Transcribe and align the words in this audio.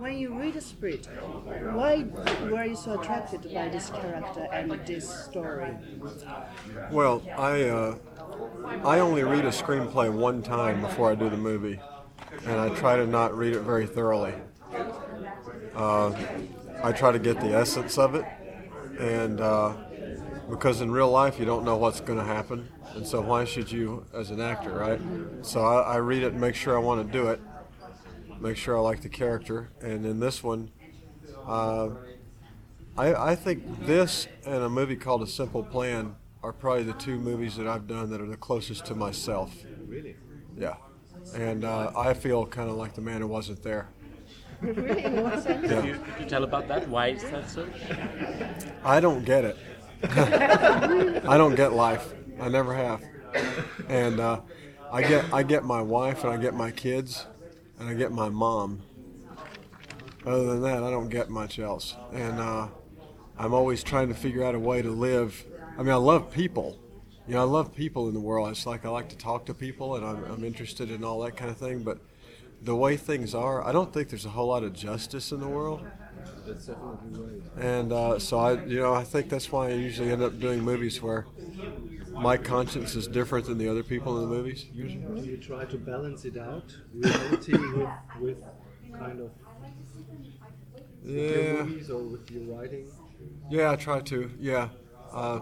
when 0.00 0.18
you 0.18 0.34
read 0.34 0.54
the 0.54 0.60
script, 0.60 1.06
why 1.72 2.04
were 2.50 2.64
you 2.64 2.74
so 2.74 2.98
attracted 2.98 3.42
by 3.52 3.68
this 3.68 3.90
character 3.90 4.48
and 4.50 4.70
this 4.86 5.08
story? 5.26 5.76
Well, 6.90 7.22
I 7.36 7.64
uh, 7.64 7.98
I 8.84 9.00
only 9.00 9.22
read 9.24 9.44
a 9.44 9.50
screenplay 9.50 10.10
one 10.12 10.42
time 10.42 10.80
before 10.80 11.10
I 11.10 11.14
do 11.14 11.28
the 11.28 11.36
movie, 11.36 11.78
and 12.46 12.58
I 12.58 12.70
try 12.70 12.96
to 12.96 13.06
not 13.06 13.36
read 13.36 13.54
it 13.54 13.60
very 13.60 13.86
thoroughly. 13.86 14.34
Uh, 15.76 16.12
I 16.82 16.92
try 16.92 17.12
to 17.12 17.18
get 17.18 17.38
the 17.40 17.54
essence 17.54 17.98
of 17.98 18.14
it, 18.14 18.24
and 18.98 19.40
uh, 19.40 19.74
because 20.48 20.80
in 20.80 20.90
real 20.90 21.10
life 21.10 21.38
you 21.38 21.44
don't 21.44 21.64
know 21.64 21.76
what's 21.76 22.00
going 22.00 22.18
to 22.18 22.24
happen, 22.24 22.68
and 22.94 23.06
so 23.06 23.20
why 23.20 23.44
should 23.44 23.70
you 23.70 24.06
as 24.14 24.30
an 24.30 24.40
actor, 24.40 24.72
right? 24.72 25.00
So 25.42 25.60
I, 25.60 25.94
I 25.94 25.96
read 25.96 26.22
it 26.22 26.32
and 26.32 26.40
make 26.40 26.54
sure 26.54 26.74
I 26.74 26.80
want 26.80 27.06
to 27.06 27.12
do 27.12 27.28
it, 27.28 27.40
make 28.40 28.56
sure 28.56 28.76
I 28.76 28.80
like 28.80 29.02
the 29.02 29.08
character, 29.08 29.70
and 29.80 30.04
in 30.06 30.20
this 30.20 30.42
one. 30.42 30.70
Uh, 31.46 31.90
I, 32.96 33.30
I 33.30 33.34
think 33.34 33.86
this 33.86 34.26
and 34.44 34.62
a 34.62 34.68
movie 34.68 34.96
called 34.96 35.22
A 35.22 35.26
Simple 35.26 35.62
Plan 35.62 36.16
are 36.42 36.52
probably 36.52 36.84
the 36.84 36.92
two 36.94 37.18
movies 37.18 37.56
that 37.56 37.66
I've 37.66 37.86
done 37.86 38.10
that 38.10 38.20
are 38.20 38.26
the 38.26 38.36
closest 38.36 38.84
to 38.86 38.94
myself. 38.94 39.54
Really? 39.86 40.16
Yeah. 40.56 40.74
And 41.34 41.64
uh, 41.64 41.92
I 41.96 42.14
feel 42.14 42.46
kind 42.46 42.68
of 42.68 42.76
like 42.76 42.94
the 42.94 43.00
man 43.00 43.20
who 43.20 43.26
wasn't 43.26 43.62
there. 43.62 43.88
really? 44.60 45.04
In 45.04 45.22
what 45.22 45.42
sense? 45.42 45.70
Yeah. 45.70 45.80
Could 45.80 45.84
you, 45.84 45.94
could 45.94 46.22
you 46.24 46.26
tell 46.28 46.44
about 46.44 46.68
that? 46.68 46.88
Why 46.88 47.08
is 47.08 47.22
that 47.30 47.48
so? 47.48 47.66
I 48.84 49.00
don't 49.00 49.24
get 49.24 49.44
it. 49.44 49.58
I 50.02 51.36
don't 51.36 51.54
get 51.54 51.72
life. 51.72 52.12
I 52.40 52.48
never 52.48 52.74
have. 52.74 53.02
And 53.88 54.18
uh, 54.18 54.40
I 54.90 55.02
get 55.02 55.32
I 55.32 55.42
get 55.42 55.64
my 55.64 55.82
wife 55.82 56.24
and 56.24 56.32
I 56.32 56.36
get 56.36 56.54
my 56.54 56.70
kids 56.70 57.26
and 57.80 57.88
I 57.88 57.94
get 57.94 58.12
my 58.12 58.28
mom. 58.28 58.82
Other 60.26 60.44
than 60.44 60.62
that, 60.62 60.82
I 60.82 60.90
don't 60.90 61.08
get 61.08 61.30
much 61.30 61.58
else. 61.58 61.96
And 62.12 62.38
uh, 62.38 62.68
I'm 63.38 63.54
always 63.54 63.82
trying 63.82 64.08
to 64.08 64.14
figure 64.14 64.44
out 64.44 64.54
a 64.54 64.58
way 64.58 64.82
to 64.82 64.90
live. 64.90 65.44
I 65.78 65.82
mean, 65.82 65.92
I 65.92 65.96
love 65.96 66.30
people. 66.30 66.78
You 67.26 67.34
know, 67.34 67.40
I 67.40 67.44
love 67.44 67.74
people 67.74 68.08
in 68.08 68.14
the 68.14 68.20
world. 68.20 68.50
It's 68.50 68.66
like 68.66 68.84
I 68.84 68.90
like 68.90 69.08
to 69.08 69.16
talk 69.16 69.46
to 69.46 69.54
people 69.54 69.96
and 69.96 70.04
I'm, 70.04 70.24
I'm 70.24 70.44
interested 70.44 70.90
in 70.90 71.02
all 71.02 71.20
that 71.22 71.36
kind 71.36 71.50
of 71.50 71.56
thing. 71.56 71.82
But 71.82 71.98
the 72.60 72.76
way 72.76 72.98
things 72.98 73.34
are, 73.34 73.66
I 73.66 73.72
don't 73.72 73.94
think 73.94 74.10
there's 74.10 74.26
a 74.26 74.30
whole 74.30 74.48
lot 74.48 74.62
of 74.62 74.74
justice 74.74 75.32
in 75.32 75.40
the 75.40 75.48
world. 75.48 75.80
And 77.58 77.92
uh, 77.92 78.18
so 78.18 78.38
I, 78.38 78.64
you 78.64 78.80
know, 78.80 78.92
I 78.92 79.04
think 79.04 79.30
that's 79.30 79.50
why 79.50 79.68
I 79.68 79.72
usually 79.72 80.10
end 80.10 80.22
up 80.22 80.38
doing 80.38 80.60
movies 80.60 81.00
where 81.00 81.24
my 82.12 82.36
conscience 82.36 82.94
is 82.94 83.06
different 83.06 83.46
than 83.46 83.58
the 83.58 83.68
other 83.68 83.82
people 83.82 84.16
in 84.22 84.28
the 84.28 84.34
movies. 84.34 84.66
Usually. 84.72 85.22
You 85.22 85.36
try 85.36 85.64
to 85.66 85.78
balance 85.78 86.24
it 86.24 86.36
out, 86.36 86.74
reality 86.92 87.52
with, 87.52 87.88
with 88.20 88.44
kind 88.98 89.20
of 89.20 89.30
Yeah, 91.04 91.62
movies 91.64 91.90
or 91.90 92.02
with 92.02 92.30
your 92.30 92.42
writing? 92.54 92.86
yeah, 93.48 93.70
I 93.72 93.76
try 93.76 94.00
to. 94.00 94.30
Yeah, 94.38 94.68
uh, 95.12 95.40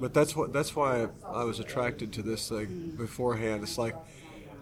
but 0.00 0.14
that's 0.14 0.34
what 0.36 0.52
that's 0.52 0.74
why 0.76 1.08
I 1.26 1.44
was 1.44 1.60
attracted 1.60 2.12
to 2.14 2.22
this 2.22 2.48
thing 2.48 2.94
beforehand. 2.96 3.62
It's 3.62 3.78
like, 3.78 3.96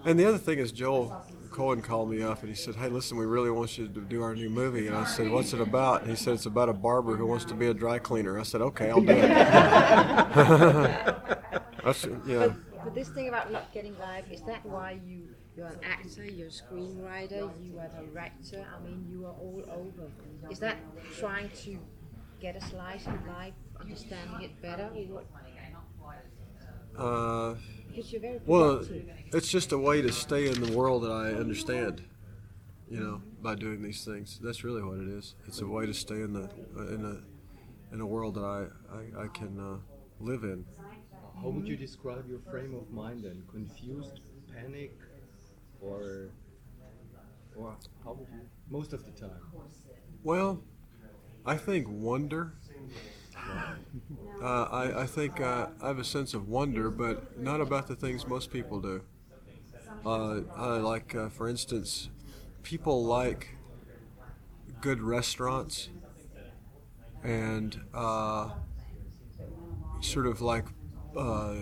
and 0.05 0.19
the 0.19 0.25
other 0.25 0.39
thing 0.39 0.59
is 0.59 0.73
Joel 0.73 1.23
Coen 1.59 1.83
called 1.83 2.09
me 2.09 2.23
up 2.23 2.39
and 2.41 2.49
he 2.49 2.55
said, 2.55 2.77
"Hey, 2.77 2.89
listen, 2.89 3.19
we 3.19 3.27
really 3.27 3.51
want 3.51 3.77
you 3.77 3.89
to 3.89 4.01
do 4.01 4.23
our 4.23 4.33
new 4.33 4.49
movie." 4.49 4.87
And 4.87 4.95
I 4.95 5.05
said, 5.05 5.29
"What's 5.29 5.53
it 5.53 5.61
about?" 5.61 6.03
And 6.03 6.11
he 6.11 6.17
said, 6.17 6.35
"It's 6.35 6.47
about 6.47 6.69
a 6.69 6.73
barber 6.73 7.17
who 7.17 7.27
wants 7.27 7.45
to 7.47 7.55
be 7.55 7.67
a 7.67 7.75
dry 7.75 7.99
cleaner." 7.99 8.39
I 8.39 8.45
said, 8.45 8.61
"Okay, 8.61 8.91
I'll 8.91 9.01
do 9.01 9.11
it." 9.11 9.29
that's, 11.85 12.07
yeah. 12.27 12.47
But, 12.47 12.85
but 12.85 12.95
this 12.95 13.09
thing 13.09 13.27
about 13.27 13.51
not 13.51 13.73
getting 13.75 13.99
life, 13.99 14.27
is 14.31 14.41
that 14.43 14.65
why 14.65 15.01
you, 15.05 15.35
you're 15.57 15.67
an 15.67 15.81
actor, 15.83 16.25
you're 16.25 16.47
a 16.47 16.51
screenwriter, 16.51 17.51
you 17.61 17.77
are 17.81 17.87
a 17.87 18.07
director, 18.07 18.65
I 18.73 18.79
mean, 18.85 19.05
you 19.11 19.27
are 19.27 19.33
all 19.33 19.65
over. 19.69 20.13
Is 20.51 20.61
that 20.61 20.77
trying 21.19 21.51
to 21.65 21.77
get 22.41 22.55
a 22.55 22.61
slice 22.61 23.05
of 23.09 23.27
life, 23.27 23.55
understanding 23.81 24.43
it 24.43 24.63
better? 24.63 24.89
Uh, 26.97 27.57
Because 27.99 28.13
you're 28.13 28.21
very 28.23 28.41
Well, 28.47 28.77
productive. 28.79 29.35
it's 29.35 29.49
just 29.49 29.73
a 29.73 29.79
way 29.79 30.01
to 30.03 30.13
stay 30.13 30.47
in 30.49 30.61
the 30.63 30.73
world 30.77 31.03
that 31.03 31.11
I 31.11 31.33
understand. 31.33 32.05
You 32.89 33.01
know, 33.01 33.23
by 33.43 33.57
doing 33.57 33.83
these 33.83 34.05
things, 34.05 34.39
that's 34.41 34.63
really 34.63 34.83
what 34.83 34.99
it 34.99 35.09
is. 35.09 35.35
It's 35.49 35.61
a 35.61 35.67
way 35.67 35.85
to 35.85 35.93
stay 35.93 36.23
in 36.23 36.33
the 36.33 36.49
in 36.95 37.05
a 37.05 37.95
in 37.95 38.01
a 38.01 38.07
world 38.07 38.37
that 38.37 38.45
I 38.45 38.67
I, 38.99 39.25
I 39.25 39.29
can 39.29 39.59
uh, 39.59 39.79
live 40.21 40.45
in. 40.45 40.65
How 41.43 41.49
would 41.49 41.67
you 41.67 41.77
describe 41.77 42.29
your 42.31 42.39
frame 42.39 42.73
of 42.75 42.89
mind 42.91 43.25
then? 43.25 43.43
Confused, 43.51 44.21
panic, 44.55 44.97
or 45.81 46.31
or 47.57 47.77
how 48.05 48.13
would 48.13 48.29
you 48.29 48.43
most 48.71 48.93
of 48.93 49.05
the 49.05 49.11
time? 49.11 49.43
Well, 50.23 50.63
I 51.45 51.57
think 51.57 51.89
wonder. 51.89 52.55
Uh, 54.41 54.65
I, 54.71 55.03
I 55.03 55.07
think 55.07 55.41
uh, 55.41 55.69
I 55.81 55.89
have 55.89 55.99
a 55.99 56.05
sense 56.05 56.33
of 56.35 56.49
wonder, 56.49 56.91
but 56.91 57.19
not 57.37 57.61
about 57.61 57.89
the 57.89 57.97
things 57.97 58.27
most 58.27 58.51
people 58.51 58.81
do. 58.81 59.03
Uh, 60.05 60.41
I 60.57 60.67
like, 60.79 61.15
uh, 61.15 61.29
for 61.29 61.49
instance, 61.49 62.09
people 62.63 63.05
like 63.05 63.59
good 64.81 65.01
restaurants 65.03 65.89
and 67.23 67.81
uh, 67.95 68.51
sort 70.01 70.27
of 70.27 70.41
like, 70.41 70.67
uh, 71.17 71.57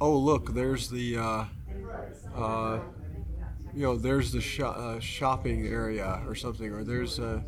oh 0.00 0.16
look, 0.18 0.54
there's 0.54 0.88
the, 0.90 1.16
you 3.72 3.82
know, 3.82 3.96
there's 3.96 4.32
the 4.32 4.40
sho- 4.40 4.66
uh, 4.68 5.00
shopping 5.00 5.66
area 5.66 6.22
or 6.26 6.34
something, 6.34 6.72
or 6.72 6.84
there's 6.84 7.18
a, 7.18 7.44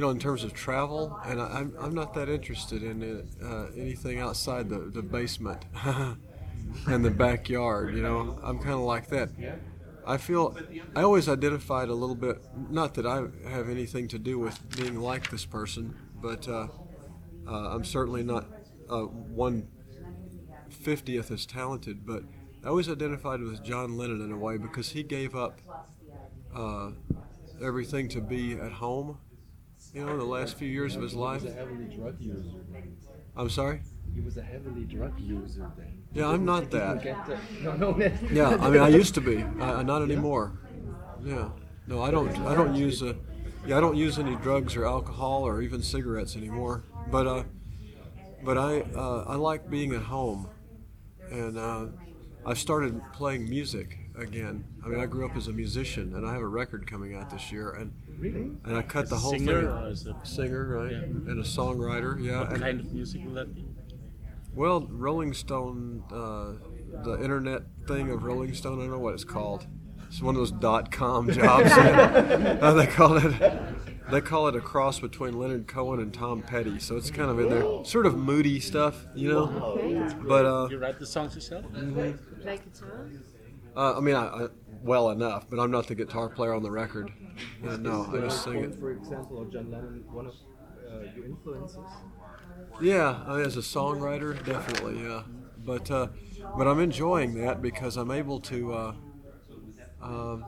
you 0.00 0.06
know, 0.06 0.12
in 0.12 0.18
terms 0.18 0.44
of 0.44 0.54
travel, 0.54 1.20
and 1.26 1.42
I, 1.42 1.44
I'm, 1.58 1.74
I'm 1.78 1.94
not 1.94 2.14
that 2.14 2.30
interested 2.30 2.82
in 2.82 3.02
it, 3.02 3.26
uh, 3.44 3.66
anything 3.76 4.18
outside 4.18 4.70
the, 4.70 4.78
the 4.78 5.02
basement 5.02 5.62
and 6.86 7.04
the 7.04 7.10
backyard. 7.10 7.94
You 7.94 8.02
know, 8.02 8.38
I'm 8.42 8.56
kind 8.60 8.76
of 8.76 8.80
like 8.80 9.08
that. 9.08 9.28
I 10.06 10.16
feel 10.16 10.56
I 10.96 11.02
always 11.02 11.28
identified 11.28 11.90
a 11.90 11.92
little 11.92 12.14
bit. 12.14 12.38
Not 12.70 12.94
that 12.94 13.04
I 13.04 13.24
have 13.46 13.68
anything 13.68 14.08
to 14.08 14.18
do 14.18 14.38
with 14.38 14.74
being 14.74 14.98
like 14.98 15.30
this 15.30 15.44
person, 15.44 15.94
but 16.14 16.48
uh, 16.48 16.68
uh, 17.46 17.74
I'm 17.74 17.84
certainly 17.84 18.22
not 18.22 18.46
uh, 18.88 19.02
one 19.02 19.68
fiftieth 20.70 21.30
as 21.30 21.44
talented. 21.44 22.06
But 22.06 22.22
I 22.64 22.68
always 22.68 22.88
identified 22.88 23.42
with 23.42 23.62
John 23.62 23.98
Lennon 23.98 24.22
in 24.22 24.32
a 24.32 24.38
way 24.38 24.56
because 24.56 24.92
he 24.92 25.02
gave 25.02 25.36
up 25.36 25.60
uh, 26.56 26.92
everything 27.62 28.08
to 28.08 28.22
be 28.22 28.54
at 28.54 28.72
home. 28.72 29.18
You 29.92 30.06
know, 30.06 30.16
the 30.16 30.24
last 30.24 30.56
few 30.56 30.68
years 30.68 30.94
of 30.94 31.02
his 31.02 31.14
life. 31.14 31.42
was 31.42 31.52
a 31.52 31.54
heavily 31.54 31.84
drug 31.84 32.16
user. 32.20 32.58
I'm 33.36 33.50
sorry. 33.50 33.80
He 34.14 34.20
was 34.20 34.36
a 34.36 34.42
heavily 34.42 34.84
drug 34.84 35.18
user 35.18 35.70
then. 35.76 36.02
Yeah, 36.12 36.28
I'm 36.28 36.44
not 36.44 36.70
that. 36.70 37.04
no, 37.62 37.74
no. 37.74 38.10
Yeah, 38.30 38.56
I 38.60 38.70
mean, 38.70 38.82
I 38.82 38.88
used 38.88 39.14
to 39.14 39.20
be. 39.20 39.44
I, 39.60 39.82
not 39.82 40.02
anymore. 40.02 40.58
Yeah. 41.24 41.50
No, 41.86 42.02
I 42.02 42.10
don't. 42.10 42.36
I 42.46 42.54
don't 42.54 42.74
use 42.74 43.02
a. 43.02 43.16
Yeah, 43.66 43.78
I 43.78 43.80
don't 43.80 43.96
use 43.96 44.18
any 44.18 44.36
drugs 44.36 44.76
or 44.76 44.86
alcohol 44.86 45.42
or 45.46 45.60
even 45.62 45.82
cigarettes 45.82 46.36
anymore. 46.36 46.84
But 47.10 47.26
uh, 47.26 47.42
but 48.44 48.58
I 48.58 48.80
uh, 48.94 49.24
I 49.26 49.34
like 49.36 49.68
being 49.70 49.92
at 49.94 50.02
home, 50.02 50.48
and 51.30 51.58
uh, 51.58 51.86
I've 52.46 52.58
started 52.58 53.00
playing 53.12 53.48
music 53.48 53.98
again. 54.16 54.64
I 54.84 54.88
mean, 54.88 55.00
I 55.00 55.06
grew 55.06 55.26
up 55.26 55.36
as 55.36 55.48
a 55.48 55.52
musician, 55.52 56.14
and 56.14 56.26
I 56.26 56.32
have 56.32 56.42
a 56.42 56.48
record 56.48 56.88
coming 56.90 57.14
out 57.14 57.30
this 57.30 57.52
year, 57.52 57.70
and 57.72 57.92
Really? 58.20 58.50
and 58.64 58.76
I 58.76 58.82
cut 58.82 59.04
As 59.04 59.10
the 59.10 59.16
a 59.16 59.18
whole 59.18 59.30
singer 59.32 59.60
thing. 59.62 59.68
or 59.70 59.86
as 59.88 60.06
a- 60.06 60.16
Singer, 60.24 60.66
right, 60.78 60.92
Yeah. 60.92 60.98
and 61.02 61.38
a 61.40 61.42
songwriter. 61.42 62.22
Yeah. 62.22 62.40
What 62.40 62.52
and- 62.52 62.60
kind 62.62 62.80
of 62.80 62.92
music 62.92 63.24
will 63.24 63.34
that 63.34 63.54
be? 63.54 63.66
Well, 64.54 64.86
Rolling 64.90 65.32
Stone, 65.32 66.02
uh, 66.12 66.52
the 67.04 67.22
internet 67.22 67.62
thing 67.86 68.10
of 68.10 68.24
Rolling 68.24 68.52
Stone, 68.54 68.78
I 68.78 68.82
don't 68.82 68.90
know 68.90 68.98
what 68.98 69.14
it's 69.14 69.24
called. 69.24 69.66
It's 70.08 70.20
one 70.20 70.34
of 70.34 70.40
those 70.40 70.50
dot 70.50 70.90
com 70.90 71.30
jobs. 71.30 71.70
uh, 71.72 72.74
they 72.74 72.86
call 72.86 73.16
it. 73.16 73.52
They 74.10 74.20
call 74.20 74.48
it 74.48 74.56
a 74.56 74.60
cross 74.60 74.98
between 74.98 75.38
Leonard 75.38 75.68
Cohen 75.68 76.00
and 76.00 76.12
Tom 76.12 76.42
Petty, 76.42 76.80
so 76.80 76.96
it's 76.96 77.12
kind 77.12 77.30
of 77.30 77.38
in 77.38 77.48
there, 77.48 77.84
sort 77.84 78.06
of 78.06 78.18
moody 78.18 78.58
stuff, 78.58 79.06
you 79.14 79.28
know. 79.28 79.44
Okay. 79.78 80.14
But 80.26 80.44
uh, 80.44 80.66
You 80.68 80.78
write 80.78 80.98
the 80.98 81.06
songs 81.06 81.36
yourself? 81.36 81.64
Play 81.72 82.16
guitar? 82.42 83.08
uh, 83.76 83.96
I 83.96 84.00
mean, 84.00 84.16
I, 84.16 84.24
I, 84.26 84.48
well 84.82 85.10
enough, 85.10 85.46
but 85.48 85.58
I'm 85.58 85.70
not 85.70 85.86
the 85.86 85.94
guitar 85.94 86.28
player 86.28 86.54
on 86.54 86.62
the 86.62 86.70
record. 86.70 87.12
Uh, 87.66 87.76
no, 87.76 88.08
I 88.12 88.18
just 88.20 88.44
sing 88.44 88.64
it. 88.64 88.74
For 88.78 88.92
example, 88.92 89.38
or 89.38 89.46
John 89.46 89.70
Lennon, 89.70 90.04
one 90.10 90.26
of 90.26 90.34
uh, 90.90 91.04
your 91.14 91.26
influences. 91.26 91.78
Yeah, 92.80 93.22
I 93.26 93.36
mean, 93.36 93.46
as 93.46 93.56
a 93.56 93.60
songwriter, 93.60 94.44
definitely, 94.44 95.02
yeah. 95.02 95.22
But 95.64 95.90
uh, 95.90 96.08
but 96.56 96.66
I'm 96.66 96.80
enjoying 96.80 97.34
that 97.42 97.60
because 97.62 97.96
I'm 97.96 98.10
able 98.10 98.40
to. 98.40 98.72
Uh, 98.72 98.94
um, 100.02 100.44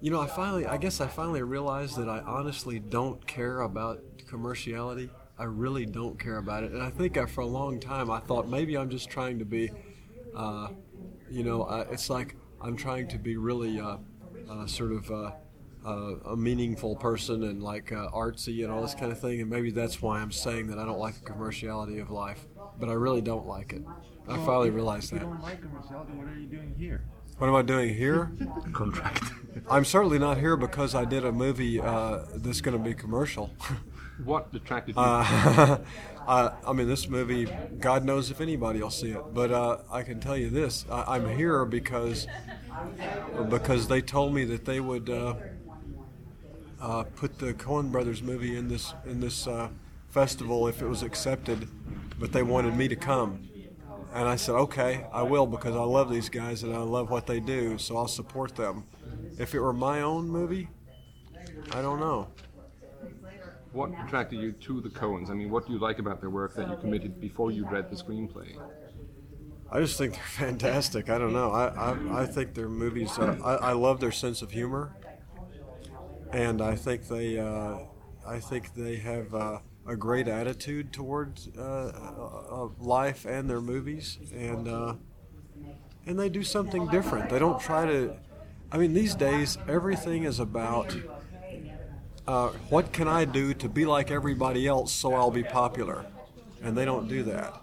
you 0.00 0.10
know, 0.10 0.20
I 0.20 0.26
finally, 0.26 0.66
I 0.66 0.76
guess 0.78 1.00
I 1.00 1.06
finally 1.06 1.42
realized 1.42 1.96
that 1.96 2.08
I 2.08 2.20
honestly 2.20 2.78
don't 2.78 3.24
care 3.26 3.60
about 3.60 4.02
commerciality. 4.26 5.10
I 5.38 5.44
really 5.44 5.86
don't 5.86 6.18
care 6.18 6.38
about 6.38 6.64
it, 6.64 6.72
and 6.72 6.82
I 6.82 6.90
think 6.90 7.16
I, 7.16 7.26
for 7.26 7.42
a 7.42 7.46
long 7.46 7.80
time 7.80 8.10
I 8.10 8.20
thought 8.20 8.48
maybe 8.48 8.76
I'm 8.76 8.90
just 8.90 9.08
trying 9.08 9.38
to 9.38 9.44
be, 9.44 9.70
uh, 10.34 10.68
you 11.30 11.44
know, 11.44 11.62
uh, 11.62 11.86
it's 11.90 12.10
like 12.10 12.36
I'm 12.60 12.76
trying 12.76 13.08
to 13.08 13.18
be 13.18 13.36
really 13.36 13.80
uh, 13.80 13.96
uh, 14.50 14.66
sort 14.66 14.92
of 14.92 15.10
uh, 15.10 15.30
uh, 15.86 16.14
a 16.26 16.36
meaningful 16.36 16.96
person 16.96 17.44
and 17.44 17.62
like 17.62 17.92
uh, 17.92 18.08
artsy 18.10 18.62
and 18.64 18.72
all 18.72 18.82
this 18.82 18.94
kind 18.94 19.10
of 19.10 19.18
thing, 19.18 19.40
and 19.40 19.48
maybe 19.48 19.70
that's 19.70 20.02
why 20.02 20.20
I'm 20.20 20.32
saying 20.32 20.66
that 20.68 20.78
I 20.78 20.84
don't 20.84 20.98
like 20.98 21.14
the 21.14 21.30
commerciality 21.30 22.00
of 22.00 22.10
life. 22.10 22.46
But 22.78 22.88
I 22.88 22.92
really 22.92 23.20
don't 23.22 23.46
like 23.46 23.72
it. 23.72 23.82
I 24.28 24.36
finally 24.44 24.70
realized 24.70 25.10
that. 25.12 25.16
you 25.16 25.20
don't 25.20 25.42
like 25.42 25.60
commerciality, 25.60 26.14
what 26.14 26.28
are 26.28 26.38
you 26.38 26.46
doing 26.46 26.74
here? 26.78 27.04
What 27.38 27.48
am 27.48 27.54
I 27.54 27.62
doing 27.62 27.94
here? 27.94 28.32
Contract. 28.72 29.32
I'm 29.70 29.84
certainly 29.84 30.18
not 30.18 30.38
here 30.38 30.56
because 30.56 30.94
I 30.94 31.06
did 31.06 31.24
a 31.24 31.32
movie 31.32 31.80
uh, 31.80 32.24
that's 32.34 32.60
going 32.60 32.76
to 32.76 32.82
be 32.82 32.94
commercial. 32.94 33.50
What 34.24 34.48
attracted 34.54 34.96
you? 34.96 35.02
Uh, 35.02 35.78
I, 36.28 36.52
I 36.66 36.72
mean, 36.72 36.88
this 36.88 37.08
movie, 37.08 37.48
God 37.78 38.04
knows 38.04 38.30
if 38.30 38.40
anybody 38.40 38.80
will 38.82 38.90
see 38.90 39.10
it. 39.10 39.22
But 39.34 39.50
uh, 39.50 39.78
I 39.90 40.02
can 40.02 40.20
tell 40.20 40.36
you 40.36 40.50
this: 40.50 40.84
I, 40.90 41.16
I'm 41.16 41.36
here 41.36 41.64
because 41.64 42.26
because 43.48 43.88
they 43.88 44.00
told 44.00 44.34
me 44.34 44.44
that 44.44 44.64
they 44.64 44.80
would 44.80 45.10
uh, 45.10 45.34
uh, 46.80 47.04
put 47.16 47.38
the 47.38 47.54
Coen 47.54 47.90
Brothers 47.90 48.22
movie 48.22 48.56
in 48.56 48.68
this 48.68 48.94
in 49.06 49.20
this 49.20 49.46
uh, 49.46 49.68
festival 50.08 50.68
if 50.68 50.82
it 50.82 50.86
was 50.86 51.02
accepted. 51.02 51.68
But 52.18 52.32
they 52.32 52.42
wanted 52.42 52.76
me 52.76 52.86
to 52.88 52.96
come, 52.96 53.48
and 54.12 54.28
I 54.28 54.36
said, 54.36 54.54
okay, 54.54 55.06
I 55.12 55.22
will 55.22 55.46
because 55.46 55.74
I 55.74 55.82
love 55.82 56.10
these 56.10 56.28
guys 56.28 56.62
and 56.62 56.74
I 56.74 56.80
love 56.80 57.10
what 57.10 57.26
they 57.26 57.40
do, 57.40 57.78
so 57.78 57.96
I'll 57.96 58.08
support 58.08 58.56
them. 58.56 58.84
If 59.38 59.54
it 59.54 59.60
were 59.60 59.72
my 59.72 60.02
own 60.02 60.28
movie, 60.28 60.68
I 61.72 61.80
don't 61.80 61.98
know. 61.98 62.28
What 63.72 63.90
attracted 64.04 64.40
you 64.40 64.52
to 64.52 64.80
the 64.80 64.88
Coens? 64.88 65.30
I 65.30 65.34
mean, 65.34 65.50
what 65.50 65.66
do 65.66 65.72
you 65.72 65.78
like 65.78 65.98
about 65.98 66.20
their 66.20 66.30
work 66.30 66.54
that 66.56 66.68
you 66.68 66.76
committed 66.76 67.20
before 67.20 67.50
you 67.50 67.66
read 67.68 67.90
the 67.90 67.96
screenplay? 67.96 68.56
I 69.70 69.80
just 69.80 69.96
think 69.96 70.14
they're 70.14 70.22
fantastic. 70.24 71.08
I 71.08 71.18
don't 71.18 71.32
know. 71.32 71.50
I 71.52 71.68
I, 71.68 72.22
I 72.22 72.26
think 72.26 72.54
their 72.54 72.68
movies. 72.68 73.16
Uh, 73.18 73.36
I, 73.44 73.70
I 73.70 73.72
love 73.72 74.00
their 74.00 74.12
sense 74.12 74.42
of 74.42 74.50
humor, 74.50 74.96
and 76.32 76.60
I 76.60 76.74
think 76.74 77.08
they. 77.08 77.38
Uh, 77.38 77.78
I 78.26 78.38
think 78.38 78.74
they 78.74 78.96
have 78.96 79.34
uh, 79.34 79.58
a 79.86 79.96
great 79.96 80.28
attitude 80.28 80.92
towards 80.92 81.48
uh, 81.56 81.60
uh, 81.60 82.68
life 82.78 83.24
and 83.24 83.48
their 83.48 83.60
movies, 83.60 84.18
and 84.34 84.68
uh, 84.68 84.94
and 86.06 86.18
they 86.18 86.28
do 86.28 86.42
something 86.42 86.88
different. 86.88 87.30
They 87.30 87.38
don't 87.38 87.60
try 87.60 87.86
to. 87.86 88.16
I 88.72 88.78
mean, 88.78 88.92
these 88.94 89.14
days 89.14 89.58
everything 89.68 90.24
is 90.24 90.38
about. 90.40 90.96
Uh, 92.26 92.48
what 92.68 92.92
can 92.92 93.08
I 93.08 93.24
do 93.24 93.54
to 93.54 93.68
be 93.68 93.84
like 93.84 94.10
everybody 94.10 94.66
else 94.66 94.92
so 94.92 95.14
I'll 95.14 95.30
be 95.30 95.42
popular? 95.42 96.06
And 96.62 96.76
they 96.76 96.84
don't 96.84 97.08
do 97.08 97.22
that. 97.24 97.60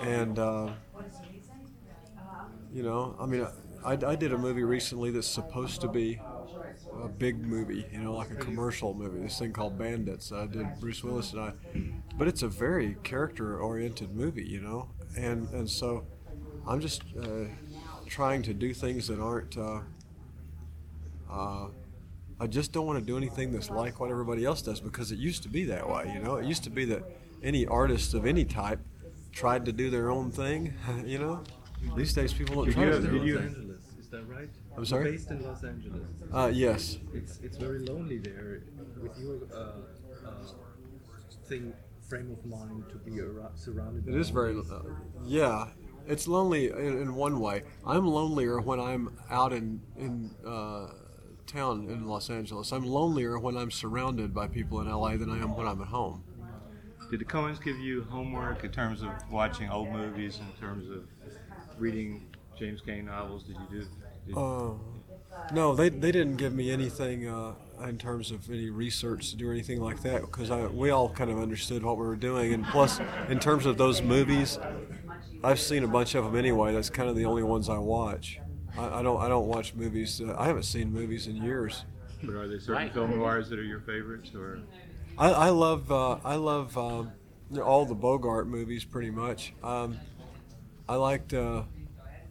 And 0.00 0.38
uh, 0.38 0.68
you 2.72 2.82
know, 2.82 3.16
I 3.20 3.26
mean, 3.26 3.46
I, 3.84 3.92
I 3.92 4.14
did 4.16 4.32
a 4.32 4.38
movie 4.38 4.64
recently 4.64 5.10
that's 5.10 5.26
supposed 5.26 5.80
to 5.82 5.88
be 5.88 6.20
a 7.02 7.08
big 7.08 7.44
movie, 7.44 7.84
you 7.92 7.98
know, 7.98 8.14
like 8.14 8.30
a 8.30 8.36
commercial 8.36 8.94
movie. 8.94 9.20
This 9.20 9.38
thing 9.38 9.52
called 9.52 9.78
Bandits. 9.78 10.32
I 10.32 10.46
did 10.46 10.66
Bruce 10.80 11.02
Willis 11.02 11.32
and 11.32 11.40
I, 11.40 11.52
but 12.16 12.28
it's 12.28 12.42
a 12.42 12.48
very 12.48 12.96
character-oriented 13.02 14.14
movie, 14.14 14.44
you 14.44 14.60
know, 14.60 14.88
and 15.16 15.48
and 15.50 15.68
so 15.68 16.04
I'm 16.66 16.80
just 16.80 17.02
uh, 17.20 17.46
trying 18.06 18.42
to 18.42 18.54
do 18.54 18.72
things 18.74 19.08
that 19.08 19.20
aren't. 19.20 19.56
I 22.40 22.46
just 22.46 22.72
don't 22.72 22.86
want 22.86 22.98
to 22.98 23.04
do 23.04 23.16
anything 23.16 23.52
that's 23.52 23.70
like 23.70 24.00
what 24.00 24.10
everybody 24.10 24.44
else 24.44 24.60
does 24.62 24.80
because 24.80 25.12
it 25.12 25.18
used 25.18 25.42
to 25.44 25.48
be 25.48 25.64
that 25.66 25.88
way, 25.88 26.10
you 26.14 26.20
know. 26.20 26.36
It 26.36 26.46
used 26.46 26.64
to 26.64 26.70
be 26.70 26.84
that 26.86 27.02
any 27.42 27.66
artist 27.66 28.14
of 28.14 28.26
any 28.26 28.44
type 28.44 28.80
tried 29.32 29.64
to 29.66 29.72
do 29.72 29.90
their 29.90 30.10
own 30.10 30.30
thing, 30.30 30.74
you 31.04 31.18
know. 31.18 31.42
These 31.96 32.14
days, 32.14 32.32
people 32.32 32.56
don't 32.56 32.64
Did 32.66 32.74
try 32.74 32.84
you, 32.84 32.90
to 32.92 33.00
do 33.00 33.02
did 33.10 33.20
their 33.20 33.26
you, 33.26 33.38
own 33.38 33.44
Los 33.44 33.52
thing. 33.54 33.60
Angeles, 33.62 33.84
is 34.00 34.08
that 34.08 34.22
right? 34.28 34.48
I'm 34.72 34.76
You're 34.78 34.84
sorry? 34.86 35.10
Based 35.12 35.30
in 35.30 35.42
Los 35.44 35.64
Angeles. 35.64 36.02
Uh, 36.32 36.50
yes. 36.52 36.98
It's 37.12 37.38
it's 37.42 37.56
very 37.56 37.80
lonely 37.80 38.18
there 38.18 38.62
with 39.02 39.18
your 39.18 39.36
uh, 39.54 39.56
uh, 40.26 40.30
thing 41.46 41.72
frame 42.08 42.30
of 42.32 42.44
mind 42.46 42.84
to 42.90 42.96
be 42.96 43.20
ar- 43.20 43.50
surrounded. 43.54 44.08
It 44.08 44.12
by 44.12 44.18
is 44.18 44.30
very, 44.30 44.56
uh, 44.56 44.80
yeah. 45.24 45.68
It's 46.06 46.26
lonely 46.28 46.68
in, 46.70 47.00
in 47.02 47.14
one 47.14 47.38
way. 47.40 47.62
I'm 47.86 48.06
lonelier 48.06 48.60
when 48.60 48.80
I'm 48.80 49.16
out 49.30 49.52
in 49.52 49.80
in 49.96 50.30
uh, 50.46 50.88
town 51.54 51.88
in 51.88 52.06
Los 52.06 52.30
Angeles. 52.30 52.72
I'm 52.72 52.84
lonelier 52.84 53.38
when 53.38 53.56
I'm 53.56 53.70
surrounded 53.70 54.34
by 54.34 54.48
people 54.48 54.80
in 54.80 54.90
LA 54.90 55.16
than 55.16 55.30
I 55.30 55.38
am 55.38 55.56
when 55.56 55.66
I'm 55.66 55.80
at 55.80 55.88
home. 55.88 56.24
Did 57.10 57.20
the 57.20 57.24
Coens 57.24 57.62
give 57.62 57.78
you 57.78 58.02
homework 58.04 58.64
in 58.64 58.72
terms 58.72 59.02
of 59.02 59.10
watching 59.30 59.70
old 59.70 59.90
movies, 59.90 60.40
in 60.40 60.60
terms 60.60 60.90
of 60.90 61.04
reading 61.78 62.26
James 62.58 62.80
Cain 62.80 63.06
novels? 63.06 63.44
Did 63.44 63.56
you 63.56 63.80
do? 63.80 63.86
Did, 64.26 64.36
Uh, 64.36 64.70
no, 65.52 65.74
they, 65.74 65.90
they 65.90 66.10
didn't 66.10 66.36
give 66.36 66.54
me 66.54 66.70
anything 66.70 67.28
uh, 67.28 67.54
in 67.86 67.98
terms 67.98 68.30
of 68.30 68.48
any 68.50 68.70
research 68.70 69.30
to 69.30 69.36
do 69.36 69.48
or 69.48 69.52
anything 69.52 69.80
like 69.80 70.02
that 70.02 70.22
because 70.22 70.50
we 70.72 70.90
all 70.90 71.08
kind 71.08 71.30
of 71.30 71.38
understood 71.38 71.84
what 71.84 71.98
we 71.98 72.06
were 72.06 72.16
doing. 72.16 72.52
And 72.52 72.64
plus, 72.66 73.00
in 73.28 73.38
terms 73.38 73.66
of 73.66 73.76
those 73.76 74.02
movies, 74.02 74.58
I've 75.44 75.60
seen 75.60 75.84
a 75.84 75.88
bunch 75.88 76.14
of 76.14 76.24
them 76.24 76.36
anyway. 76.36 76.72
That's 76.72 76.90
kind 76.90 77.08
of 77.08 77.14
the 77.14 77.26
only 77.26 77.42
ones 77.42 77.68
I 77.68 77.78
watch. 77.78 78.40
I, 78.78 79.00
I 79.00 79.02
don't 79.02 79.20
I 79.20 79.28
don't 79.28 79.46
watch 79.46 79.74
movies. 79.74 80.20
Uh, 80.20 80.34
I 80.38 80.46
haven't 80.46 80.64
seen 80.64 80.92
movies 80.92 81.26
in 81.26 81.36
years. 81.36 81.84
but 82.22 82.34
are 82.34 82.48
there 82.48 82.58
certain 82.60 82.74
Right. 82.84 82.92
film 82.92 83.16
noirs 83.18 83.48
that 83.50 83.58
are 83.58 83.64
your 83.64 83.80
favorites, 83.80 84.30
or 84.34 84.60
I, 85.18 85.30
I 85.30 85.48
love 85.50 85.90
uh, 85.92 86.18
I 86.24 86.36
love 86.36 86.76
um, 86.78 87.12
all 87.62 87.84
the 87.84 87.94
Bogart 87.94 88.46
movies 88.48 88.84
pretty 88.84 89.10
much. 89.10 89.54
Um, 89.62 89.98
I 90.88 90.96
liked 90.96 91.32
uh, 91.34 91.62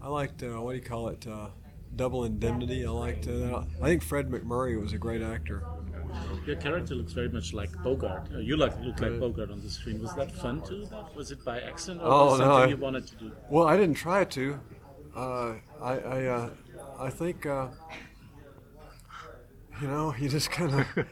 I 0.01 0.07
liked 0.09 0.43
uh, 0.43 0.61
what 0.61 0.71
do 0.71 0.77
you 0.77 0.83
call 0.83 1.07
it? 1.09 1.25
Uh, 1.27 1.47
Double 1.95 2.23
Indemnity. 2.25 2.85
I 2.85 2.89
liked. 2.89 3.27
Uh, 3.27 3.63
I 3.81 3.85
think 3.85 4.01
Fred 4.03 4.27
MacMurray 4.29 4.81
was 4.81 4.93
a 4.93 4.97
great 4.97 5.21
actor. 5.21 5.63
Your 6.45 6.55
character 6.57 6.93
looks 6.95 7.13
very 7.13 7.29
much 7.29 7.53
like 7.53 7.71
Bogart. 7.83 8.29
Uh, 8.33 8.39
you 8.39 8.57
like 8.57 8.79
look 8.81 8.99
like 8.99 9.19
Bogart 9.19 9.49
on 9.51 9.61
the 9.61 9.69
screen. 9.69 10.01
Was 10.01 10.13
that 10.15 10.31
fun 10.31 10.61
to 10.63 10.85
do? 10.85 10.89
Was 11.15 11.31
it 11.31 11.43
by 11.45 11.59
accident 11.61 12.01
or 12.01 12.07
Oh, 12.07 12.25
was 12.31 12.39
no, 12.39 12.45
something 12.45 12.63
I- 12.63 12.67
you 12.67 12.77
wanted 12.77 13.07
to 13.07 13.15
do? 13.15 13.31
Well, 13.49 13.67
I 13.67 13.77
didn't 13.77 13.95
try 13.95 14.23
to. 14.25 14.59
Uh, 15.15 15.53
I 15.81 15.93
I, 15.93 16.25
uh, 16.25 16.49
I 16.99 17.09
think 17.09 17.45
uh, 17.45 17.67
you 19.81 19.87
know 19.87 20.13
you 20.17 20.29
just 20.29 20.49
kind 20.49 20.73
of 20.73 21.05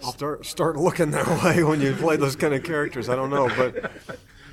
start 0.14 0.46
start 0.46 0.76
looking 0.76 1.10
that 1.10 1.26
way 1.44 1.62
when 1.62 1.80
you 1.80 1.92
play 1.94 2.16
those 2.16 2.36
kind 2.36 2.54
of 2.54 2.62
characters. 2.62 3.08
I 3.08 3.16
don't 3.16 3.30
know, 3.30 3.48
but 3.56 3.92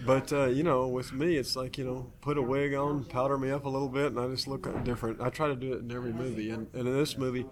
but 0.05 0.33
uh, 0.33 0.45
you 0.47 0.63
know, 0.63 0.87
with 0.87 1.13
me, 1.13 1.37
it's 1.37 1.55
like 1.55 1.77
you 1.77 1.85
know, 1.85 2.11
put 2.21 2.37
a 2.37 2.41
wig 2.41 2.73
on, 2.73 3.05
powder 3.05 3.37
me 3.37 3.51
up 3.51 3.65
a 3.65 3.69
little 3.69 3.89
bit, 3.89 4.07
and 4.07 4.19
I 4.19 4.27
just 4.27 4.47
look 4.47 4.83
different. 4.83 5.21
I 5.21 5.29
try 5.29 5.47
to 5.47 5.55
do 5.55 5.73
it 5.73 5.79
in 5.79 5.91
every 5.91 6.13
movie, 6.13 6.49
and, 6.49 6.67
and 6.73 6.87
in 6.87 6.97
this 6.97 7.17
movie. 7.17 7.45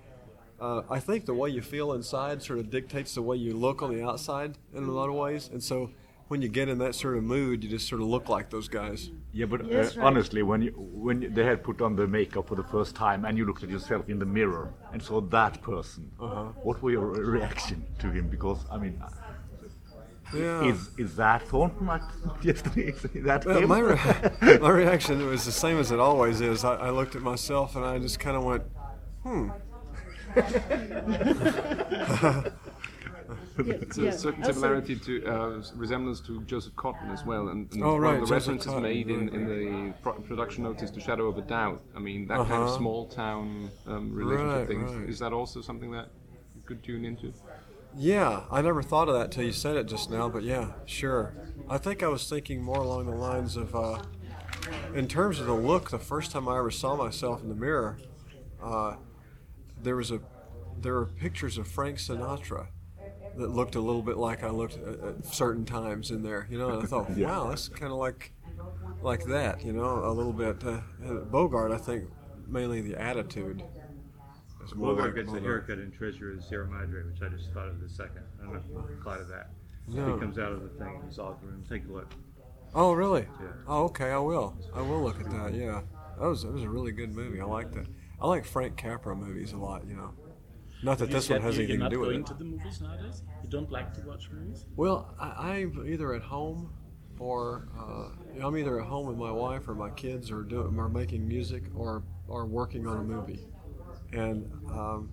Uh, 0.60 0.82
I 0.90 1.00
think 1.00 1.28
the 1.28 1.36
way 1.36 1.52
you 1.52 1.62
feel 1.62 1.94
inside 1.94 2.42
sort 2.42 2.58
of 2.58 2.72
dictates 2.72 3.14
the 3.14 3.22
way 3.22 3.38
you 3.38 3.54
look 3.54 3.84
on 3.84 3.94
the 3.96 4.04
outside 4.04 4.58
in 4.74 4.86
a 4.86 4.92
lot 4.92 5.08
of 5.08 5.14
ways, 5.14 5.50
and 5.54 5.62
so 5.62 5.92
when 6.28 6.42
you 6.42 6.50
get 6.50 6.68
in 6.70 6.78
that 6.80 6.96
sort 6.96 7.18
of 7.18 7.24
mood, 7.24 7.64
you 7.64 7.70
just 7.70 7.88
sort 7.88 8.02
of 8.02 8.08
look 8.08 8.28
like 8.30 8.50
those 8.50 8.68
guys. 8.68 9.12
Yeah, 9.32 9.46
but 9.46 9.66
Yes, 9.66 9.96
uh, 9.96 10.00
right. 10.02 10.08
honestly, 10.08 10.44
when 10.44 10.62
you, 10.62 10.72
when 10.76 11.22
you- 11.22 11.30
they 11.30 11.44
had 11.46 11.64
put 11.64 11.82
on 11.82 11.96
the 11.96 12.08
makeup 12.08 12.48
for 12.50 12.56
the 12.56 12.64
first 12.64 12.96
time 12.96 13.24
and 13.26 13.38
you 13.38 13.46
looked 13.46 13.64
at 13.64 13.70
yourself 13.70 14.10
in 14.10 14.20
the 14.20 14.26
mirror 14.26 14.74
and 14.92 15.02
saw 15.02 15.22
that 15.22 15.62
person, 15.62 16.12
Uh-huh. 16.20 16.46
what 16.64 16.82
were 16.82 16.92
your 16.92 17.06
re- 17.08 17.40
reaction 17.40 17.86
to 18.00 18.12
him? 18.12 18.28
Because 18.30 18.60
I 18.72 18.78
mean, 18.78 19.02
Yeah. 20.34 20.66
is 20.72 20.90
is 20.98 21.16
that 21.16 21.44
Thornton 21.48 21.88
like 21.88 22.02
yesterday? 22.44 22.90
Is 22.92 23.02
that 23.24 23.46
Well, 23.46 23.60
him? 23.62 23.70
my, 23.70 23.80
re- 23.80 24.58
my 24.68 24.70
reaction 24.70 25.26
was 25.28 25.46
the 25.46 25.52
same 25.54 25.78
as 25.80 25.92
it 25.92 26.00
always 26.00 26.42
is. 26.42 26.66
I, 26.66 26.76
I 26.88 26.90
looked 26.90 27.16
at 27.16 27.22
myself 27.22 27.76
and 27.78 27.86
I 27.86 27.98
just 28.00 28.20
kind 28.20 28.36
of 28.36 28.44
went, 28.44 28.64
hmm. 29.24 29.50
It's 33.58 33.98
a 33.98 34.12
certain 34.12 34.44
Also- 34.44 34.54
similarity 34.54 34.96
to 34.96 35.26
uh, 35.26 35.62
resemblance 35.76 36.20
to 36.22 36.42
Joseph 36.44 36.76
Cotten 36.76 37.12
as 37.12 37.26
well, 37.26 37.50
and, 37.50 37.72
and 37.74 37.84
Oh, 37.84 37.94
one 37.94 38.02
right, 38.02 38.14
of 38.16 38.22
the 38.22 38.28
Joseph 38.28 38.48
references 38.56 38.74
Cotten, 38.74 38.82
made 38.84 39.10
in, 39.10 39.30
in 39.30 39.46
the 39.48 39.94
pro- 40.02 40.14
production 40.14 40.64
notice 40.64 40.92
to 40.92 41.00
Shadow 41.00 41.28
of 41.28 41.38
a 41.38 41.42
Doubt. 41.42 41.82
I 41.96 42.00
mean, 42.00 42.28
that 42.28 42.38
kind 42.40 42.52
of 42.54 42.70
Uh-huh. 42.70 42.78
small 42.78 43.08
town 43.08 43.70
um, 43.88 44.14
relationship 44.14 44.58
Right, 44.60 44.68
thing. 44.68 45.00
right. 45.02 45.10
Is 45.10 45.20
that 45.20 45.34
also 45.34 45.62
something 45.62 45.92
that 45.92 46.10
you 46.56 46.62
could 46.66 46.84
tune 46.84 47.04
into? 47.06 47.34
Yeah, 47.96 48.44
I 48.52 48.62
never 48.62 48.84
thought 48.84 49.08
of 49.10 49.16
that 49.16 49.32
till 49.32 49.44
you 49.44 49.52
said 49.54 49.76
it 49.76 49.88
just 49.88 50.12
now, 50.12 50.30
but 50.30 50.44
yeah, 50.44 50.74
sure. 50.86 51.34
I 51.70 51.78
think 51.80 52.04
I 52.04 52.08
was 52.08 52.30
thinking 52.30 52.62
more 52.62 52.78
along 52.82 53.08
the 53.08 53.16
lines 53.16 53.56
of, 53.56 53.76
uh, 53.76 54.04
in 54.94 55.08
terms 55.08 55.40
of 55.40 55.48
the 55.48 55.54
look, 55.56 55.90
the 55.90 55.98
first 56.00 56.32
time 56.32 56.48
I 56.48 56.58
ever 56.60 56.70
saw 56.70 56.96
myself 56.96 57.42
in 57.42 57.50
the 57.50 57.56
mirror, 57.56 57.98
uh, 58.62 58.98
there 59.82 59.96
was 59.96 60.12
a, 60.12 60.20
there 60.80 60.94
were 60.94 61.06
pictures 61.08 61.58
of 61.58 61.68
Frank 61.68 61.98
Sinatra 61.98 62.68
that 63.38 63.52
looked 63.52 63.76
a 63.76 63.80
little 63.80 64.02
bit 64.02 64.18
like 64.18 64.44
I 64.44 64.50
looked 64.50 64.78
at, 64.78 65.00
at 65.00 65.26
certain 65.26 65.66
times 65.66 66.12
in 66.12 66.24
there, 66.24 66.48
you 66.50 66.58
know, 66.58 66.70
and 66.70 66.84
I 66.84 66.86
thought, 66.86 67.10
wow, 67.18 67.50
that's 67.50 67.70
kind 67.70 67.92
of 67.92 67.98
like, 67.98 68.32
like 69.02 69.26
that, 69.26 69.64
you 69.64 69.74
know, 69.74 70.04
a 70.06 70.12
little 70.12 70.34
bit. 70.34 70.64
Uh, 70.64 70.80
Bogart, 71.32 71.72
I 71.72 71.78
think, 71.78 72.06
mainly 72.48 72.82
the 72.82 73.00
attitude. 73.00 73.64
is 74.66 74.76
more 74.76 74.96
Bogart 74.96 75.16
like 75.16 75.16
gets 75.16 75.30
a 75.30 75.40
Bogart. 75.40 75.44
haircut 75.68 75.80
in 75.80 75.92
Treasure 75.92 76.34
of 76.34 76.44
Sierra 76.44 76.68
Madre, 76.68 77.04
which 77.04 77.22
I 77.22 77.30
just 77.36 77.52
thought 77.54 77.68
of 77.68 77.80
the 77.82 77.90
second. 77.90 78.24
I 78.42 78.46
don't 78.46 78.54
know 78.54 78.82
if 78.84 78.90
you 78.90 78.98
caught 79.04 79.22
of 79.22 79.28
that. 79.30 79.50
No. 79.88 80.14
He 80.14 80.20
comes 80.20 80.38
out 80.38 80.52
of 80.52 80.64
the 80.64 80.70
thing, 80.84 81.02
he's 81.08 81.18
all 81.20 81.40
room. 81.42 81.64
Take 81.70 81.88
a 81.88 81.92
look. 81.92 82.14
Oh, 82.76 82.92
really? 82.92 83.26
Yeah. 83.40 83.48
Oh, 83.68 83.84
okay. 83.86 84.12
I 84.12 84.20
will. 84.20 84.58
I 84.76 84.82
will 84.82 85.02
look 85.02 85.20
at 85.22 85.30
that. 85.32 85.54
Yeah, 85.54 85.82
that 86.20 86.28
was 86.28 86.44
that 86.44 86.52
was 86.52 86.64
a 86.64 86.70
really 86.70 86.92
good 86.92 87.16
movie. 87.16 87.40
I 87.40 87.46
liked 87.46 87.76
it. 87.78 87.88
I 88.22 88.28
like 88.28 88.46
Frank 88.46 88.76
Capra 88.76 89.16
movies 89.16 89.54
a 89.54 89.58
lot. 89.58 89.88
You 89.88 89.96
know. 89.96 90.14
Not 90.84 91.00
that 91.00 91.10
You 91.10 91.16
this 91.16 91.30
one 91.30 91.40
said 91.40 91.42
has 91.44 91.58
you- 91.58 91.64
anything 91.64 91.80
you're 91.82 91.90
to 91.90 91.96
do 91.96 92.00
not 92.02 92.08
with 92.08 92.10
going 92.10 92.22
it. 92.22 92.28
to 92.28 92.34
the 92.36 92.44
movies 92.44 92.82
nowadays. 92.82 93.24
You 93.44 93.50
don't 93.50 93.72
like 93.72 93.94
to 93.96 94.02
watch 94.02 94.30
movies. 94.32 94.66
Well, 94.76 95.14
I, 95.20 95.58
I'm 95.58 95.86
either 95.88 96.14
at 96.14 96.22
home 96.22 96.72
or 97.20 97.68
uh, 97.78 98.46
I'm 98.46 98.56
either 98.58 98.80
at 98.80 98.86
home 98.88 99.08
with 99.08 99.18
my 99.18 99.32
wife 99.32 99.68
or 99.68 99.74
my 99.76 99.90
kids 99.92 100.30
or 100.32 100.44
doing 100.44 100.78
or 100.78 100.88
making 100.90 101.28
music 101.28 101.64
or 101.76 102.04
or 102.28 102.46
working 102.46 102.86
on 102.86 102.98
a 102.98 103.04
movie, 103.04 103.48
and 104.14 104.52
um, 104.70 105.10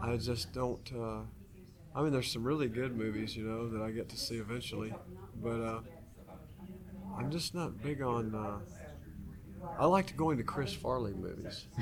I 0.00 0.16
just 0.16 0.52
don't. 0.52 0.90
Uh, 0.92 1.20
I 1.94 2.02
mean, 2.02 2.12
there's 2.12 2.30
some 2.32 2.42
really 2.44 2.68
good 2.68 2.96
movies, 2.96 3.36
you 3.36 3.44
know, 3.44 3.68
that 3.68 3.82
I 3.82 3.90
get 3.92 4.08
to 4.10 4.16
see 4.16 4.36
eventually, 4.36 4.92
but 5.42 5.60
uh, 5.60 5.80
I'm 7.16 7.30
just 7.30 7.54
not 7.54 7.80
big 7.82 8.02
on. 8.02 8.34
Uh, 8.34 8.58
I 9.78 9.86
liked 9.86 10.16
going 10.16 10.38
to 10.38 10.44
Chris 10.44 10.72
Farley 10.72 11.12
movies. 11.12 11.66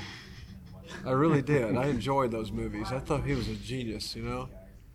I 1.05 1.11
really 1.11 1.43
did. 1.43 1.77
I 1.77 1.87
enjoyed 1.87 2.31
those 2.31 2.51
movies. 2.53 2.89
I 2.93 2.99
thought 2.99 3.25
he 3.25 3.35
was 3.35 3.49
a 3.49 3.55
genius, 3.55 4.15
you 4.17 4.23
know. 4.23 4.49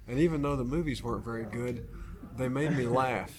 And 0.07 0.19
even 0.19 0.41
though 0.41 0.55
the 0.55 0.63
movies 0.63 1.03
weren't 1.03 1.23
very 1.23 1.45
good, 1.45 1.87
they 2.37 2.47
made 2.49 2.75
me 2.75 2.85
laugh. 2.85 3.31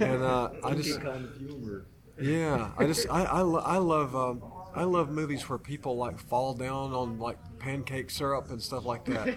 And 0.00 0.22
uh, 0.22 0.50
I 0.64 0.74
just, 0.74 1.00
kind 1.00 1.24
of 1.24 1.36
humor. 1.36 1.86
yeah, 2.20 2.70
I 2.78 2.86
just, 2.86 3.06
I, 3.10 3.24
I, 3.24 3.40
lo- 3.40 3.62
I 3.64 3.78
love, 3.78 4.14
um, 4.14 4.42
I 4.74 4.84
love 4.84 5.10
movies 5.10 5.48
where 5.48 5.58
people 5.58 5.96
like 5.96 6.18
fall 6.18 6.54
down 6.54 6.92
on 6.92 7.18
like 7.18 7.36
pancake 7.58 8.10
syrup 8.10 8.50
and 8.50 8.62
stuff 8.62 8.84
like 8.84 9.04
that. 9.06 9.36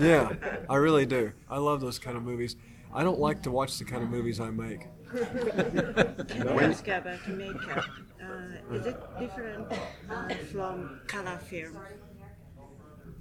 Yeah, 0.00 0.32
I 0.70 0.76
really 0.76 1.06
do. 1.06 1.32
I 1.50 1.58
love 1.58 1.80
those 1.80 1.98
kind 1.98 2.16
of 2.16 2.22
movies. 2.22 2.56
I 2.92 3.02
don't 3.02 3.18
like 3.18 3.42
to 3.42 3.50
watch 3.50 3.78
the 3.78 3.84
kind 3.84 4.02
of 4.04 4.08
movies 4.10 4.38
I 4.40 4.50
make. 4.50 4.86
Can 5.12 6.48
I 6.48 6.64
ask 6.64 6.86
about 6.88 7.28
makeup? 7.28 7.84
Uh, 8.24 8.74
is 8.74 8.86
it 8.86 9.00
different 9.18 9.70
uh, 9.72 10.34
from 10.52 11.00
color 11.06 11.38
film? 11.38 11.80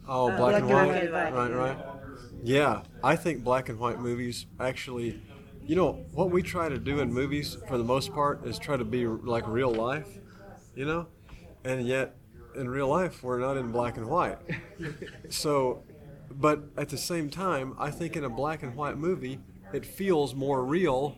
Oh, 0.07 0.29
Uh, 0.31 0.37
black 0.37 0.55
and 0.55 0.69
white. 0.69 1.03
and 1.03 1.13
white. 1.13 1.33
Right, 1.33 1.53
right. 1.53 1.77
Yeah, 2.43 2.81
I 3.03 3.15
think 3.15 3.43
black 3.43 3.69
and 3.69 3.79
white 3.79 3.99
movies 3.99 4.45
actually, 4.59 5.21
you 5.65 5.75
know, 5.75 5.93
what 6.13 6.29
we 6.31 6.41
try 6.41 6.67
to 6.69 6.77
do 6.77 6.99
in 6.99 7.13
movies 7.13 7.57
for 7.67 7.77
the 7.77 7.83
most 7.83 8.13
part 8.13 8.45
is 8.45 8.59
try 8.59 8.75
to 8.77 8.83
be 8.83 9.07
like 9.07 9.47
real 9.47 9.71
life, 9.73 10.19
you 10.75 10.85
know, 10.85 11.07
and 11.63 11.87
yet 11.87 12.15
in 12.55 12.69
real 12.69 12.87
life 12.89 13.23
we're 13.23 13.39
not 13.39 13.57
in 13.57 13.71
black 13.71 13.97
and 13.97 14.07
white. 14.07 14.37
So, 15.29 15.83
but 16.29 16.63
at 16.77 16.89
the 16.89 16.97
same 16.97 17.29
time, 17.29 17.75
I 17.79 17.91
think 17.91 18.15
in 18.15 18.23
a 18.23 18.29
black 18.29 18.63
and 18.63 18.75
white 18.75 18.97
movie 18.97 19.39
it 19.71 19.85
feels 19.85 20.35
more 20.35 20.63
real 20.63 21.17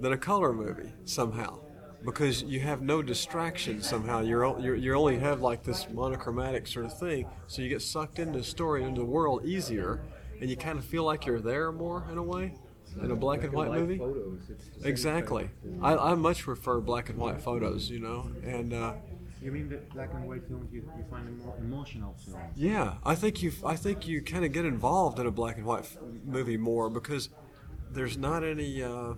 than 0.00 0.12
a 0.12 0.18
color 0.18 0.52
movie 0.52 0.92
somehow. 1.04 1.60
Because 2.04 2.42
you 2.42 2.60
have 2.60 2.80
no 2.80 3.02
distraction 3.02 3.82
somehow. 3.82 4.20
You're, 4.20 4.58
you're 4.58 4.74
you 4.74 4.94
only 4.94 5.18
have 5.18 5.42
like 5.42 5.62
this 5.64 5.86
monochromatic 5.90 6.66
sort 6.66 6.86
of 6.86 6.98
thing, 6.98 7.26
so 7.46 7.60
you 7.60 7.68
get 7.68 7.82
sucked 7.82 8.18
into 8.18 8.38
the 8.38 8.44
story, 8.44 8.82
into 8.84 9.00
the 9.02 9.06
world 9.06 9.44
easier, 9.44 10.00
and 10.40 10.48
you 10.48 10.56
kind 10.56 10.78
of 10.78 10.84
feel 10.84 11.04
like 11.04 11.26
you're 11.26 11.40
there 11.40 11.70
more 11.72 12.06
in 12.10 12.16
a 12.16 12.22
way, 12.22 12.54
in 13.02 13.10
a 13.10 13.16
black 13.16 13.44
and 13.44 13.52
white 13.52 13.70
movie. 13.70 13.98
Photos. 13.98 14.48
It's 14.48 14.68
the 14.68 14.80
same 14.80 14.90
Exactly. 14.90 15.50
I, 15.82 15.94
I 15.96 16.14
much 16.14 16.42
prefer 16.42 16.80
black 16.80 17.10
and 17.10 17.18
white 17.18 17.40
photos, 17.42 17.90
you 17.90 18.00
know, 18.00 18.30
and 18.42 18.72
uh, 18.72 18.94
You 19.42 19.52
mean 19.52 19.68
the 19.68 19.78
black 19.94 20.10
and 20.14 20.26
white 20.26 20.46
films 20.48 20.72
you, 20.72 20.82
you 20.96 21.04
find 21.10 21.26
them 21.26 21.38
more 21.44 21.54
emotional 21.58 22.14
films? 22.24 22.40
Yeah, 22.56 22.94
I 23.04 23.14
think 23.14 23.42
you. 23.42 23.52
I 23.64 23.76
think 23.76 24.08
you 24.08 24.22
kind 24.22 24.44
of 24.46 24.52
get 24.52 24.64
involved 24.64 25.18
in 25.18 25.26
a 25.26 25.30
black 25.30 25.56
and 25.58 25.66
white 25.66 25.80
f- 25.84 25.98
movie 26.24 26.56
more 26.56 26.88
because 26.88 27.28
there's 27.90 28.16
not 28.16 28.42
any 28.42 28.82
uh, 28.82 29.14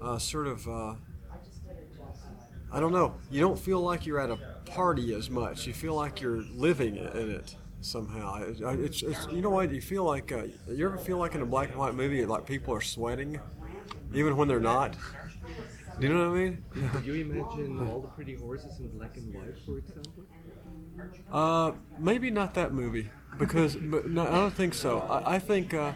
uh, 0.00 0.18
sort 0.18 0.46
of. 0.46 0.68
Uh, 0.68 0.94
I 2.76 2.80
don't 2.80 2.92
know. 2.92 3.14
You 3.30 3.40
don't 3.40 3.58
feel 3.58 3.80
like 3.80 4.04
you're 4.06 4.20
at 4.20 4.30
a 4.30 4.38
party 4.66 5.14
as 5.14 5.30
much. 5.30 5.66
You 5.66 5.72
feel 5.72 5.94
like 5.94 6.20
you're 6.20 6.42
living 6.54 6.96
in 6.96 7.30
it 7.30 7.56
somehow. 7.80 8.36
It- 8.42 8.60
It's, 8.86 9.02
it's 9.02 9.26
you 9.32 9.40
know 9.40 9.50
what 9.50 9.70
you 9.72 9.80
feel 9.80 10.04
like. 10.04 10.30
Uh, 10.32 10.44
you 10.68 10.86
ever 10.86 10.98
feel 10.98 11.18
like 11.18 11.34
in 11.34 11.42
a 11.42 11.46
black 11.46 11.70
and 11.70 11.78
white 11.78 11.94
movie, 11.94 12.26
like 12.26 12.46
people 12.46 12.74
are 12.74 12.82
sweating, 12.82 13.40
even 14.14 14.36
when 14.36 14.48
they're 14.48 14.60
not. 14.60 14.96
Do 16.00 16.06
you 16.06 16.12
know 16.14 16.30
what 16.30 16.36
I 16.38 16.42
mean? 16.44 16.64
Could 16.92 17.06
you 17.06 17.14
imagine 17.14 17.88
all 17.88 18.00
the 18.02 18.08
pretty 18.08 18.34
horses 18.34 18.78
in 18.80 18.88
black 18.98 19.16
and 19.16 19.34
white, 19.34 19.58
for 19.64 19.78
example? 19.78 20.24
Uh, 21.32 21.72
maybe 21.98 22.30
not 22.30 22.54
that 22.54 22.72
movie 22.72 23.10
because 23.38 23.76
but 23.76 24.08
no, 24.08 24.22
I 24.26 24.30
don't 24.32 24.54
think 24.54 24.74
so. 24.74 25.00
I, 25.00 25.36
I 25.36 25.38
think 25.38 25.74
uh, 25.74 25.92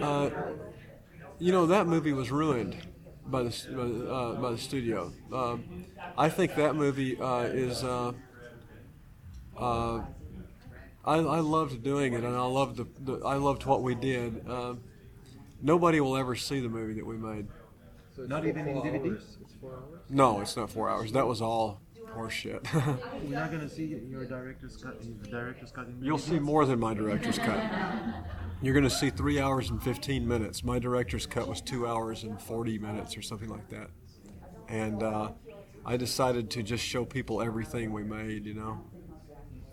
uh, 0.00 0.30
you 1.38 1.52
know 1.52 1.66
that 1.66 1.86
movie 1.86 2.12
was 2.12 2.30
ruined 2.30 2.76
by 3.30 3.42
the 3.42 3.66
by, 3.70 3.84
the, 3.84 4.12
uh, 4.12 4.32
by 4.34 4.50
the 4.52 4.58
studio. 4.58 5.12
Um, 5.32 5.84
I 6.16 6.28
think 6.28 6.54
that 6.56 6.74
movie 6.74 7.20
uh, 7.20 7.42
is. 7.42 7.84
Uh, 7.84 8.12
uh, 9.56 10.02
I, 11.04 11.16
I 11.16 11.40
loved 11.40 11.82
doing 11.82 12.12
it, 12.12 12.22
and 12.24 12.36
I 12.36 12.46
loved 12.46 12.76
the, 12.76 12.86
the 13.00 13.24
I 13.24 13.36
loved 13.36 13.64
what 13.64 13.82
we 13.82 13.94
did. 13.94 14.48
Um, 14.48 14.80
nobody 15.62 16.00
will 16.00 16.16
ever 16.16 16.34
see 16.34 16.60
the 16.60 16.68
movie 16.68 16.94
that 16.94 17.06
we 17.06 17.16
made. 17.16 17.48
So 18.14 18.22
Not 18.24 18.46
even 18.46 18.66
in 18.66 18.76
DVD? 18.78 19.14
It's 19.14 19.54
four 19.60 19.72
hours. 19.72 20.00
No, 20.10 20.40
it's 20.40 20.56
not 20.56 20.70
four 20.70 20.90
hours. 20.90 21.12
That 21.12 21.26
was 21.26 21.40
all 21.40 21.80
horseshit. 22.14 22.66
We're 23.28 23.38
not 23.38 23.50
gonna 23.50 23.68
see 23.68 23.84
your 23.84 24.24
director's 24.24 24.76
cut. 24.76 25.02
Your 25.04 25.14
director's 25.30 25.70
cut 25.70 25.86
in 25.86 26.02
You'll 26.02 26.18
see 26.18 26.38
more 26.38 26.66
than 26.66 26.78
my 26.78 26.94
director's 26.94 27.38
cut. 27.38 27.62
You're 28.60 28.74
going 28.74 28.84
to 28.84 28.90
see 28.90 29.10
three 29.10 29.38
hours 29.38 29.70
and 29.70 29.80
15 29.80 30.26
minutes. 30.26 30.64
My 30.64 30.80
director's 30.80 31.26
cut 31.26 31.46
was 31.46 31.60
two 31.60 31.86
hours 31.86 32.24
and 32.24 32.40
40 32.42 32.78
minutes 32.78 33.16
or 33.16 33.22
something 33.22 33.48
like 33.48 33.68
that. 33.68 33.88
And 34.68 35.02
uh, 35.02 35.30
I 35.86 35.96
decided 35.96 36.50
to 36.50 36.64
just 36.64 36.84
show 36.84 37.04
people 37.04 37.40
everything 37.40 37.92
we 37.92 38.02
made, 38.02 38.44
you 38.46 38.54
know. 38.54 38.80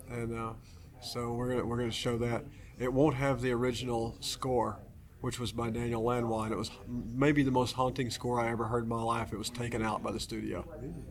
And 0.08 0.38
uh, 0.38 0.52
so 1.00 1.32
we're 1.32 1.48
gonna, 1.48 1.66
we're 1.66 1.78
going 1.78 1.90
to 1.90 1.96
show 1.96 2.16
that. 2.18 2.44
It 2.78 2.92
won't 2.92 3.16
have 3.16 3.40
the 3.40 3.50
original 3.50 4.16
score, 4.20 4.78
which 5.20 5.40
was 5.40 5.50
by 5.50 5.70
Daniel 5.70 6.04
Lanois, 6.04 6.52
it 6.52 6.56
was 6.56 6.70
maybe 6.86 7.42
the 7.42 7.50
most 7.50 7.72
haunting 7.72 8.10
score 8.10 8.38
I 8.40 8.50
ever 8.50 8.66
heard 8.66 8.84
in 8.84 8.88
my 8.88 9.02
life. 9.02 9.32
It 9.32 9.38
was 9.38 9.50
taken 9.50 9.82
out 9.82 10.02
by 10.02 10.12
the 10.12 10.20
studio. 10.20 10.64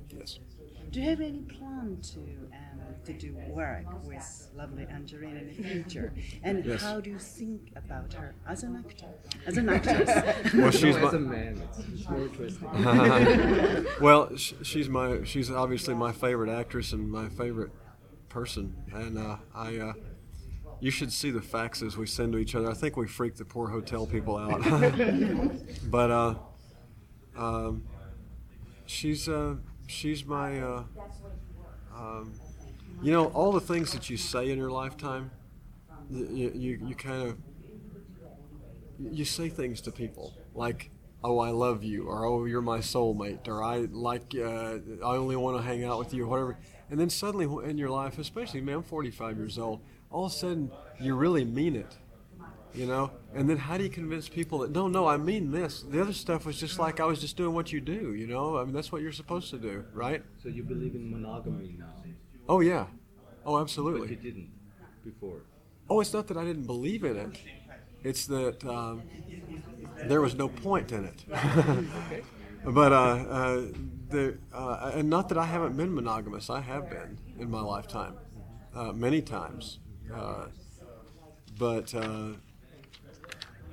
Yes. 0.10 0.40
Do 0.92 1.02
you 1.02 1.10
have 1.10 1.20
any 1.20 1.42
plan 1.42 1.98
to 2.14 2.20
um, 2.20 2.75
to 3.06 3.14
do 3.14 3.36
work 3.50 3.86
with 4.06 4.50
lovely 4.56 4.86
Angelina 4.92 5.40
in 5.40 5.48
the 5.48 5.64
future? 5.64 6.14
And 6.44 6.66
Yes. 6.66 6.82
how 6.82 7.00
do 7.00 7.10
you 7.10 7.20
think 7.20 7.72
about 7.76 8.14
her 8.14 8.36
as 8.48 8.64
an 8.64 8.76
actor, 8.78 9.08
as 9.46 9.58
an 9.58 9.70
actress? 9.70 10.54
Well, 10.54 10.72
she's 10.72 10.96
no, 10.96 11.08
as 11.08 11.14
my, 11.14 11.18
a 11.18 11.22
man, 11.22 11.62
it's, 11.70 11.80
it's 11.80 12.10
more 12.10 12.22
interesting. 12.22 13.86
well, 14.02 14.36
sh- 14.36 14.54
she's 14.64 14.90
my 14.90 15.24
she's 15.24 15.50
obviously 15.52 15.94
my 15.94 16.12
favorite 16.12 16.50
actress 16.50 16.94
and 16.94 17.10
my 17.12 17.30
favorite 17.30 17.72
person, 18.30 18.76
and 18.94 19.18
uh, 19.18 19.38
I. 19.54 19.78
Uh, 19.78 19.94
you 20.82 20.92
should 20.92 21.12
see 21.12 21.32
the 21.32 21.40
faxes 21.40 21.96
we 21.96 22.06
send 22.06 22.34
to 22.34 22.38
each 22.38 22.54
other. 22.54 22.70
I 22.70 22.74
think 22.74 22.98
we 22.98 23.08
freak 23.08 23.36
the 23.38 23.46
poor 23.46 23.70
hotel 23.70 24.06
people 24.06 24.36
out. 24.38 24.62
but 25.90 26.12
uh, 26.12 26.36
um, 27.38 27.84
she's 28.86 29.28
uh, 29.30 29.56
she's 29.88 30.26
my. 30.26 30.60
Uh, 30.60 30.84
um, 31.96 32.34
you 33.02 33.12
know, 33.12 33.26
all 33.28 33.52
the 33.52 33.62
things 33.62 33.92
that 33.94 34.10
you 34.10 34.18
say 34.18 34.50
in 34.52 34.58
your 34.58 34.72
lifetime, 34.72 35.32
you 36.10 36.52
you, 36.54 36.80
you 36.86 36.96
kind 36.96 37.28
of 37.28 37.38
you 39.00 39.26
say 39.26 39.50
things 39.50 39.82
to 39.82 39.92
people 39.92 40.34
like 40.54 40.90
oh 41.24 41.40
i 41.40 41.50
love 41.50 41.84
you 41.84 42.08
or 42.08 42.26
oh 42.26 42.46
you're 42.46 42.62
my 42.62 42.80
soulmate 42.80 43.48
or 43.48 43.64
i 43.64 43.80
like 43.92 44.34
uh, 44.38 44.78
i 45.06 45.16
only 45.16 45.36
want 45.36 45.58
to 45.58 45.64
hang 45.64 45.84
out 45.84 46.00
with 46.00 46.14
you 46.14 46.24
or 46.24 46.28
whatever. 46.28 46.58
And 46.90 47.00
then 47.00 47.10
suddenly 47.10 47.48
in 47.70 47.78
your 47.78 47.90
life 47.90 48.20
especially 48.20 48.62
man 48.62 48.76
i'm 48.76 48.84
45 48.84 49.38
years 49.38 49.58
old 49.58 49.82
all 50.12 50.26
of 50.26 50.32
a 50.32 50.36
sudden 50.36 50.72
you 51.00 51.16
really 51.16 51.44
mean 51.44 51.76
it 51.76 51.98
you 52.74 52.86
know? 52.86 53.10
And 53.34 53.50
then 53.50 53.56
how 53.56 53.78
do 53.78 53.86
you 53.86 53.90
convince 53.90 54.28
people 54.28 54.60
that 54.60 54.72
no 54.72 54.88
no 54.88 55.08
i 55.08 55.18
mean 55.18 55.52
this. 55.52 55.82
The 55.82 56.02
other 56.02 56.14
stuff 56.14 56.46
was 56.46 56.60
just 56.60 56.78
like 56.78 57.00
i 57.00 57.06
was 57.06 57.20
just 57.20 57.38
doing 57.38 57.54
what 57.54 57.72
you 57.72 57.82
do 57.82 58.14
you 58.14 58.28
know? 58.28 58.58
I 58.58 58.64
mean 58.64 58.74
that's 58.74 58.92
what 58.92 59.02
you're 59.02 59.12
supposed 59.12 59.50
to 59.52 59.58
do 59.58 59.84
right? 59.94 60.24
So 60.42 60.50
you 60.50 60.64
believe 60.64 60.94
in 60.96 61.10
monogamy 61.10 61.76
now, 61.78 61.94
oh 62.48 62.60
yeah 62.60 62.86
oh 63.46 63.54
but 63.54 63.62
absolutely 63.62 64.10
you 64.10 64.16
didn't 64.16 64.50
before. 65.04 65.42
Oh, 65.90 66.02
it's 66.02 66.14
not 66.14 66.28
that 66.28 66.38
I 66.38 66.44
didn't 66.44 66.66
believe 66.66 67.04
in 67.04 67.16
it. 67.16 67.38
It's 68.04 68.26
that 68.26 68.66
um, 68.66 69.04
there 70.04 70.22
was 70.22 70.36
no 70.36 70.50
point 70.50 70.92
in 70.92 71.06
it. 71.06 71.24
but 72.66 72.92
uh, 72.92 72.96
uh, 72.96 73.62
the 74.10 74.38
uh, 74.54 74.92
and 74.96 75.10
not 75.10 75.30
that 75.30 75.38
I 75.38 75.46
haven't 75.46 75.78
been 75.78 75.94
monogamous. 75.94 76.50
I 76.50 76.62
have 76.62 76.90
been 76.90 77.20
in 77.40 77.50
my 77.50 77.62
lifetime, 77.62 78.16
uh, 78.76 78.92
many 78.94 79.22
times. 79.22 79.80
Uh, 80.14 80.48
but 81.58 81.94
uh, 81.96 82.34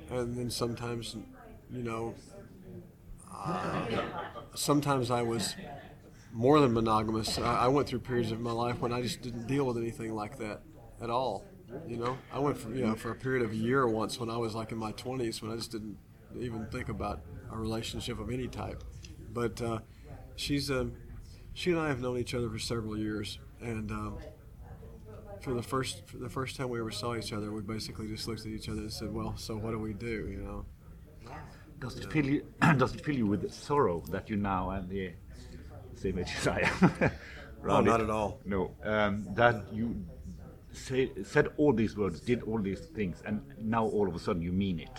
and 0.09 0.37
then 0.37 0.49
sometimes, 0.49 1.15
you 1.71 1.83
know, 1.83 2.15
sometimes 4.55 5.11
I 5.11 5.21
was 5.21 5.55
more 6.33 6.59
than 6.59 6.73
monogamous. 6.73 7.37
I, 7.37 7.65
I 7.65 7.67
went 7.67 7.87
through 7.87 7.99
periods 7.99 8.31
of 8.31 8.41
my 8.41 8.51
life 8.51 8.79
when 8.79 8.91
I 8.91 9.01
just 9.01 9.21
didn't 9.21 9.47
deal 9.47 9.65
with 9.65 9.77
anything 9.77 10.13
like 10.13 10.37
that 10.39 10.61
at 11.01 11.09
all. 11.09 11.45
You 11.87 11.97
know, 11.97 12.17
I 12.31 12.39
went 12.39 12.57
for 12.57 12.73
you 12.73 12.85
know 12.85 12.95
for 12.95 13.11
a 13.11 13.15
period 13.15 13.43
of 13.43 13.51
a 13.51 13.55
year 13.55 13.87
once 13.87 14.19
when 14.19 14.29
I 14.29 14.37
was 14.37 14.53
like 14.53 14.71
in 14.71 14.77
my 14.77 14.91
twenties 14.91 15.41
when 15.41 15.51
I 15.51 15.55
just 15.55 15.71
didn't 15.71 15.97
even 16.37 16.67
think 16.67 16.89
about 16.89 17.21
a 17.51 17.57
relationship 17.57 18.19
of 18.19 18.29
any 18.29 18.47
type. 18.47 18.83
But 19.31 19.61
uh, 19.61 19.79
she's 20.35 20.69
um, 20.69 20.93
she 21.53 21.71
and 21.71 21.79
I 21.79 21.87
have 21.87 21.99
known 21.99 22.17
each 22.17 22.35
other 22.35 22.49
for 22.49 22.59
several 22.59 22.97
years, 22.97 23.39
and 23.59 23.89
um, 23.91 24.17
for 25.41 25.53
the 25.53 25.63
first 25.63 26.05
for 26.07 26.17
the 26.17 26.29
first 26.29 26.55
time 26.55 26.69
we 26.69 26.79
ever 26.79 26.91
saw 26.91 27.15
each 27.15 27.33
other, 27.33 27.51
we 27.51 27.61
basically 27.61 28.07
just 28.07 28.27
looked 28.27 28.41
at 28.41 28.47
each 28.47 28.69
other 28.69 28.81
and 28.81 28.93
said, 28.93 29.11
"Well, 29.11 29.35
so 29.35 29.55
what 29.55 29.71
do 29.71 29.79
we 29.79 29.93
do?" 29.93 30.27
You 30.29 30.37
know. 30.37 30.65
Does 31.79 31.97
it 31.97 32.11
fill 32.11 32.25
you? 32.25 32.45
does 32.77 32.95
it 32.95 33.03
fill 33.03 33.15
you 33.15 33.25
with 33.25 33.51
sorrow 33.51 34.03
that 34.09 34.29
you 34.29 34.37
now 34.37 34.69
have 34.69 34.87
the 34.87 35.13
same 36.03 36.19
age 36.19 36.33
as 36.39 36.47
I 36.47 36.59
am? 36.69 37.11
Not 37.89 38.01
at 38.01 38.09
all. 38.09 38.31
No, 38.45 38.61
um, 38.83 39.13
that 39.41 39.55
you 39.71 39.87
say, 40.71 41.01
said 41.23 41.45
all 41.57 41.73
these 41.73 41.95
words, 42.01 42.19
did 42.19 42.39
all 42.43 42.59
these 42.69 42.83
things, 42.99 43.15
and 43.25 43.41
now 43.57 43.85
all 43.85 44.07
of 44.07 44.15
a 44.15 44.19
sudden 44.19 44.41
you 44.41 44.51
mean 44.65 44.79
it. 44.87 44.97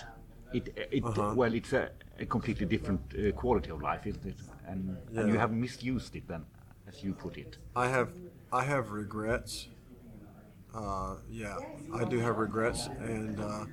It, 0.58 0.64
it 0.96 1.04
Uh-huh. 1.04 1.34
well, 1.40 1.52
it's 1.60 1.72
a, 1.72 1.84
a 2.24 2.26
completely 2.26 2.66
different 2.74 3.02
uh, 3.14 3.32
quality 3.42 3.70
of 3.70 3.82
life, 3.82 4.06
isn't 4.06 4.26
it? 4.32 4.38
And, 4.70 4.96
and 5.16 5.28
you 5.28 5.38
have 5.44 5.52
misused 5.52 6.12
it 6.16 6.26
then, 6.32 6.44
as 6.88 7.02
you 7.04 7.12
put 7.12 7.34
it. 7.44 7.58
I 7.84 7.86
have 7.96 8.10
I 8.60 8.62
have 8.72 8.84
regrets. 9.02 9.68
Uh, 10.80 11.16
yeah, 11.42 11.56
I 12.00 12.04
do 12.12 12.18
have 12.26 12.36
regrets, 12.38 12.88
and 13.14 13.36
uh, 13.40 13.64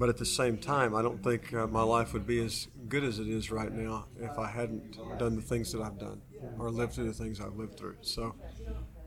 but 0.00 0.08
at 0.08 0.18
the 0.24 0.30
same 0.40 0.56
time, 0.74 0.90
I 0.98 1.02
don't 1.06 1.22
think 1.28 1.42
uh, 1.52 1.66
my 1.66 1.84
life 1.96 2.08
would 2.14 2.26
be 2.26 2.38
as 2.48 2.68
good 2.88 3.04
as 3.10 3.18
it 3.18 3.28
is 3.38 3.50
right 3.50 3.72
now 3.86 3.96
if 4.28 4.34
I 4.46 4.48
hadn't 4.58 4.96
done 5.18 5.34
the 5.40 5.46
things 5.52 5.72
that 5.72 5.82
I've 5.86 5.98
done 5.98 6.20
or 6.58 6.70
lived 6.70 6.94
through 6.94 7.06
the 7.06 7.12
things 7.12 7.40
I've 7.40 7.56
lived 7.56 7.76
through. 7.78 7.96
So, 8.02 8.34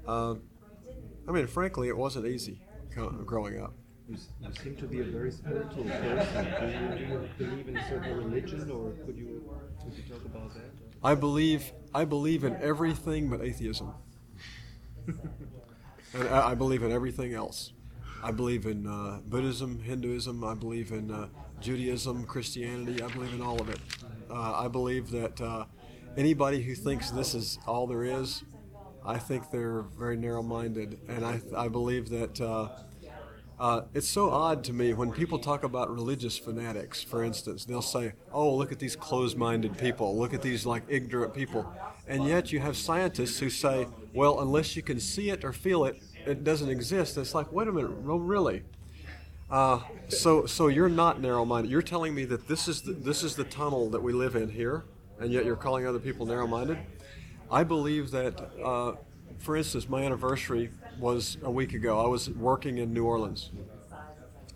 uh, 0.08 0.36
I 1.27 1.32
mean, 1.32 1.48
frankly, 1.48 1.88
it 1.89 1.98
wasn't 1.98 2.27
easy 2.27 2.62
growing 3.25 3.62
up. 3.62 3.74
You, 4.08 4.18
you 4.42 4.50
seem 4.62 4.75
to 4.77 4.88
be 4.88 5.00
a 5.01 5.04
very 5.04 5.32
spiritual 5.32 5.84
person. 5.86 6.46
Do 6.60 6.68
you, 6.68 7.30
do 7.38 7.46
you 7.46 7.50
believe 7.50 7.68
in 7.70 7.77
a 7.77 7.89
certain 7.89 8.18
religion, 8.18 8.70
or 8.70 8.92
could 9.06 9.18
you 9.18 9.44
could 9.84 9.94
you 9.98 10.04
talk 10.04 10.24
about 10.25 10.54
that? 10.54 10.72
I 11.04 11.15
believe 11.15 11.74
I 11.94 12.06
believe 12.06 12.44
in 12.44 12.56
everything 12.62 13.30
but 13.30 13.42
atheism, 13.42 13.94
and 15.08 16.27
I, 16.30 16.51
I 16.51 16.56
believe 16.56 16.84
in 16.84 16.92
everything 16.92 17.34
else. 17.34 17.74
I 18.24 18.32
believe 18.32 18.65
in 18.65 18.88
uh, 18.88 19.20
Buddhism, 19.27 19.80
Hinduism. 19.80 20.44
I 20.44 20.54
believe 20.56 20.92
in 20.92 21.12
uh, 21.12 21.27
Judaism, 21.60 22.25
Christianity. 22.25 23.01
I 23.01 23.08
believe 23.10 23.34
in 23.34 23.42
all 23.42 23.62
of 23.62 23.70
it. 23.70 23.80
Uh, 24.30 24.54
I 24.65 24.68
believe 24.68 25.12
that 25.12 25.39
uh, 25.42 25.65
anybody 26.17 26.62
who 26.62 26.75
thinks 26.75 27.12
this 27.12 27.36
is 27.36 27.60
all 27.67 27.88
there 27.88 28.03
is, 28.03 28.43
I 29.05 29.17
think 29.17 29.51
they're 29.51 29.81
very 29.81 30.17
narrow-minded, 30.17 31.00
and 31.07 31.25
I 31.25 31.41
I 31.55 31.67
believe 31.67 32.10
that. 32.10 32.41
Uh, 32.41 32.69
uh, 33.57 33.84
it's 33.93 34.07
so 34.07 34.31
odd 34.31 34.65
to 34.65 34.74
me 34.74 34.93
when 34.93 35.13
people 35.13 35.39
talk 35.39 35.63
about 35.63 35.89
religious 35.89 36.38
fanatics, 36.38 37.01
for 37.01 37.24
instance. 37.24 37.63
They'll 37.63 37.81
say, 37.81 38.12
oh, 38.34 38.53
look 38.53 38.74
at 38.74 38.79
these 38.79 38.98
closed 38.98 39.38
minded 39.38 39.77
people, 39.77 40.17
look 40.17 40.34
at 40.34 40.41
these 40.41 40.65
like 40.65 40.84
ignorant 40.89 41.34
people. 41.34 41.65
And 42.05 42.25
yet 42.27 42.51
you 42.51 42.60
have 42.60 42.75
scientists 42.75 43.39
who 43.39 43.50
say, 43.50 43.88
well, 44.13 44.41
unless 44.41 44.75
you 44.75 44.81
can 44.81 45.00
see 45.00 45.29
it 45.29 45.45
or 45.45 45.53
feel 45.53 45.86
it, 45.86 46.01
it 46.25 46.43
doesn't 46.43 46.69
exist. 46.69 47.17
It's 47.17 47.34
like, 47.34 47.50
wait 47.53 47.69
a 47.69 47.72
minute, 47.72 48.05
no, 48.05 48.17
really? 48.17 48.63
Uh, 49.50 49.79
so, 50.10 50.45
so 50.45 50.67
you're 50.67 50.89
not 50.89 51.22
narrow-minded. 51.22 51.72
You're 51.72 51.81
telling 51.81 52.13
me 52.13 52.25
that 52.25 52.50
this 52.50 52.67
is 52.67 52.81
the, 52.81 52.91
this 52.91 53.24
is 53.24 53.38
the 53.38 53.45
tunnel 53.45 53.89
that 53.91 54.03
we 54.03 54.12
live 54.12 54.36
in 54.36 54.50
here, 54.50 54.84
and 55.19 55.31
yet 55.31 55.45
you're 55.45 55.55
calling 55.55 55.88
other 55.88 56.00
people 56.00 56.25
narrow-minded. 56.25 56.77
I 57.51 57.63
believe 57.63 58.12
that, 58.12 58.41
uh, 58.63 58.93
for 59.38 59.55
instance, 59.55 59.88
my 59.88 60.03
anniversary 60.03 60.72
was 61.00 61.38
a 61.43 61.51
week 61.51 61.74
ago. 61.74 62.03
I 62.03 62.07
was 62.07 62.29
working 62.29 62.77
in 62.79 62.93
New 62.93 63.05
Orleans, 63.05 63.51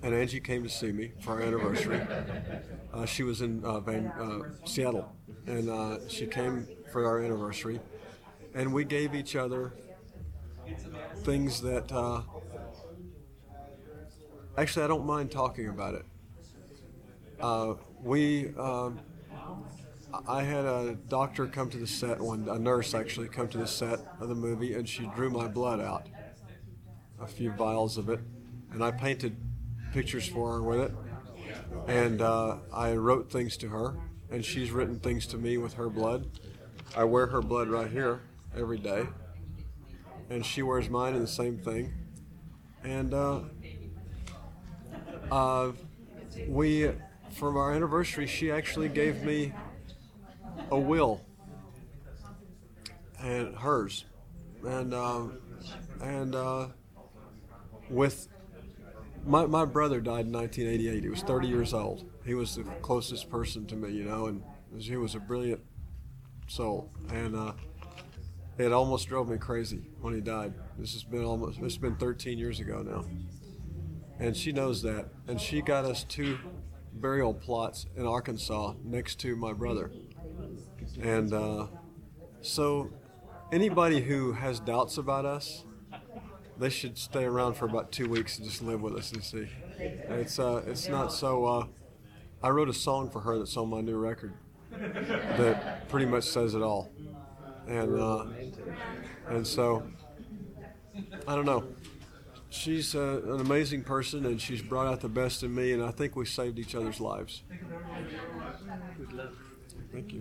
and 0.02 0.14
Angie 0.14 0.40
came 0.40 0.64
to 0.64 0.70
see 0.70 0.92
me 0.92 1.12
for 1.22 1.34
our 1.34 1.42
anniversary. 1.42 2.02
Uh, 2.94 3.06
she 3.06 3.24
was 3.24 3.42
in 3.42 3.64
uh, 3.64 3.80
Van, 3.80 4.08
uh, 4.08 4.40
Seattle, 4.66 5.14
and 5.46 5.70
uh, 5.70 6.00
she 6.08 6.26
came 6.26 6.68
for 6.92 7.06
our 7.06 7.24
anniversary, 7.24 7.80
and 8.56 8.74
we 8.74 8.84
gave 8.84 9.14
each 9.14 9.36
other 9.36 9.74
things 11.18 11.62
that. 11.62 11.92
Uh, 11.92 12.22
actually, 14.58 14.84
I 14.84 14.88
don't 14.88 15.06
mind 15.06 15.32
talking 15.32 15.70
about 15.70 15.96
it. 15.96 16.06
We. 18.04 18.54
Um, 18.58 19.00
I 20.28 20.44
had 20.44 20.66
a 20.66 20.98
doctor 21.08 21.46
come 21.48 21.70
to 21.70 21.78
the 21.78 21.88
set 21.88 22.20
one, 22.20 22.48
a 22.50 22.58
nurse 22.58 22.94
actually 22.94 23.28
come 23.28 23.48
to 23.50 23.58
the 23.58 23.68
set 23.68 24.00
of 24.20 24.30
the 24.30 24.36
movie, 24.36 24.74
and 24.74 24.88
she 24.88 25.06
drew 25.16 25.30
my 25.30 25.48
blood 25.48 25.80
out, 25.80 26.08
a 27.20 27.28
few 27.28 27.52
vials 27.52 27.98
of 27.98 28.10
it, 28.10 28.20
and 28.72 28.84
I 28.84 28.92
painted 28.92 29.36
pictures 29.94 30.28
for 30.28 30.54
her 30.54 30.62
with 30.64 30.80
it, 30.80 30.92
and 31.88 32.22
uh, 32.22 32.58
I 32.74 32.94
wrote 32.94 33.32
things 33.32 33.56
to 33.58 33.70
her, 33.70 33.96
and 34.32 34.44
she's 34.44 34.72
written 34.72 35.00
things 35.00 35.28
to 35.28 35.38
me 35.38 35.58
with 35.58 35.74
her 35.74 35.90
blood. 35.90 36.28
I 36.96 37.04
wear 37.04 37.28
her 37.28 37.42
blood 37.42 37.68
right 37.68 37.90
here 37.90 38.22
every 38.58 38.80
day, 38.80 39.08
and 40.30 40.44
she 40.44 40.64
wears 40.64 40.90
mine 40.90 41.14
in 41.14 41.22
the 41.22 41.28
same 41.28 41.60
thing, 41.60 41.94
and 42.84 43.14
uh, 43.14 43.42
uh, 45.32 45.72
we, 46.48 46.92
from 47.32 47.58
our 47.58 47.74
anniversary, 47.74 48.26
she 48.26 48.52
actually 48.52 48.90
gave 48.90 49.24
me 49.24 49.54
a 50.72 50.80
will 50.80 51.22
and 53.22 53.56
hers. 53.56 54.06
And 54.66 54.94
um, 54.94 55.38
and 56.02 56.36
uh, 56.36 56.68
with 57.90 58.28
my, 59.26 59.46
my 59.46 59.66
brother 59.66 60.00
died 60.00 60.26
in 60.26 60.32
1988 60.32 61.04
he 61.04 61.10
was 61.10 61.22
30 61.22 61.48
years 61.48 61.74
old. 61.74 62.10
He 62.26 62.34
was 62.34 62.56
the 62.56 62.64
closest 62.82 63.30
person 63.30 63.66
to 63.68 63.76
me 63.76 63.92
you 63.92 64.06
know 64.06 64.28
and 64.28 64.44
he 64.78 64.98
was 64.98 65.16
a 65.16 65.20
brilliant 65.20 65.62
soul. 66.48 66.92
And 67.12 67.36
uh, 67.36 67.54
it 68.58 68.72
almost 68.72 69.08
drove 69.08 69.30
me 69.30 69.38
crazy 69.38 69.90
when 70.02 70.14
he 70.14 70.22
died. 70.22 70.54
This 70.78 70.94
has 70.94 71.04
been 71.04 71.24
almost 71.24 71.60
it's 71.60 71.78
been 71.78 71.96
13 71.96 72.38
years 72.38 72.60
ago 72.60 72.82
now. 72.82 73.06
And 74.20 74.36
she 74.36 74.52
knows 74.52 74.82
that. 74.82 75.08
And 75.28 75.40
she 75.40 75.62
got 75.62 75.86
us 75.86 76.04
two 76.04 76.38
burial 76.94 77.34
plots 77.34 77.86
in 77.96 78.06
arkansas 78.06 78.74
next 78.84 79.20
to 79.22 79.36
my 79.38 79.54
brother 79.54 79.92
and 81.02 81.34
uh, 81.34 81.68
so, 82.42 82.90
anybody 83.52 84.02
who 84.02 84.34
has 84.34 84.60
doubts 84.60 84.98
about 84.98 85.26
us, 85.26 85.66
they 86.58 86.70
should 86.70 86.98
stay 86.98 87.24
around 87.24 87.56
for 87.56 87.66
about 87.66 87.92
two 87.92 88.10
weeks 88.10 88.38
and 88.38 88.48
just 88.48 88.62
live 88.62 88.82
with 88.82 88.96
us 88.96 89.12
and 89.12 89.24
see. 89.24 89.48
It's 89.80 90.40
uh, 90.40 90.62
it's 90.68 90.88
not 90.88 91.12
so. 91.14 91.46
Uh, 91.46 91.68
I 92.42 92.50
wrote 92.50 92.70
a 92.70 92.74
song 92.74 93.10
for 93.10 93.22
her 93.22 93.38
that's 93.38 93.56
on 93.58 93.70
my 93.70 93.82
new 93.82 93.98
record 93.98 94.34
that 94.72 95.88
pretty 95.90 96.06
much 96.06 96.24
says 96.24 96.54
it 96.54 96.62
all, 96.62 96.90
and 97.68 98.00
uh, 98.00 98.26
and 99.30 99.46
so 99.46 99.84
I 101.28 101.36
don't 101.36 101.46
know. 101.46 101.64
She's 102.52 102.96
uh, 102.96 103.22
an 103.26 103.42
amazing 103.42 103.84
person, 103.84 104.26
and 104.26 104.42
she's 104.42 104.62
brought 104.62 104.88
out 104.88 105.02
the 105.02 105.10
best 105.10 105.44
in 105.44 105.54
me, 105.54 105.72
and 105.72 105.84
I 105.84 105.92
think 105.92 106.16
we 106.16 106.26
saved 106.26 106.58
each 106.58 106.74
other's 106.74 107.00
lives. 107.00 107.44
Good 109.92 109.98
luck. 109.98 110.12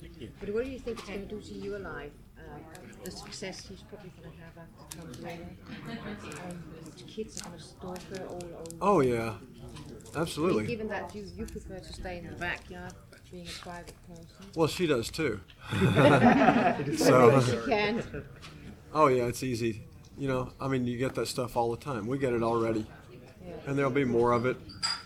Thank 0.00 0.20
you. 0.20 0.30
But 0.40 0.54
what 0.54 0.64
do 0.64 0.70
you 0.70 0.78
think 0.78 0.98
it's 0.98 1.08
going 1.08 1.26
to 1.28 1.34
do 1.34 1.40
to 1.40 1.54
your 1.54 1.78
life? 1.78 2.12
Uh, 2.38 2.42
the 3.04 3.10
success 3.10 3.66
he's 3.68 3.82
probably 3.82 4.10
going 4.20 4.32
to 4.34 4.42
have 4.42 4.56
after 4.56 5.20
Trump 5.20 6.50
um, 6.50 6.62
Kids 7.06 7.40
are 7.40 7.44
going 7.48 7.58
to 7.58 7.62
stalk 7.64 7.98
her 8.14 8.26
all 8.26 8.36
over. 8.42 8.76
Oh 8.80 9.00
yeah, 9.00 9.34
absolutely. 10.16 10.66
Given 10.66 10.88
that 10.88 11.14
you, 11.14 11.26
you 11.36 11.44
prefer 11.46 11.78
to 11.78 11.92
stay 11.92 12.18
in 12.18 12.26
the 12.28 12.36
backyard, 12.36 12.92
being 13.30 13.46
a 13.46 13.50
private 13.62 13.92
person. 14.08 14.26
Well, 14.54 14.68
she 14.68 14.86
does 14.86 15.10
too. 15.10 15.40
So 16.96 17.40
so, 17.40 17.52
you 17.52 17.62
can. 17.66 18.24
oh 18.94 19.06
yeah, 19.08 19.24
it's 19.24 19.42
easy. 19.42 19.82
You 20.18 20.28
know, 20.28 20.52
I 20.60 20.68
mean, 20.68 20.86
you 20.86 20.98
get 20.98 21.14
that 21.14 21.28
stuff 21.28 21.56
all 21.56 21.70
the 21.70 21.76
time. 21.76 22.06
We 22.06 22.18
get 22.18 22.32
it 22.32 22.42
already, 22.42 22.86
Yeah. 23.12 23.52
and 23.66 23.78
there'll 23.78 23.90
be 23.90 24.04
more 24.04 24.32
of 24.32 24.44
it. 24.46 24.56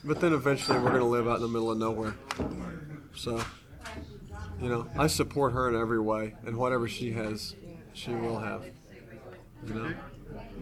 But 0.04 0.20
then 0.20 0.32
eventually, 0.32 0.78
we're 0.78 0.90
going 0.90 1.00
to 1.00 1.06
live 1.06 1.28
out 1.28 1.36
in 1.36 1.42
the 1.42 1.48
middle 1.48 1.70
of 1.70 1.78
nowhere. 1.78 2.14
So, 3.14 3.40
you 4.64 4.70
know, 4.70 4.88
I 4.98 5.08
support 5.08 5.52
her 5.52 5.68
in 5.68 5.76
every 5.78 6.00
way, 6.00 6.34
and 6.46 6.56
whatever 6.56 6.88
she 6.88 7.12
has, 7.12 7.54
she 7.92 8.12
will 8.12 8.38
have. 8.38 8.64
You 9.66 9.74
know. 9.74 9.94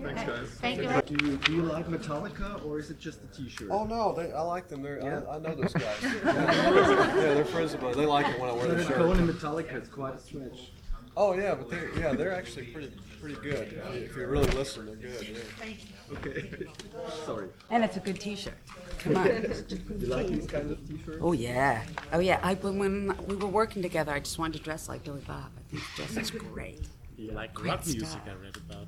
Thanks, 0.03 0.23
guys. 0.25 0.49
Thank 0.61 0.83
you. 0.83 1.17
Do 1.17 1.25
you, 1.25 1.37
do 1.37 1.53
you 1.55 1.63
like 1.63 1.87
Metallica, 1.87 2.65
or 2.67 2.81
is 2.81 2.91
it 2.91 2.99
just 2.99 3.21
the 3.23 3.29
T-shirt? 3.29 3.69
Oh 3.71 3.85
no, 3.85 4.13
they, 4.13 4.33
I 4.33 4.41
like 4.41 4.67
them. 4.67 4.83
They're, 4.83 4.99
Yeah? 5.01 5.21
I, 5.29 5.37
I 5.37 5.39
know 5.39 5.55
those 5.55 5.73
guys. 5.73 5.97
yeah, 6.03 7.13
they're 7.35 7.45
friends 7.45 7.75
of 7.75 7.83
mine. 7.83 7.97
They 7.97 8.07
like 8.07 8.27
it 8.27 8.41
when 8.41 8.51
I 8.51 8.53
wear 8.55 8.67
the 8.67 8.85
shirt. 8.85 8.97
Coen 8.97 9.19
and 9.19 9.29
Metallica, 9.29 9.75
it's 9.75 9.89
quite 9.89 10.17
a 10.17 10.19
stretch. 10.19 10.73
Oh 11.17 11.35
yeah, 11.35 11.55
but 11.55 11.71
they're 11.71 11.97
yeah, 11.97 12.13
they're 12.15 12.35
actually 12.35 12.67
pretty 12.67 12.91
pretty 13.21 13.37
good. 13.37 13.81
If 13.93 14.17
you 14.17 14.27
really 14.27 14.51
listen, 14.53 14.87
they're 14.87 14.97
good. 14.97 15.29
Yeah. 15.29 15.39
Thank 15.59 15.79
you. 15.85 16.17
Okay. 16.17 16.67
Sorry. 17.25 17.49
And 17.71 17.85
it's 17.85 17.97
a 17.97 18.01
good 18.01 18.19
T-shirt. 18.19 18.55
Come 19.03 19.17
on. 19.17 19.27
You 19.99 20.07
like 20.07 20.27
these 20.29 20.47
kind 20.47 20.71
of 20.71 20.89
T-shirts? 20.89 21.19
Oh 21.21 21.33
yeah. 21.33 21.83
Oh 22.13 22.19
yeah. 22.19 22.39
I 22.43 22.55
when, 22.55 22.79
when 22.79 23.17
we 23.27 23.35
were 23.37 23.49
working 23.49 23.83
together, 23.83 24.13
I 24.13 24.21
just 24.21 24.39
wanted 24.39 24.59
to 24.59 24.65
dress 24.65 24.89
like 24.89 25.05
Billy 25.05 25.23
Bob. 25.27 25.51
I 25.57 25.71
think 25.71 25.83
he 25.83 25.97
dresses 25.97 26.31
great. 26.53 26.81
You 27.17 27.31
like 27.33 27.55
Great 27.55 27.71
rock 27.71 27.87
music, 27.87 28.07
stuff. 28.09 28.21
I 28.27 28.45
read 28.45 28.57
about. 28.57 28.87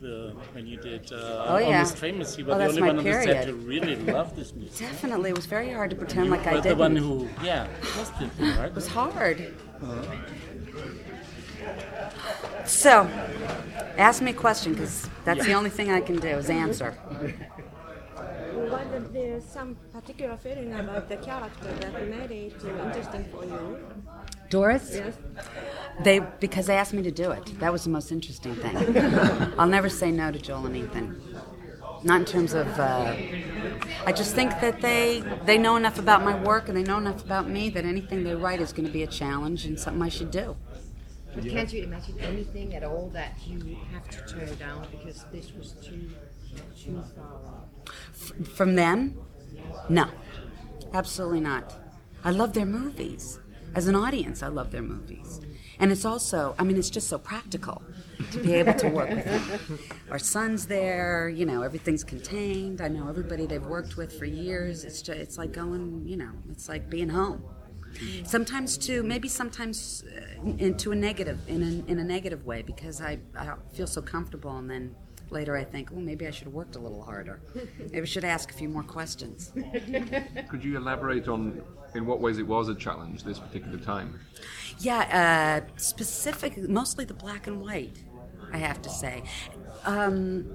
The, 0.00 0.32
when 0.52 0.66
you 0.66 0.76
did 0.76 1.10
uh, 1.12 1.46
Oh, 1.48 1.58
yeah. 1.58 1.66
Almost 1.78 1.96
Famous, 1.96 2.38
you 2.38 2.44
were 2.44 2.54
Oh, 2.54 2.58
the 2.58 2.66
only 2.66 2.80
my 2.80 2.86
one 2.88 2.98
on 2.98 3.04
the 3.04 3.12
set 3.12 3.46
who 3.48 3.54
really 3.54 3.96
loved 3.96 4.36
this 4.36 4.54
music. 4.54 4.78
Definitely, 4.78 5.30
it 5.30 5.36
was 5.36 5.46
very 5.46 5.72
hard 5.72 5.90
to 5.90 5.96
pretend 5.96 6.30
like 6.30 6.44
you 6.44 6.50
I 6.50 6.54
were 6.56 6.60
the 6.60 6.76
one 6.76 6.94
who, 6.94 7.28
yeah, 7.42 7.66
trusted 7.82 8.38
me, 8.38 8.50
right? 8.52 8.66
It 8.66 8.74
was 8.74 8.86
hard. 8.86 9.54
So, 12.64 13.08
ask 13.96 14.22
me 14.22 14.30
a 14.30 14.34
question 14.34 14.74
because 14.74 15.08
that's 15.24 15.44
the 15.44 15.54
only 15.54 15.70
thing 15.70 15.90
I 15.90 16.00
can 16.00 16.16
do 16.16 16.28
is 16.28 16.48
answer. 16.50 16.96
What 18.66 19.12
there's 19.12 19.44
some 19.44 19.76
particular 19.92 20.36
feeling 20.36 20.74
about 20.74 21.08
the 21.08 21.16
character 21.16 21.72
that 21.80 22.08
made 22.08 22.30
it 22.30 22.64
interesting 22.64 23.24
for 23.30 23.44
you? 23.44 23.78
Doris? 24.50 24.90
Yes. 24.94 25.14
They 26.02 26.20
because 26.40 26.66
they 26.66 26.76
asked 26.76 26.92
me 26.92 27.02
to 27.02 27.10
do 27.10 27.30
it. 27.30 27.58
That 27.60 27.72
was 27.72 27.84
the 27.84 27.90
most 27.90 28.10
interesting 28.10 28.56
thing. 28.56 28.76
I'll 29.58 29.68
never 29.68 29.88
say 29.88 30.10
no 30.10 30.32
to 30.32 30.38
Joel 30.38 30.66
and 30.66 30.76
Ethan. 30.76 31.20
Not 32.02 32.20
in 32.20 32.26
terms 32.26 32.52
of. 32.52 32.66
Uh, 32.78 33.14
I 34.04 34.12
just 34.12 34.34
think 34.34 34.50
that 34.60 34.80
they 34.80 35.22
they 35.44 35.58
know 35.58 35.76
enough 35.76 35.98
about 35.98 36.24
my 36.24 36.40
work 36.42 36.68
and 36.68 36.76
they 36.76 36.82
know 36.82 36.98
enough 36.98 37.24
about 37.24 37.48
me 37.48 37.70
that 37.70 37.84
anything 37.84 38.24
they 38.24 38.34
write 38.34 38.60
is 38.60 38.72
going 38.72 38.86
to 38.86 38.92
be 38.92 39.02
a 39.02 39.06
challenge 39.06 39.66
and 39.66 39.78
something 39.78 40.02
I 40.02 40.08
should 40.08 40.30
do. 40.30 40.56
But 41.34 41.48
can't 41.48 41.72
you 41.72 41.84
imagine 41.84 42.18
anything 42.20 42.74
at 42.74 42.82
all 42.82 43.10
that 43.10 43.38
you 43.46 43.76
have 43.92 44.08
to 44.08 44.34
turn 44.34 44.56
down 44.56 44.86
because 44.90 45.24
this 45.32 45.52
was 45.52 45.72
too 45.72 46.10
far? 47.14 48.44
From 48.44 48.74
them? 48.74 49.18
No, 49.88 50.08
absolutely 50.92 51.40
not. 51.40 51.74
I 52.24 52.30
love 52.30 52.52
their 52.52 52.66
movies. 52.66 53.40
As 53.74 53.86
an 53.86 53.94
audience, 53.94 54.42
I 54.42 54.48
love 54.48 54.70
their 54.70 54.82
movies. 54.82 55.40
And 55.78 55.92
it's 55.92 56.04
also, 56.04 56.54
I 56.58 56.64
mean, 56.64 56.76
it's 56.76 56.90
just 56.90 57.08
so 57.08 57.18
practical 57.18 57.82
to 58.32 58.38
be 58.40 58.54
able 58.54 58.74
to 58.74 58.88
work 58.88 59.10
with 59.10 59.24
them. 59.24 59.78
Our 60.10 60.18
son's 60.18 60.66
there, 60.66 61.28
you 61.28 61.46
know, 61.46 61.62
everything's 61.62 62.02
contained. 62.02 62.80
I 62.80 62.88
know 62.88 63.08
everybody 63.08 63.46
they've 63.46 63.64
worked 63.64 63.96
with 63.96 64.18
for 64.18 64.24
years. 64.24 64.84
It's 64.84 65.02
just, 65.02 65.18
it's 65.18 65.38
like 65.38 65.52
going, 65.52 66.02
you 66.06 66.16
know, 66.16 66.32
it's 66.50 66.68
like 66.68 66.90
being 66.90 67.08
home. 67.08 67.44
Sometimes 68.24 68.76
too, 68.76 69.02
maybe 69.02 69.28
sometimes 69.28 70.04
uh, 70.04 70.50
into 70.58 70.92
a 70.92 70.94
negative, 70.94 71.38
in 71.48 71.62
a, 71.62 71.90
in 71.90 71.98
a 71.98 72.04
negative 72.04 72.44
way, 72.44 72.62
because 72.62 73.00
I, 73.00 73.18
I 73.36 73.54
feel 73.72 73.86
so 73.86 74.02
comfortable, 74.02 74.56
and 74.58 74.68
then 74.70 74.94
later 75.30 75.56
I 75.56 75.64
think, 75.64 75.90
oh, 75.92 76.00
maybe 76.00 76.26
I 76.26 76.30
should 76.30 76.44
have 76.44 76.54
worked 76.54 76.76
a 76.76 76.78
little 76.78 77.02
harder. 77.02 77.40
Maybe 77.78 78.00
I 78.00 78.04
should 78.04 78.24
ask 78.24 78.50
a 78.50 78.54
few 78.54 78.68
more 78.68 78.82
questions. 78.82 79.52
Could 80.48 80.64
you 80.64 80.76
elaborate 80.76 81.28
on 81.28 81.62
in 81.94 82.06
what 82.06 82.20
ways 82.20 82.38
it 82.38 82.46
was 82.46 82.68
a 82.68 82.74
challenge 82.74 83.24
this 83.24 83.38
particular 83.38 83.78
time? 83.78 84.20
Yeah, 84.78 85.64
uh, 85.68 85.72
specific, 85.78 86.56
mostly 86.68 87.04
the 87.04 87.14
black 87.14 87.46
and 87.46 87.60
white. 87.60 88.04
I 88.52 88.58
have 88.58 88.80
to 88.82 88.88
say, 88.88 89.24
um, 89.84 90.46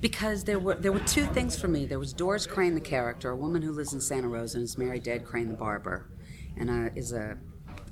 because 0.00 0.44
there 0.44 0.58
were 0.58 0.74
there 0.74 0.92
were 0.92 1.00
two 1.00 1.24
things 1.26 1.56
for 1.56 1.68
me. 1.68 1.86
There 1.86 1.98
was 2.00 2.12
Doris 2.12 2.46
Crane, 2.46 2.74
the 2.74 2.80
character, 2.80 3.30
a 3.30 3.36
woman 3.36 3.62
who 3.62 3.72
lives 3.72 3.92
in 3.92 4.00
Santa 4.00 4.28
Rosa 4.28 4.58
and 4.58 4.64
is 4.64 4.76
married 4.76 5.04
to 5.04 5.12
Ed 5.12 5.24
Crane, 5.24 5.48
the 5.48 5.54
barber, 5.54 6.08
and 6.56 6.68
uh, 6.68 6.90
is 6.96 7.12
a 7.12 7.38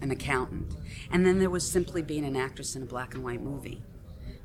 an 0.01 0.11
accountant. 0.11 0.75
And 1.11 1.25
then 1.27 1.39
there 1.39 1.51
was 1.51 1.69
simply 1.69 2.03
being 2.03 2.25
an 2.25 2.37
actress 2.37 2.77
in 2.77 2.83
a 2.83 2.87
black 2.87 3.15
and 3.15 3.23
white 3.25 3.41
movie. 3.41 3.83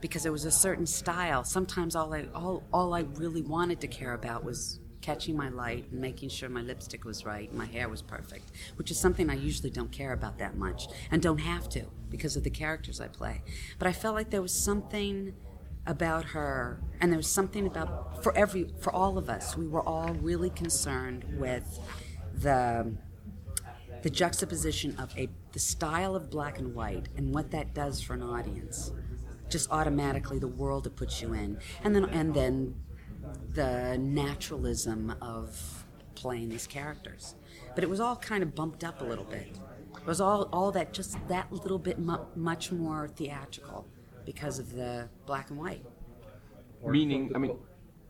Because 0.02 0.24
there 0.24 0.32
was 0.32 0.46
a 0.46 0.52
certain 0.52 0.86
style. 0.86 1.44
Sometimes 1.44 1.96
all 1.96 2.14
I 2.14 2.26
all, 2.34 2.64
all 2.72 2.94
I 2.94 3.02
really 3.16 3.42
wanted 3.42 3.82
to 3.82 3.88
care 3.88 4.14
about 4.14 4.44
was 4.44 4.80
catching 5.02 5.36
my 5.36 5.50
light 5.50 5.86
and 5.92 6.02
making 6.02 6.30
sure 6.30 6.50
my 6.50 6.62
lipstick 6.62 7.06
was 7.06 7.24
right 7.26 7.54
my 7.54 7.66
hair 7.66 7.88
was 7.88 8.02
perfect, 8.02 8.52
which 8.76 8.92
is 8.92 9.00
something 9.00 9.30
I 9.30 9.36
usually 9.36 9.70
don't 9.70 9.92
care 9.92 10.12
about 10.12 10.38
that 10.40 10.58
much 10.58 10.88
and 11.10 11.22
don't 11.22 11.40
have 11.40 11.70
to 11.70 11.86
because 12.10 12.36
of 12.36 12.44
the 12.44 12.50
characters 12.50 13.00
I 13.00 13.08
play. 13.08 13.42
But 13.78 13.88
I 13.88 13.94
felt 13.94 14.16
like 14.16 14.30
there 14.30 14.42
was 14.42 14.54
something 14.54 15.34
about 15.86 16.26
her 16.26 16.82
and 17.00 17.12
there 17.12 17.18
was 17.18 17.32
something 17.32 17.66
about 17.66 18.22
for 18.24 18.36
every 18.36 18.70
for 18.80 18.94
all 18.94 19.18
of 19.18 19.30
us 19.30 19.56
we 19.58 19.68
were 19.68 19.82
all 19.82 20.14
really 20.16 20.50
concerned 20.50 21.26
with 21.40 21.80
the 22.36 22.94
the 24.04 24.10
juxtaposition 24.10 24.96
of 25.00 25.18
a 25.18 25.30
the 25.54 25.60
style 25.60 26.16
of 26.16 26.30
black 26.30 26.60
and 26.60 26.76
white 26.76 27.08
and 27.16 27.34
what 27.34 27.50
that 27.52 27.74
does 27.74 28.02
for 28.02 28.14
an 28.14 28.22
audience 28.22 28.92
just 29.50 29.70
automatically 29.72 30.40
the 30.40 30.48
world 30.48 30.86
it 30.88 30.96
puts 30.96 31.22
you 31.22 31.34
in 31.34 31.58
and 31.84 31.96
then 31.96 32.06
and 32.06 32.34
then 32.34 32.76
the 33.54 33.98
naturalism 34.00 35.14
of 35.22 35.86
playing 36.16 36.50
these 36.50 36.68
characters. 36.68 37.36
But 37.76 37.84
it 37.84 37.90
was 37.90 38.00
all 38.00 38.16
kind 38.16 38.44
of 38.44 38.56
bumped 38.56 38.84
up 38.84 39.02
a 39.02 39.04
little 39.04 39.24
bit. 39.26 39.58
It 39.98 40.06
was 40.06 40.22
all, 40.22 40.44
all 40.54 40.72
that, 40.72 40.94
just 40.94 41.18
that 41.28 41.52
little 41.52 41.78
bit 41.78 42.00
mu- 42.00 42.26
much 42.36 42.72
more 42.72 43.08
theatrical 43.08 43.86
because 44.26 44.60
of 44.60 44.74
the 44.74 45.10
black 45.26 45.50
and 45.50 45.60
white. 45.60 45.86
Meaning, 46.86 47.32
I 47.36 47.38
mean, 47.38 47.58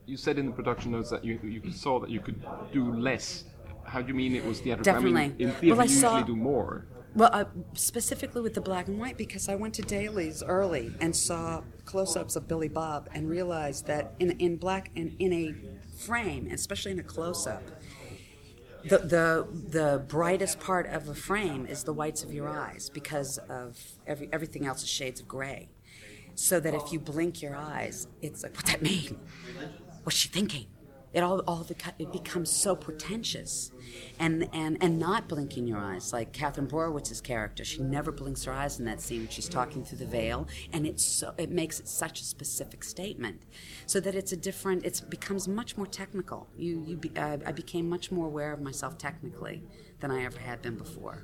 you 0.05 0.15
said 0.17 0.37
in 0.37 0.45
the 0.45 0.51
production 0.51 0.91
notes 0.91 1.09
that 1.09 1.23
you, 1.25 1.39
you 1.43 1.71
saw 1.71 1.99
that 1.99 2.09
you 2.09 2.19
could 2.19 2.41
do 2.71 2.93
less. 2.93 3.45
How 3.83 4.01
do 4.01 4.07
you 4.07 4.13
mean 4.13 4.35
it 4.35 4.45
was 4.45 4.59
theatrical? 4.59 4.93
I 4.93 4.99
mean, 4.99 5.13
Definitely. 5.13 5.43
in 5.45 5.51
theater, 5.51 5.75
Well, 5.75 5.81
I 5.81 5.85
you 5.85 5.89
usually 5.95 6.21
saw- 6.21 6.21
do 6.21 6.35
more. 6.35 6.85
Well, 7.15 7.29
uh, 7.33 7.45
specifically 7.73 8.41
with 8.41 8.53
the 8.53 8.61
black 8.61 8.87
and 8.87 8.99
white, 8.99 9.17
because 9.17 9.49
I 9.49 9.55
went 9.55 9.73
to 9.75 9.81
dailies 9.81 10.43
early 10.43 10.93
and 11.01 11.15
saw 11.15 11.63
close-ups 11.85 12.35
of 12.35 12.47
Billy 12.47 12.69
Bob 12.69 13.09
and 13.13 13.27
realized 13.27 13.87
that 13.87 14.13
in, 14.19 14.31
in 14.39 14.57
black 14.57 14.91
in, 14.95 15.15
in 15.19 15.33
a 15.33 15.55
frame, 15.97 16.47
especially 16.51 16.91
in 16.91 16.99
a 16.99 17.03
close-up, 17.03 17.63
the, 18.83 18.99
the 18.99 19.47
the 19.69 20.05
brightest 20.07 20.59
part 20.59 20.87
of 20.87 21.09
a 21.09 21.15
frame 21.15 21.65
is 21.65 21.83
the 21.83 21.93
whites 21.93 22.23
of 22.23 22.31
your 22.31 22.47
eyes 22.47 22.89
because 22.89 23.37
of 23.49 23.77
every, 24.07 24.29
everything 24.31 24.65
else 24.65 24.83
is 24.83 24.89
shades 24.89 25.19
of 25.19 25.27
gray. 25.27 25.69
So 26.35 26.61
that 26.61 26.73
if 26.73 26.93
you 26.93 26.99
blink 26.99 27.41
your 27.41 27.55
eyes, 27.57 28.07
it's 28.21 28.43
like, 28.43 28.55
what 28.55 28.65
that 28.67 28.81
mean? 28.81 29.19
What's 30.03 30.17
she 30.17 30.29
thinking? 30.29 30.67
It 31.11 31.21
all, 31.21 31.39
all 31.47 31.61
of 31.61 31.71
it, 31.71 32.11
becomes 32.11 32.51
so 32.51 32.75
pretentious, 32.75 33.71
and 34.19 34.47
and 34.53 34.77
and 34.81 34.99
not 34.99 35.27
blinking 35.27 35.67
your 35.67 35.79
eyes 35.79 36.13
like 36.13 36.33
Katherine 36.33 36.67
Borowitz's 36.67 37.19
character. 37.19 37.65
She 37.65 37.81
never 37.81 38.11
blinks 38.11 38.43
her 38.43 38.53
eyes 38.53 38.79
in 38.79 38.85
that 38.85 39.01
scene. 39.01 39.21
when 39.21 39.29
She's 39.29 39.49
talking 39.49 39.83
through 39.83 39.97
the 39.97 40.05
veil, 40.05 40.47
and 40.71 40.85
it's 40.85 41.03
so 41.03 41.33
it 41.37 41.49
makes 41.49 41.79
it 41.79 41.87
such 41.87 42.21
a 42.21 42.23
specific 42.23 42.83
statement, 42.83 43.41
so 43.87 43.99
that 43.99 44.13
it's 44.13 44.31
a 44.31 44.37
different. 44.37 44.85
It 44.85 45.01
becomes 45.09 45.47
much 45.47 45.77
more 45.77 45.87
technical. 45.87 46.47
You 46.55 46.83
you 46.85 46.97
be, 46.97 47.11
uh, 47.17 47.37
I 47.45 47.51
became 47.51 47.89
much 47.89 48.11
more 48.11 48.27
aware 48.27 48.53
of 48.53 48.61
myself 48.61 48.97
technically 48.97 49.63
than 49.99 50.11
I 50.11 50.25
ever 50.25 50.39
had 50.39 50.61
been 50.61 50.77
before. 50.77 51.23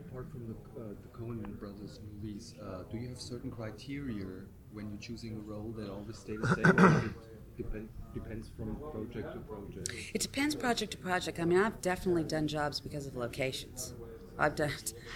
Apart 0.00 0.30
from 0.30 0.46
the, 0.46 0.80
uh, 0.80 0.84
the 1.02 1.08
Coen 1.08 1.58
brothers 1.58 2.00
movies, 2.14 2.54
uh, 2.62 2.82
do 2.90 2.96
you 2.96 3.08
have 3.08 3.20
certain 3.20 3.50
criteria 3.50 4.26
when 4.72 4.90
you're 4.90 5.00
choosing 5.00 5.36
a 5.36 5.40
role 5.40 5.72
that 5.76 5.90
always 5.90 6.18
stay 6.18 6.36
the 6.36 6.48
same, 6.54 7.14
depend, 7.56 7.88
depends 8.14 8.50
from 8.56 8.76
project 8.92 9.32
to 9.32 9.38
project? 9.40 9.92
It 10.14 10.20
depends 10.20 10.54
project 10.54 10.92
to 10.92 10.98
project. 10.98 11.40
I 11.40 11.44
mean, 11.44 11.58
I've 11.58 11.80
definitely 11.80 12.24
done 12.24 12.46
jobs 12.48 12.80
because 12.80 13.06
of 13.06 13.16
locations. 13.16 13.94
I've 14.38 14.54
done. 14.54 14.70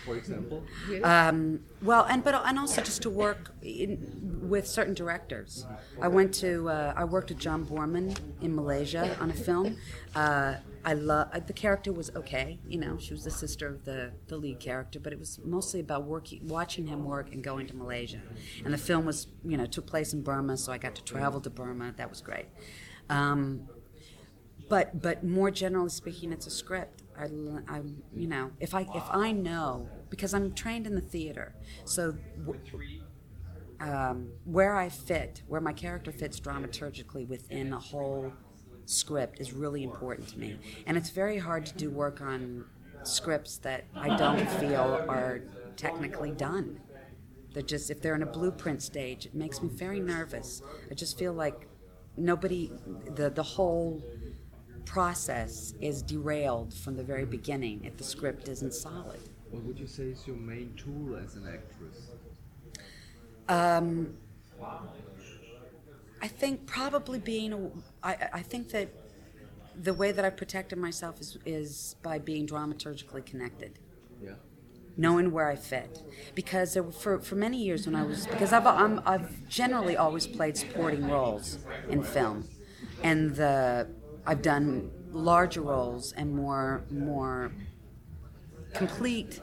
For 0.07 0.17
example? 0.17 0.63
Um, 1.03 1.61
well, 1.83 2.05
and 2.09 2.25
but 2.25 2.35
and 2.47 2.59
also 2.59 2.83
just 2.83 3.03
to 3.03 3.11
work 3.11 3.53
in, 3.63 3.99
with 4.49 4.67
certain 4.67 4.95
directors. 4.95 5.67
I 6.01 6.09
went 6.09 6.35
to 6.37 6.69
uh, 6.69 6.95
I 6.97 7.05
worked 7.05 7.29
with 7.29 7.39
John 7.39 7.67
Boorman 7.67 8.17
in 8.41 8.55
Malaysia 8.55 9.17
on 9.21 9.31
a 9.31 9.35
film. 9.35 9.77
Uh, 10.15 10.55
I 10.85 10.95
love 10.95 11.29
the 11.47 11.53
character 11.53 11.93
was 11.93 12.11
okay, 12.17 12.59
you 12.67 12.79
know. 12.79 12.97
She 12.99 13.13
was 13.13 13.25
the 13.25 13.31
sister 13.31 13.67
of 13.69 13.85
the, 13.85 14.13
the 14.29 14.37
lead 14.39 14.61
character, 14.61 14.99
but 14.99 15.13
it 15.13 15.19
was 15.19 15.39
mostly 15.45 15.81
about 15.81 16.05
working, 16.05 16.47
watching 16.49 16.87
him 16.87 17.05
work, 17.05 17.33
and 17.33 17.45
going 17.45 17.67
to 17.67 17.77
Malaysia. 17.77 18.21
And 18.65 18.73
the 18.73 18.79
film 18.79 19.05
was, 19.05 19.27
you 19.45 19.57
know, 19.59 19.67
took 19.67 19.87
place 19.87 20.13
in 20.15 20.23
Burma, 20.23 20.57
so 20.57 20.73
I 20.73 20.79
got 20.79 20.95
to 20.97 21.05
travel 21.05 21.41
to 21.43 21.51
Burma. 21.51 21.93
That 21.97 22.09
was 22.09 22.21
great. 22.23 22.47
Um, 23.11 23.69
but 24.69 25.03
but 25.03 25.25
more 25.25 25.51
generally 25.51 25.91
speaking, 25.91 26.33
it's 26.33 26.47
a 26.47 26.51
script. 26.51 27.03
I, 27.19 27.25
I- 27.69 27.83
you 28.15 28.27
know 28.29 28.51
if 28.61 28.75
I 28.75 28.83
if 28.95 29.05
I 29.11 29.33
know 29.33 29.89
because 30.09 30.33
I'm 30.33 30.53
trained 30.55 30.87
in 30.87 30.95
the 30.95 31.01
theater, 31.01 31.55
so 31.85 32.17
w- 32.47 32.61
um, 33.81 34.31
where 34.45 34.77
I 34.77 34.89
fit, 34.89 35.43
where 35.47 35.61
my 35.61 35.73
character 35.73 36.13
fits 36.13 36.39
dramaturgically 36.41 37.27
within 37.27 37.73
a 37.73 37.79
whole 37.79 38.33
script 38.91 39.41
is 39.41 39.53
really 39.53 39.85
important 39.85 40.29
to 40.29 40.39
me, 40.39 40.59
and 40.87 40.97
it's 40.97 41.11
very 41.11 41.39
hard 41.39 41.67
to 41.67 41.75
do 41.75 41.91
work 41.91 42.21
on 42.21 42.65
scripts 43.05 43.57
that 43.59 43.85
I 43.95 44.17
don't 44.17 44.49
feel 44.61 45.05
are 45.09 45.41
technically 45.77 46.33
done. 46.33 46.81
They're 47.53 47.63
just 47.63 47.91
if 47.91 48.01
they're 48.01 48.15
in 48.15 48.23
a 48.23 48.27
blueprint 48.27 48.83
stage, 48.83 49.27
it 49.27 49.35
makes 49.35 49.63
me 49.63 49.69
very 49.69 50.01
nervous. 50.01 50.63
I 50.91 50.95
just 50.95 51.19
feel 51.19 51.33
like 51.33 51.67
nobody 52.17 52.71
the 53.15 53.31
the 53.31 53.43
whole 53.43 54.03
process 54.85 55.75
is 55.81 56.03
derailed 56.03 56.75
from 56.75 56.97
the 56.97 57.05
very 57.05 57.25
beginning 57.25 57.85
if 57.85 57.97
the 57.97 58.05
script 58.05 58.49
isn't 58.49 58.75
solid. 58.75 59.21
What 59.51 59.65
would 59.65 59.79
you 59.79 59.87
say 59.87 60.05
is 60.05 60.27
your 60.27 60.37
main 60.37 60.75
tool 60.77 61.17
as 61.17 61.35
an 61.35 61.47
actress? 61.47 62.11
Um, 63.49 64.15
I 66.23 66.29
think 66.29 66.67
probably 66.67 67.19
being, 67.19 67.53
a, 67.53 68.07
I, 68.07 68.29
I 68.35 68.43
think 68.43 68.71
that 68.71 68.89
the 69.81 69.95
way 69.95 70.13
that 70.13 70.25
I've 70.25 70.37
protected 70.37 70.79
myself 70.79 71.21
is, 71.21 71.39
is 71.47 71.97
by 72.03 72.19
being 72.19 72.47
dramaturgically 72.47 73.25
connected. 73.25 73.79
Yeah. 74.23 74.33
knowing 74.97 75.31
where 75.33 75.49
I 75.49 75.57
fit. 75.57 76.03
Because 76.35 76.75
there 76.75 76.83
were, 76.83 76.93
for, 76.93 77.21
for 77.21 77.35
many 77.35 77.63
years 77.65 77.87
when 77.87 77.95
I 77.95 78.03
was, 78.05 78.27
because 78.27 78.53
I've, 78.53 78.67
I'm, 78.67 79.01
I've 79.07 79.49
generally 79.49 79.97
always 79.97 80.27
played 80.27 80.59
supporting 80.59 81.09
roles 81.09 81.59
in 81.89 82.03
film. 82.03 82.49
And 83.03 83.35
the, 83.35 83.89
I've 84.27 84.43
done 84.43 84.91
larger 85.11 85.63
roles 85.63 86.13
and 86.13 86.35
more, 86.35 86.85
more 86.91 87.53
complete 88.75 89.41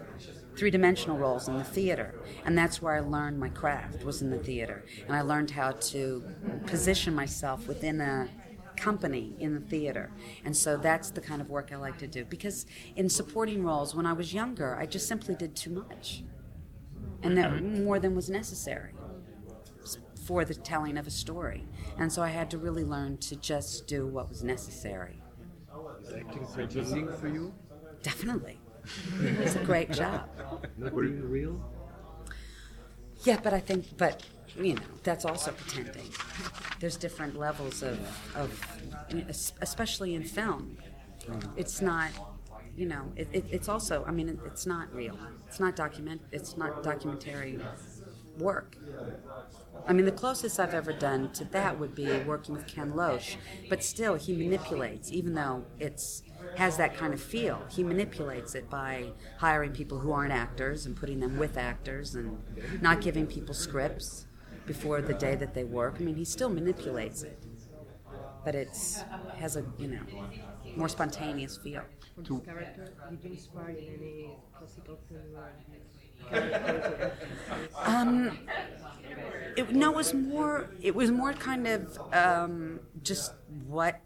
three-dimensional 0.58 1.18
roles 1.18 1.48
in 1.48 1.58
the 1.58 1.64
theater. 1.64 2.16
And 2.46 2.58
that's 2.58 2.82
where 2.82 2.96
i 2.96 3.00
learned 3.00 3.40
my 3.40 3.50
craft 3.50 4.04
was 4.04 4.22
in 4.22 4.30
the 4.30 4.40
theater. 4.40 4.84
And 5.06 5.16
i 5.16 5.22
learned 5.22 5.52
how 5.52 5.72
to 5.72 6.24
position 6.66 7.14
myself 7.16 7.68
within 7.68 8.02
a 8.02 8.30
company 8.76 9.36
in 9.40 9.54
the 9.54 9.60
theater. 9.60 10.12
And 10.46 10.56
so 10.56 10.78
that's 10.78 11.10
the 11.12 11.22
kind 11.22 11.42
of 11.42 11.50
work 11.50 11.70
i 11.72 11.76
like 11.76 11.98
to 12.00 12.08
do. 12.08 12.26
Because 12.26 12.66
in 12.96 13.10
supporting 13.10 13.64
roles 13.64 13.96
when 13.96 14.06
i 14.06 14.14
was 14.14 14.34
younger 14.34 14.76
i 14.76 14.86
just 14.86 15.08
simply 15.08 15.36
did 15.36 15.56
too 15.56 15.72
much. 15.72 16.24
And 17.24 17.38
that 17.38 17.64
more 17.64 18.00
than 18.00 18.16
was 18.16 18.30
necessary 18.30 18.94
for 20.26 20.44
the 20.44 20.54
telling 20.54 20.98
of 20.98 21.08
a 21.08 21.12
story. 21.12 21.66
And 21.98 22.12
so 22.12 22.22
i 22.22 22.30
had 22.30 22.50
to 22.52 22.58
really 22.58 22.84
learn 22.84 23.18
to 23.18 23.36
just 23.36 23.88
do 23.88 24.08
what 24.08 24.30
was 24.30 24.44
necessary. 24.44 25.22
Is 26.02 26.14
acting 26.14 27.08
for 27.20 27.28
you? 27.28 27.54
definitely 28.04 28.60
it's 29.22 29.56
a 29.56 29.64
great 29.64 29.92
job 29.92 30.28
Not 30.78 30.96
being 30.96 31.30
real? 31.30 31.62
Yeah, 33.24 33.40
but 33.44 33.54
I 33.54 33.60
think, 33.60 33.98
but 33.98 34.24
you 34.60 34.76
know, 34.76 34.82
that's 35.04 35.26
also 35.26 35.52
pretending. 35.52 36.10
There's 36.80 36.98
different 36.98 37.38
levels 37.38 37.84
of, 37.84 38.00
of 38.36 38.52
especially 39.62 40.16
in 40.16 40.24
film. 40.24 40.78
It's 41.56 41.82
not, 41.82 42.10
you 42.76 42.86
know, 42.86 43.12
it, 43.16 43.28
it, 43.34 43.46
it's 43.52 43.70
also. 43.70 44.04
I 44.08 44.12
mean, 44.12 44.30
it, 44.30 44.40
it's 44.46 44.66
not 44.66 44.94
real. 44.94 45.18
It's 45.48 45.60
not 45.60 45.76
document. 45.76 46.22
It's 46.32 46.58
not 46.58 46.84
documentary 46.84 47.60
work. 48.38 48.78
I 49.88 49.94
mean, 49.94 50.06
the 50.06 50.12
closest 50.12 50.60
I've 50.60 50.74
ever 50.74 50.92
done 50.92 51.32
to 51.34 51.46
that 51.46 51.80
would 51.80 51.96
be 51.96 52.20
working 52.20 52.54
with 52.54 52.68
Ken 52.68 52.96
Loach, 52.96 53.38
but 53.70 53.84
still, 53.84 54.16
he 54.16 54.36
manipulates, 54.36 55.12
even 55.12 55.34
though 55.34 55.64
it's 55.80 56.24
has 56.58 56.78
that 56.78 56.98
kind 56.98 57.14
of 57.14 57.22
feel. 57.22 57.62
He 57.70 57.84
manipulates 57.84 58.56
it 58.56 58.70
by 58.70 59.12
hiring 59.38 59.72
people 59.72 60.00
who 60.00 60.12
aren't 60.12 60.34
actors 60.34 60.86
and 60.86 60.96
putting 60.96 61.20
them 61.20 61.38
with 61.38 61.56
actors 61.58 62.16
and 62.16 62.40
not 62.82 63.02
giving 63.02 63.28
people 63.28 63.54
scripts 63.54 64.26
before 64.66 65.02
the 65.02 65.14
day 65.14 65.36
that 65.36 65.54
they 65.54 65.64
work. 65.64 65.96
I 66.00 66.04
mean, 66.04 66.16
he 66.16 66.26
still 66.26 66.50
manipulates 66.50 67.22
it, 67.22 67.44
but 68.44 68.56
it's 68.56 69.04
has 69.38 69.56
a 69.56 69.64
you 69.78 69.88
know 69.88 70.02
more 70.76 70.90
spontaneous 70.90 71.58
feel. 71.58 71.84
For 72.16 72.40
character, 72.42 72.94
did 73.10 73.24
you 73.24 73.32
inspire 73.32 73.76
any 73.78 74.32
classical 74.58 75.00
film 75.08 75.36
or 75.36 75.52
characters? 76.30 77.12
Um, 77.86 78.40
it, 79.56 79.72
no, 79.72 79.92
it 79.92 79.96
was 79.96 80.14
more. 80.14 80.70
It 80.82 80.96
was 80.96 81.12
more 81.12 81.34
kind 81.34 81.68
of 81.68 82.00
um, 82.14 82.80
just 83.04 83.34
what 83.68 84.02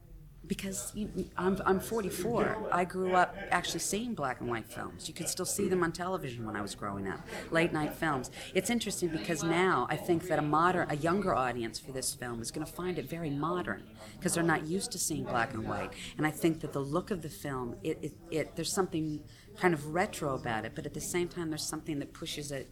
because 0.51 0.91
you, 0.93 1.07
I'm, 1.37 1.57
I'm 1.65 1.79
44. 1.79 2.67
I 2.73 2.83
grew 2.83 3.15
up 3.15 3.37
actually 3.51 3.79
seeing 3.79 4.13
black 4.13 4.41
and 4.41 4.49
white 4.49 4.67
films. 4.67 5.07
You 5.07 5.13
could 5.13 5.29
still 5.29 5.45
see 5.45 5.69
them 5.69 5.81
on 5.81 5.93
television 5.93 6.45
when 6.45 6.57
I 6.57 6.61
was 6.61 6.75
growing 6.75 7.07
up, 7.07 7.21
late 7.51 7.71
night 7.71 7.93
films. 7.93 8.31
It's 8.53 8.69
interesting 8.69 9.07
because 9.07 9.45
now 9.45 9.87
I 9.89 9.95
think 9.95 10.27
that 10.27 10.39
a 10.39 10.41
modern, 10.41 10.91
a 10.91 10.97
younger 10.97 11.33
audience 11.33 11.79
for 11.79 11.93
this 11.93 12.13
film 12.13 12.41
is 12.41 12.51
going 12.51 12.67
to 12.67 12.73
find 12.73 12.99
it 12.99 13.09
very 13.09 13.29
modern 13.29 13.83
because 14.17 14.33
they're 14.33 14.43
not 14.43 14.67
used 14.67 14.91
to 14.91 14.99
seeing 14.99 15.23
black 15.23 15.53
and 15.53 15.65
white. 15.65 15.91
And 16.17 16.27
I 16.27 16.31
think 16.31 16.59
that 16.59 16.73
the 16.73 16.81
look 16.81 17.11
of 17.11 17.21
the 17.21 17.29
film, 17.29 17.77
it, 17.81 17.99
it, 18.01 18.13
it 18.29 18.55
there's 18.57 18.73
something 18.73 19.23
kind 19.57 19.73
of 19.73 19.93
retro 19.93 20.35
about 20.35 20.65
it, 20.65 20.73
but 20.75 20.85
at 20.85 20.93
the 20.93 20.99
same 20.99 21.29
time, 21.29 21.47
there's 21.49 21.65
something 21.65 21.97
that 21.99 22.11
pushes 22.11 22.51
it 22.51 22.69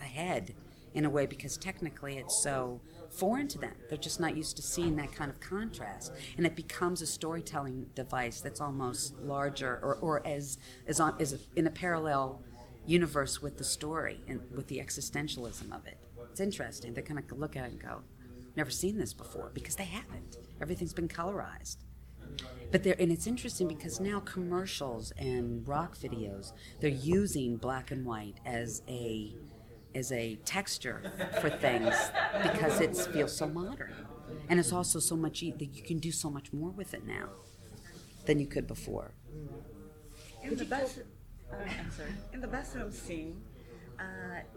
ahead 0.00 0.54
in 0.92 1.04
a 1.04 1.10
way 1.10 1.26
because 1.26 1.56
technically 1.56 2.18
it's 2.18 2.42
so 2.42 2.80
foreign 3.12 3.46
to 3.48 3.58
them. 3.58 3.74
They're 3.88 3.98
just 3.98 4.20
not 4.20 4.36
used 4.36 4.56
to 4.56 4.62
seeing 4.62 4.96
that 4.96 5.12
kind 5.12 5.30
of 5.30 5.38
contrast, 5.40 6.12
and 6.36 6.46
it 6.46 6.56
becomes 6.56 7.02
a 7.02 7.06
storytelling 7.06 7.86
device 7.94 8.40
that's 8.40 8.60
almost 8.60 9.18
larger 9.20 9.78
or, 9.82 9.96
or 9.96 10.26
as 10.26 10.58
as 10.86 10.98
on 11.00 11.14
as 11.20 11.32
a, 11.34 11.38
in 11.56 11.66
a 11.66 11.70
parallel 11.70 12.42
universe 12.86 13.40
with 13.40 13.58
the 13.58 13.64
story 13.64 14.20
and 14.26 14.40
with 14.54 14.66
the 14.68 14.78
existentialism 14.78 15.72
of 15.72 15.86
it. 15.86 15.98
It's 16.30 16.40
interesting. 16.40 16.94
They 16.94 17.02
kind 17.02 17.18
of 17.18 17.38
look 17.38 17.56
at 17.56 17.66
it 17.66 17.72
and 17.72 17.80
go, 17.80 18.02
"Never 18.56 18.70
seen 18.70 18.98
this 18.98 19.12
before," 19.12 19.50
because 19.52 19.76
they 19.76 19.84
haven't. 19.84 20.38
Everything's 20.60 20.94
been 20.94 21.08
colorized. 21.08 21.78
But 22.70 22.82
they're, 22.82 22.96
and 22.98 23.12
it's 23.12 23.26
interesting 23.26 23.68
because 23.68 24.00
now 24.00 24.20
commercials 24.20 25.12
and 25.18 25.66
rock 25.68 25.96
videos, 25.96 26.52
they're 26.80 26.88
using 26.88 27.56
black 27.56 27.90
and 27.90 28.06
white 28.06 28.38
as 28.46 28.82
a 28.88 29.34
as 29.94 30.12
a 30.12 30.36
texture 30.44 31.00
for 31.40 31.50
things 31.50 31.94
because 32.42 32.80
it 32.80 32.96
feels 33.12 33.36
so 33.36 33.46
modern. 33.48 33.94
And 34.48 34.58
it's 34.58 34.72
also 34.72 34.98
so 34.98 35.16
much 35.16 35.42
e- 35.42 35.54
that 35.58 35.66
you 35.66 35.82
can 35.82 35.98
do 35.98 36.12
so 36.12 36.30
much 36.30 36.52
more 36.52 36.70
with 36.70 36.94
it 36.94 37.06
now 37.06 37.28
than 38.26 38.38
you 38.40 38.46
could 38.46 38.66
before. 38.66 39.12
In 40.42 40.56
the 40.56 40.64
uh, 41.52 41.56
In 42.32 42.40
the 42.40 42.46
bathroom 42.48 42.90
scene, 42.92 43.40
uh, 43.98 44.02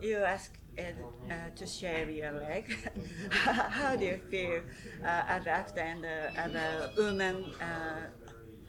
you 0.02 0.18
ask 0.18 0.52
Ed 0.78 0.96
uh, 1.30 1.34
to 1.56 1.66
shave 1.66 2.10
your 2.10 2.32
leg. 2.32 2.76
How 3.30 3.96
do 3.96 4.06
you 4.06 4.20
feel 4.30 4.62
uh, 5.04 5.24
an 5.30 5.48
actor 5.48 5.80
and 5.82 6.06
uh, 6.06 6.40
a 6.40 6.92
woman 6.98 7.46
uh, 7.62 8.08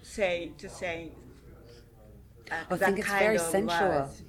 say 0.03 0.53
to 0.59 0.69
say 0.69 1.13
uh, 2.51 2.55
I 2.71 2.77
think 2.77 2.99
it's 2.99 3.09
very 3.09 3.39
sensual. 3.39 3.89
words? 3.89 4.23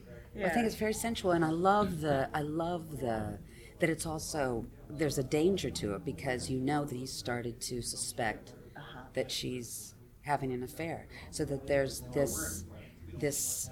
I 0.45 0.49
think 0.49 0.65
it's 0.65 0.75
very 0.75 0.93
sensual, 0.93 1.31
and 1.31 1.43
I 1.43 1.49
love 1.49 2.01
the 2.01 2.29
I 2.33 2.41
love 2.41 2.99
the 2.99 3.39
that 3.79 3.89
it's 3.89 4.05
also 4.05 4.65
there's 4.89 5.17
a 5.17 5.23
danger 5.23 5.69
to 5.69 5.95
it 5.95 6.05
because 6.05 6.49
you 6.49 6.59
know 6.59 6.85
that 6.85 6.95
he's 6.95 7.11
started 7.11 7.59
to 7.61 7.81
suspect 7.81 8.53
uh-huh. 8.75 9.01
that 9.13 9.31
she's 9.31 9.95
having 10.21 10.51
an 10.51 10.63
affair, 10.63 11.07
so 11.31 11.45
that 11.45 11.67
there's 11.67 12.01
this 12.13 12.65
this 13.13 13.69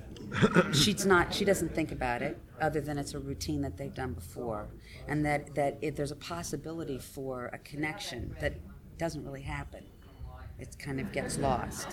she's 0.73 1.05
not 1.05 1.33
she 1.33 1.45
doesn't 1.45 1.73
think 1.75 1.91
about 1.91 2.21
it 2.21 2.39
other 2.61 2.81
than 2.81 2.97
it's 2.97 3.13
a 3.13 3.19
routine 3.19 3.61
that 3.61 3.77
they've 3.77 3.93
done 3.93 4.13
before, 4.13 4.67
and 5.07 5.25
that 5.25 5.53
that 5.55 5.77
if 5.81 5.95
there's 5.95 6.11
a 6.11 6.15
possibility 6.15 6.97
for 6.97 7.47
a 7.53 7.57
connection 7.59 8.35
that 8.39 8.53
doesn't 8.97 9.23
really 9.25 9.41
happen. 9.41 9.83
It 10.57 10.77
kind 10.79 11.01
of 11.01 11.11
gets 11.11 11.37
lost. 11.37 11.87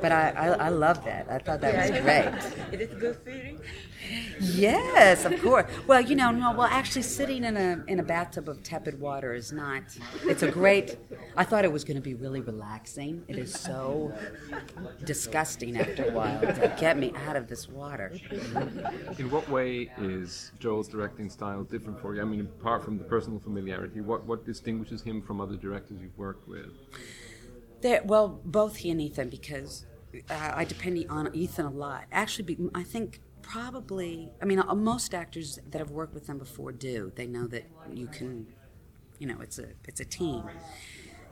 But 0.00 0.10
I, 0.10 0.30
I, 0.30 0.46
I 0.48 0.68
love 0.70 1.04
that. 1.04 1.30
I 1.30 1.38
thought 1.38 1.60
that 1.60 1.74
was 1.76 2.00
great. 2.00 2.80
Is 2.80 2.90
it 2.90 2.98
good 2.98 3.16
feeling? 3.24 3.60
Yes, 4.40 5.24
of 5.24 5.40
course. 5.40 5.70
Well, 5.86 6.00
you 6.00 6.16
know, 6.16 6.30
no. 6.30 6.52
Well, 6.52 6.68
actually, 6.70 7.02
sitting 7.02 7.44
in 7.44 7.56
a 7.56 7.84
in 7.86 8.00
a 8.00 8.02
bathtub 8.02 8.48
of 8.48 8.62
tepid 8.62 8.98
water 8.98 9.32
is 9.32 9.52
not. 9.52 9.82
It's 10.24 10.42
a 10.42 10.50
great. 10.50 10.98
I 11.36 11.44
thought 11.44 11.64
it 11.64 11.72
was 11.72 11.84
going 11.84 11.96
to 11.96 12.02
be 12.02 12.14
really 12.14 12.40
relaxing. 12.40 13.22
It 13.28 13.38
is 13.38 13.52
so 13.52 14.12
disgusting 15.04 15.76
after 15.76 16.08
a 16.08 16.12
while. 16.12 16.42
It's 16.42 16.58
like, 16.58 16.78
get 16.80 16.98
me 16.98 17.12
out 17.26 17.36
of 17.36 17.46
this 17.46 17.68
water. 17.68 18.12
In 19.18 19.30
what 19.30 19.48
way 19.48 19.90
is 19.98 20.52
Joel's 20.58 20.88
directing 20.88 21.30
style 21.30 21.62
different 21.64 22.00
for 22.00 22.14
you? 22.14 22.22
I 22.22 22.24
mean, 22.24 22.40
apart 22.40 22.84
from 22.84 22.98
the 22.98 23.04
personal 23.04 23.38
familiarity, 23.38 24.00
what, 24.00 24.24
what 24.26 24.44
distinguishes 24.44 25.02
him 25.02 25.22
from 25.22 25.40
other 25.40 25.56
directors 25.56 25.98
you've 26.00 26.18
worked 26.18 26.48
with? 26.48 26.70
There, 27.84 28.00
well, 28.02 28.40
both 28.46 28.76
he 28.76 28.90
and 28.90 28.98
Ethan, 28.98 29.28
because 29.28 29.84
uh, 30.30 30.52
I 30.54 30.64
depend 30.64 31.04
on 31.10 31.28
Ethan 31.34 31.66
a 31.66 31.70
lot. 31.70 32.06
Actually, 32.10 32.56
I 32.74 32.82
think 32.82 33.20
probably. 33.42 34.30
I 34.40 34.46
mean, 34.46 34.58
uh, 34.58 34.74
most 34.74 35.12
actors 35.12 35.58
that 35.70 35.80
have 35.80 35.90
worked 35.90 36.14
with 36.14 36.26
them 36.26 36.38
before 36.38 36.72
do. 36.72 37.12
They 37.14 37.26
know 37.26 37.46
that 37.48 37.64
you 37.92 38.06
can, 38.06 38.46
you 39.18 39.26
know, 39.26 39.36
it's 39.42 39.58
a 39.58 39.66
it's 39.86 40.00
a 40.00 40.06
team. 40.06 40.44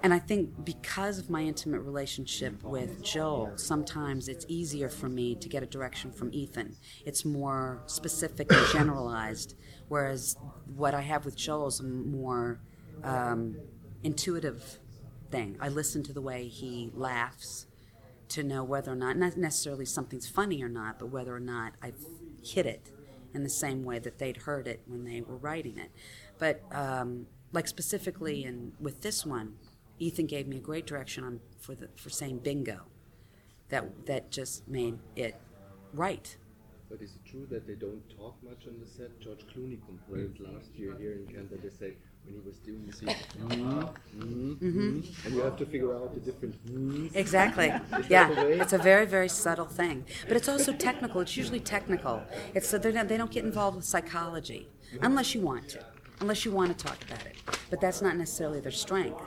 And 0.02 0.12
I 0.12 0.18
think 0.18 0.62
because 0.62 1.18
of 1.18 1.30
my 1.30 1.40
intimate 1.40 1.80
relationship 1.80 2.62
with 2.62 3.02
Joel, 3.02 3.52
sometimes 3.56 4.28
it's 4.28 4.44
easier 4.46 4.90
for 4.90 5.08
me 5.08 5.34
to 5.36 5.48
get 5.48 5.62
a 5.62 5.66
direction 5.66 6.12
from 6.12 6.34
Ethan. 6.34 6.76
It's 7.06 7.24
more 7.24 7.82
specific 7.86 8.52
and 8.52 8.66
generalized, 8.74 9.54
whereas 9.88 10.36
what 10.76 10.92
I 10.92 11.00
have 11.00 11.24
with 11.24 11.34
Joel 11.34 11.68
is 11.68 11.80
a 11.80 11.84
more 11.84 12.60
um, 13.02 13.56
intuitive 14.02 14.80
thing. 15.32 15.56
I 15.60 15.68
listen 15.68 16.02
to 16.04 16.12
the 16.12 16.20
way 16.20 16.46
he 16.46 16.90
laughs 16.94 17.66
to 18.28 18.42
know 18.42 18.62
whether 18.62 18.92
or 18.92 18.96
not, 18.96 19.16
not 19.16 19.36
necessarily 19.36 19.84
something's 19.84 20.28
funny 20.28 20.62
or 20.62 20.68
not, 20.68 20.98
but 20.98 21.06
whether 21.06 21.34
or 21.34 21.40
not 21.40 21.72
I've 21.82 22.06
hit 22.42 22.66
it 22.66 22.90
in 23.34 23.42
the 23.42 23.48
same 23.50 23.82
way 23.82 23.98
that 23.98 24.18
they'd 24.18 24.36
heard 24.38 24.68
it 24.68 24.80
when 24.86 25.04
they 25.04 25.20
were 25.20 25.36
writing 25.36 25.78
it. 25.78 25.90
But 26.38 26.62
um, 26.70 27.26
like 27.52 27.66
specifically 27.66 28.44
in 28.44 28.72
with 28.80 29.02
this 29.02 29.26
one, 29.26 29.54
Ethan 29.98 30.26
gave 30.26 30.46
me 30.46 30.56
a 30.56 30.60
great 30.60 30.86
direction 30.86 31.24
on 31.24 31.40
for 31.60 31.74
the 31.74 31.88
for 31.96 32.10
saying 32.10 32.38
bingo. 32.38 32.82
That 33.68 34.06
that 34.06 34.30
just 34.30 34.68
made 34.68 34.98
it 35.16 35.40
right. 35.94 36.36
But 36.90 37.00
is 37.00 37.14
it 37.14 37.24
true 37.24 37.46
that 37.50 37.66
they 37.66 37.74
don't 37.74 38.02
talk 38.18 38.36
much 38.42 38.66
on 38.66 38.78
the 38.78 38.86
set? 38.86 39.18
George 39.20 39.46
Clooney 39.46 39.78
complained 39.86 40.38
last 40.40 40.74
year 40.74 40.94
here 40.98 41.12
in 41.12 41.26
Canada. 41.26 41.56
They 41.62 41.70
say 41.70 41.94
when 42.24 42.34
he 42.34 42.40
was 42.40 42.56
doing 42.58 42.84
the 42.86 42.92
scene, 42.92 43.08
mm, 43.08 43.88
mm, 44.16 44.56
mm, 44.58 45.26
and 45.26 45.34
you 45.34 45.40
have 45.40 45.56
to 45.56 45.66
figure 45.66 45.94
out 45.94 46.14
the 46.14 46.20
different. 46.20 46.54
Exactly. 47.14 47.72
Yeah, 48.08 48.30
it's 48.40 48.72
a 48.72 48.78
very 48.78 49.06
very 49.06 49.28
subtle 49.28 49.66
thing, 49.66 50.04
but 50.28 50.36
it's 50.36 50.48
also 50.48 50.72
technical. 50.72 51.20
It's 51.20 51.36
usually 51.36 51.60
technical. 51.60 52.22
It's 52.54 52.68
so 52.68 52.78
they're 52.78 52.92
not, 52.92 53.08
they 53.08 53.16
don't 53.16 53.30
get 53.30 53.44
involved 53.44 53.76
with 53.76 53.84
psychology 53.86 54.68
unless 55.00 55.34
you 55.34 55.40
want 55.40 55.68
to, 55.70 55.84
unless 56.20 56.44
you 56.44 56.52
want 56.52 56.76
to 56.76 56.84
talk 56.86 57.02
about 57.04 57.24
it. 57.26 57.36
But 57.70 57.80
that's 57.80 58.02
not 58.02 58.16
necessarily 58.16 58.60
their 58.60 58.72
strength. 58.72 59.20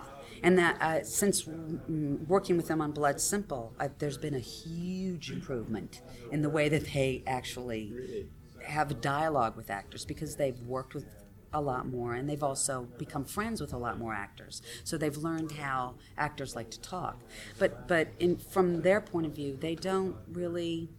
And 0.43 0.57
that 0.59 0.81
uh, 0.81 1.03
since 1.03 1.43
mm, 1.43 2.27
working 2.27 2.57
with 2.57 2.67
them 2.67 2.81
on 2.81 2.91
Blood 2.91 3.19
Simple, 3.19 3.73
I, 3.79 3.89
there's 3.97 4.17
been 4.17 4.35
a 4.35 4.39
huge 4.39 5.31
improvement 5.31 6.01
in 6.31 6.41
the 6.41 6.49
way 6.49 6.69
that 6.69 6.85
they 6.93 7.23
actually 7.25 8.27
have 8.63 8.91
a 8.91 8.95
dialogue 8.95 9.55
with 9.55 9.69
actors 9.69 10.05
because 10.05 10.35
they've 10.35 10.59
worked 10.61 10.93
with 10.93 11.05
a 11.53 11.61
lot 11.61 11.87
more 11.87 12.13
and 12.13 12.29
they've 12.29 12.43
also 12.43 12.87
become 12.97 13.23
friends 13.23 13.61
with 13.61 13.73
a 13.73 13.77
lot 13.77 13.97
more 13.97 14.13
actors 14.13 14.61
so 14.83 14.97
they've 14.97 15.17
learned 15.17 15.51
how 15.53 15.95
actors 16.17 16.55
like 16.55 16.69
to 16.69 16.79
talk 16.81 17.21
but 17.59 17.87
but 17.87 18.09
in 18.19 18.37
from 18.37 18.81
their 18.81 18.99
point 19.01 19.25
of 19.25 19.33
view 19.33 19.57
they 19.59 19.75
don't 19.75 20.15
really 20.31 20.89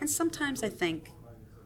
and 0.00 0.08
sometimes 0.08 0.62
i 0.62 0.68
think 0.68 1.10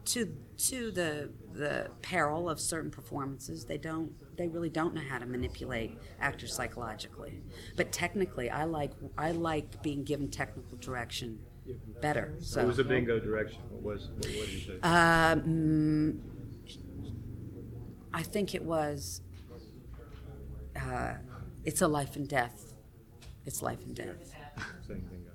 to 0.05 0.35
to 0.57 0.91
the 0.91 1.29
the 1.53 1.89
peril 2.01 2.49
of 2.49 2.59
certain 2.59 2.89
performances 2.91 3.65
they 3.65 3.77
don't 3.77 4.11
they 4.37 4.47
really 4.47 4.69
don't 4.69 4.93
know 4.93 5.01
how 5.01 5.17
to 5.17 5.25
manipulate 5.25 5.97
actors 6.19 6.53
psychologically 6.53 7.41
but 7.75 7.91
technically 7.91 8.49
i 8.49 8.63
like 8.63 8.91
i 9.17 9.31
like 9.31 9.81
being 9.83 10.03
given 10.03 10.29
technical 10.29 10.77
direction 10.77 11.39
better 12.01 12.33
so 12.39 12.61
It 12.61 12.67
was 12.67 12.79
a 12.79 12.83
bingo 12.83 13.19
direction. 13.19 13.61
What 13.69 13.83
was? 13.83 14.07
What, 14.07 14.25
what 14.25 14.45
did 14.45 14.49
you 14.49 14.59
say? 14.61 14.79
um, 14.83 16.21
I 18.17 18.23
think 18.23 18.55
it 18.55 18.63
was. 18.63 19.21
Uh, 20.75 21.13
it's 21.63 21.83
a 21.83 21.87
life 21.87 22.15
and 22.15 22.27
death. 22.27 22.73
It's 23.45 23.61
life 23.61 23.77
and 23.85 23.95
death. 23.95 24.33
Saying 24.87 25.05
bingo. 25.11 25.31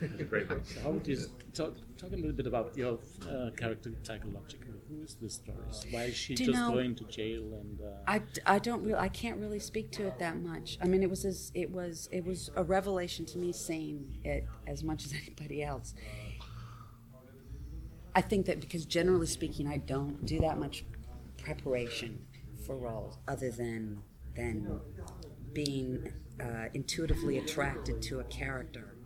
It's 0.00 0.20
a 0.20 0.24
great 0.24 0.48
book. 0.48 0.62
How 0.82 0.90
would 0.90 1.06
you 1.06 1.18
talk, 1.52 1.74
talk 1.98 2.12
a 2.12 2.16
little 2.16 2.32
bit 2.32 2.46
about 2.46 2.74
your 2.78 2.98
uh, 3.30 3.50
character 3.58 3.92
psychologically? 4.02 4.72
Who 4.88 5.02
is 5.02 5.16
this 5.20 5.36
Doris? 5.36 5.84
Why 5.90 6.04
is 6.04 6.16
she 6.16 6.34
Do 6.34 6.46
just 6.46 6.58
know- 6.58 6.72
going 6.72 6.94
to 6.94 7.04
jail 7.04 7.42
and? 7.60 7.78
Uh, 7.78 7.84
I, 8.14 8.22
I 8.46 8.58
don't 8.58 8.82
really 8.82 8.98
I 8.98 9.08
can't 9.08 9.38
really 9.38 9.58
speak 9.58 9.92
to 9.92 10.06
it 10.06 10.18
that 10.18 10.38
much. 10.40 10.78
I 10.80 10.86
mean, 10.86 11.02
it 11.02 11.10
was 11.10 11.26
as, 11.26 11.52
it 11.54 11.70
was 11.70 12.08
it 12.10 12.24
was 12.24 12.48
a 12.56 12.64
revelation 12.64 13.26
to 13.26 13.38
me 13.38 13.52
seeing 13.52 14.18
it 14.24 14.46
as 14.66 14.82
much 14.82 15.04
as 15.04 15.12
anybody 15.22 15.62
else. 15.62 15.92
I 18.14 18.22
think 18.22 18.46
that 18.46 18.60
because 18.60 18.86
generally 18.86 19.26
speaking, 19.26 19.68
I 19.68 19.76
don't 19.76 20.24
do 20.24 20.40
that 20.40 20.58
much 20.58 20.84
preparation 21.42 22.20
for 22.66 22.76
roles 22.76 23.18
other 23.26 23.50
than 23.50 24.02
than 24.36 24.80
being 25.52 26.12
uh, 26.40 26.66
intuitively 26.74 27.38
attracted 27.38 28.00
to 28.02 28.20
a 28.20 28.24
character, 28.24 28.96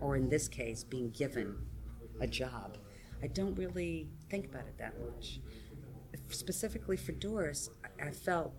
or 0.00 0.16
in 0.16 0.28
this 0.28 0.48
case, 0.48 0.84
being 0.84 1.10
given 1.10 1.56
a 2.20 2.26
job. 2.26 2.76
I 3.22 3.28
don't 3.28 3.54
really 3.54 4.08
think 4.28 4.46
about 4.46 4.66
it 4.66 4.76
that 4.78 4.94
much. 5.00 5.40
Specifically 6.28 6.96
for 6.96 7.12
Doris, 7.12 7.70
I 8.02 8.10
felt, 8.10 8.52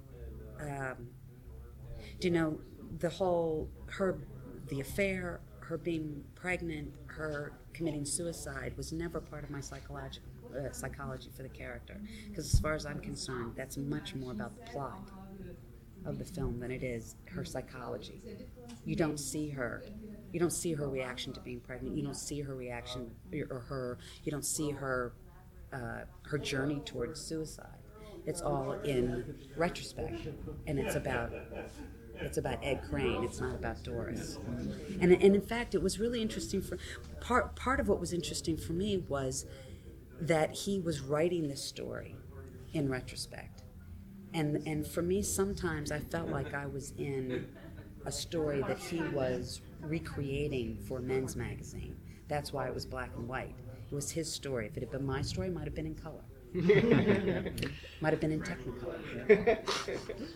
um, 0.60 1.10
you 2.22 2.32
know, 2.32 2.60
the 3.00 3.10
whole 3.10 3.70
her, 3.88 4.20
the 4.68 4.80
affair, 4.80 5.42
her 5.60 5.78
being 5.78 6.24
pregnant, 6.36 6.94
her 7.08 7.54
committing 7.74 8.06
suicide 8.06 8.76
was 8.78 8.92
never 8.92 9.20
part 9.20 9.44
of 9.44 9.50
my 9.50 9.62
psychological 9.62 10.30
uh, 10.56 10.72
psychology 10.72 11.30
for 11.36 11.44
the 11.44 11.50
character. 11.50 12.00
Because 12.30 12.54
as 12.54 12.60
far 12.60 12.74
as 12.74 12.86
I'm 12.86 13.00
concerned, 13.00 13.54
that's 13.56 13.78
much 13.78 14.16
more 14.16 14.32
about 14.32 14.56
the 14.56 14.72
plot 14.72 15.10
of 16.06 16.20
the 16.20 16.26
film 16.26 16.60
than 16.60 16.72
it 16.72 16.84
is 16.84 17.16
her 17.26 17.46
psychology. 17.46 18.22
You 18.86 18.96
don't 18.96 19.20
see 19.20 19.50
her. 19.50 19.84
You 20.32 20.40
don't 20.40 20.52
see 20.52 20.74
her 20.74 20.90
reaction 20.90 21.34
to 21.34 21.40
being 21.40 21.60
pregnant. 21.60 21.96
You 21.96 22.04
don't 22.04 22.16
see 22.16 22.42
her 22.42 22.56
reaction 22.56 23.12
or 23.50 23.60
her. 23.60 23.98
You 24.24 24.32
don't 24.32 24.46
see 24.46 24.72
her 24.72 25.14
uh, 25.72 26.02
her 26.24 26.38
journey 26.38 26.82
towards 26.86 27.20
suicide. 27.22 27.68
It's 28.26 28.42
all 28.42 28.74
in 28.84 29.36
retrospect, 29.58 30.28
and 30.68 30.80
it's 30.80 30.96
about 30.96 31.32
it's 32.20 32.38
about 32.38 32.60
Ed 32.64 32.82
Crane. 32.90 33.24
It's 33.24 33.40
not 33.40 33.56
about 33.56 33.84
Doris. 33.84 34.38
And, 35.02 35.12
and 35.12 35.36
in 35.36 35.42
fact, 35.42 35.76
it 35.76 35.82
was 35.82 36.00
really 36.00 36.22
interesting 36.22 36.62
for 36.62 36.78
part 37.20 37.56
part 37.56 37.80
of 37.80 37.88
what 37.88 38.00
was 38.00 38.14
interesting 38.14 38.58
for 38.58 38.74
me 38.74 38.98
was 39.08 39.46
that 40.22 40.54
he 40.54 40.80
was 40.80 41.02
writing 41.02 41.48
this 41.48 41.64
story 41.64 42.16
in 42.74 42.90
retrospect. 42.90 43.64
And 44.34 44.68
and 44.68 44.86
for 44.86 45.02
me 45.02 45.22
sometimes 45.22 45.92
I 45.92 46.00
felt 46.00 46.30
like 46.30 46.54
I 46.54 46.66
was 46.66 46.92
in 46.98 47.48
a 48.06 48.12
story 48.12 48.62
that 48.68 48.78
he 48.78 49.02
was 49.10 49.62
recreating 49.82 50.78
for 50.88 51.00
men's 51.00 51.36
magazine. 51.36 51.96
That's 52.28 52.52
why 52.52 52.68
it 52.68 52.74
was 52.74 52.86
black 52.86 53.12
and 53.16 53.28
white. 53.28 53.56
It 53.92 53.96
was 53.96 54.10
his 54.10 54.32
story. 54.32 54.68
If 54.68 54.78
it 54.78 54.82
had 54.82 54.92
been 54.92 55.06
my 55.06 55.22
story, 55.22 55.48
it 55.48 55.54
might 55.54 55.66
have 55.66 55.76
been 55.76 55.86
in 55.86 55.96
color. 55.96 56.24
might 58.02 58.14
have 58.14 58.20
been 58.20 58.32
in 58.32 58.42
technicolor. 58.42 59.00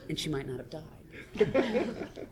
And 0.10 0.20
she 0.20 0.30
might 0.30 0.48
not 0.48 0.58
have 0.58 0.70
died. 0.70 2.28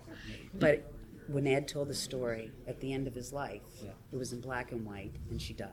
But 0.54 0.92
when 1.28 1.48
Ed 1.48 1.68
told 1.68 1.88
the 1.88 1.96
story 1.96 2.52
at 2.68 2.80
the 2.80 2.94
end 2.94 3.08
of 3.08 3.16
his 3.16 3.34
life, 3.34 3.62
it 4.12 4.16
was 4.16 4.34
in 4.34 4.42
black 4.42 4.72
and 4.72 4.86
white, 4.86 5.14
and 5.30 5.42
she 5.42 5.54
dies. 5.54 5.70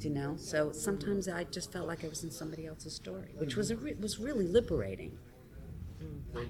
You 0.00 0.10
know? 0.10 0.36
So 0.36 0.72
sometimes 0.72 1.28
I 1.28 1.44
just 1.44 1.72
felt 1.72 1.88
like 1.88 2.04
I 2.04 2.08
was 2.08 2.22
in 2.24 2.30
somebody 2.30 2.66
else's 2.66 2.94
story, 2.94 3.34
which 3.36 3.56
was 3.56 3.70
a 3.70 3.76
re- 3.76 3.96
was 4.00 4.18
really 4.18 4.46
liberating. 4.46 5.18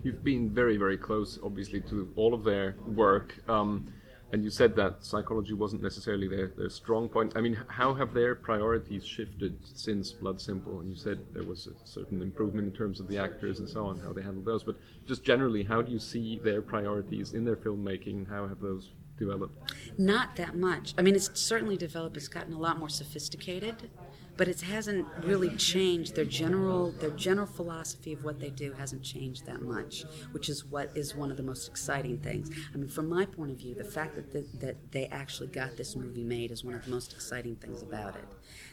You've 0.03 0.23
been 0.23 0.51
very, 0.51 0.77
very 0.77 0.99
close, 0.99 1.39
obviously, 1.43 1.81
to 1.83 2.13
all 2.17 2.35
of 2.35 2.45
their 2.45 2.77
work. 2.87 3.35
Um, 3.49 3.93
and 4.33 4.45
you 4.45 4.51
said 4.51 4.77
that 4.77 5.03
psychology 5.03 5.55
wasn't 5.55 5.83
necessarily 5.83 6.29
their, 6.29 6.49
their 6.49 6.69
strong 6.69 7.09
point. 7.09 7.33
I 7.35 7.41
mean, 7.41 7.59
how 7.69 7.95
have 7.95 8.13
their 8.13 8.35
priorities 8.35 9.07
shifted 9.07 9.57
since 9.65 10.13
Blood 10.13 10.39
Simple? 10.39 10.81
And 10.81 10.91
you 10.91 10.97
said 10.97 11.19
there 11.33 11.45
was 11.45 11.67
a 11.67 11.87
certain 11.87 12.21
improvement 12.21 12.67
in 12.69 12.75
terms 12.75 13.01
of 13.01 13.09
the 13.09 13.17
actors 13.17 13.59
and 13.59 13.69
so 13.69 13.87
on, 13.87 13.99
how 14.01 14.13
they 14.13 14.21
handled 14.21 14.45
those. 14.45 14.63
But 14.63 14.77
just 15.07 15.25
generally, 15.25 15.63
how 15.63 15.81
do 15.81 15.91
you 15.91 15.99
see 15.99 16.39
their 16.45 16.61
priorities 16.61 17.33
in 17.33 17.45
their 17.45 17.57
filmmaking? 17.57 18.29
How 18.29 18.47
have 18.47 18.61
those 18.61 18.91
developed? 19.19 19.73
Not 19.99 20.37
that 20.37 20.57
much. 20.57 20.95
I 20.97 21.03
mean, 21.03 21.15
it's 21.15 21.31
certainly 21.39 21.77
developed. 21.77 22.17
It's 22.17 22.29
gotten 22.29 22.53
a 22.53 22.59
lot 22.59 22.79
more 22.79 22.89
sophisticated, 22.89 23.91
but 24.37 24.49
it 24.49 24.61
hasn't 24.61 25.07
really 25.23 25.51
changed. 25.57 26.15
Their 26.15 26.25
general 26.25 26.93
their 26.93 27.11
general 27.11 27.47
philosophy 27.47 28.13
of 28.13 28.25
what 28.25 28.39
they 28.39 28.51
do 28.51 28.73
hasn't 28.73 29.03
changed 29.03 29.47
that 29.47 29.63
much, 29.63 30.05
which 30.33 30.49
is 30.49 30.65
what 30.65 30.97
is 30.97 31.15
one 31.15 31.31
of 31.31 31.37
the 31.37 31.43
most 31.43 31.69
exciting 31.69 32.19
things. 32.19 32.51
I 32.73 32.77
mean, 32.77 32.89
from 32.89 33.09
my 33.09 33.27
point 33.27 33.51
of 33.51 33.59
view, 33.59 33.75
the 33.75 33.85
fact 33.85 34.15
that 34.15 34.33
the, 34.33 34.47
that 34.59 34.93
they 34.93 35.07
actually 35.07 35.49
got 35.49 35.77
this 35.77 35.97
movie 35.97 36.25
made 36.25 36.51
is 36.51 36.65
one 36.65 36.75
of 36.75 36.85
the 36.85 36.91
most 36.91 37.13
exciting 37.13 37.57
things 37.57 37.83
about 37.83 38.15
it. 38.15 38.29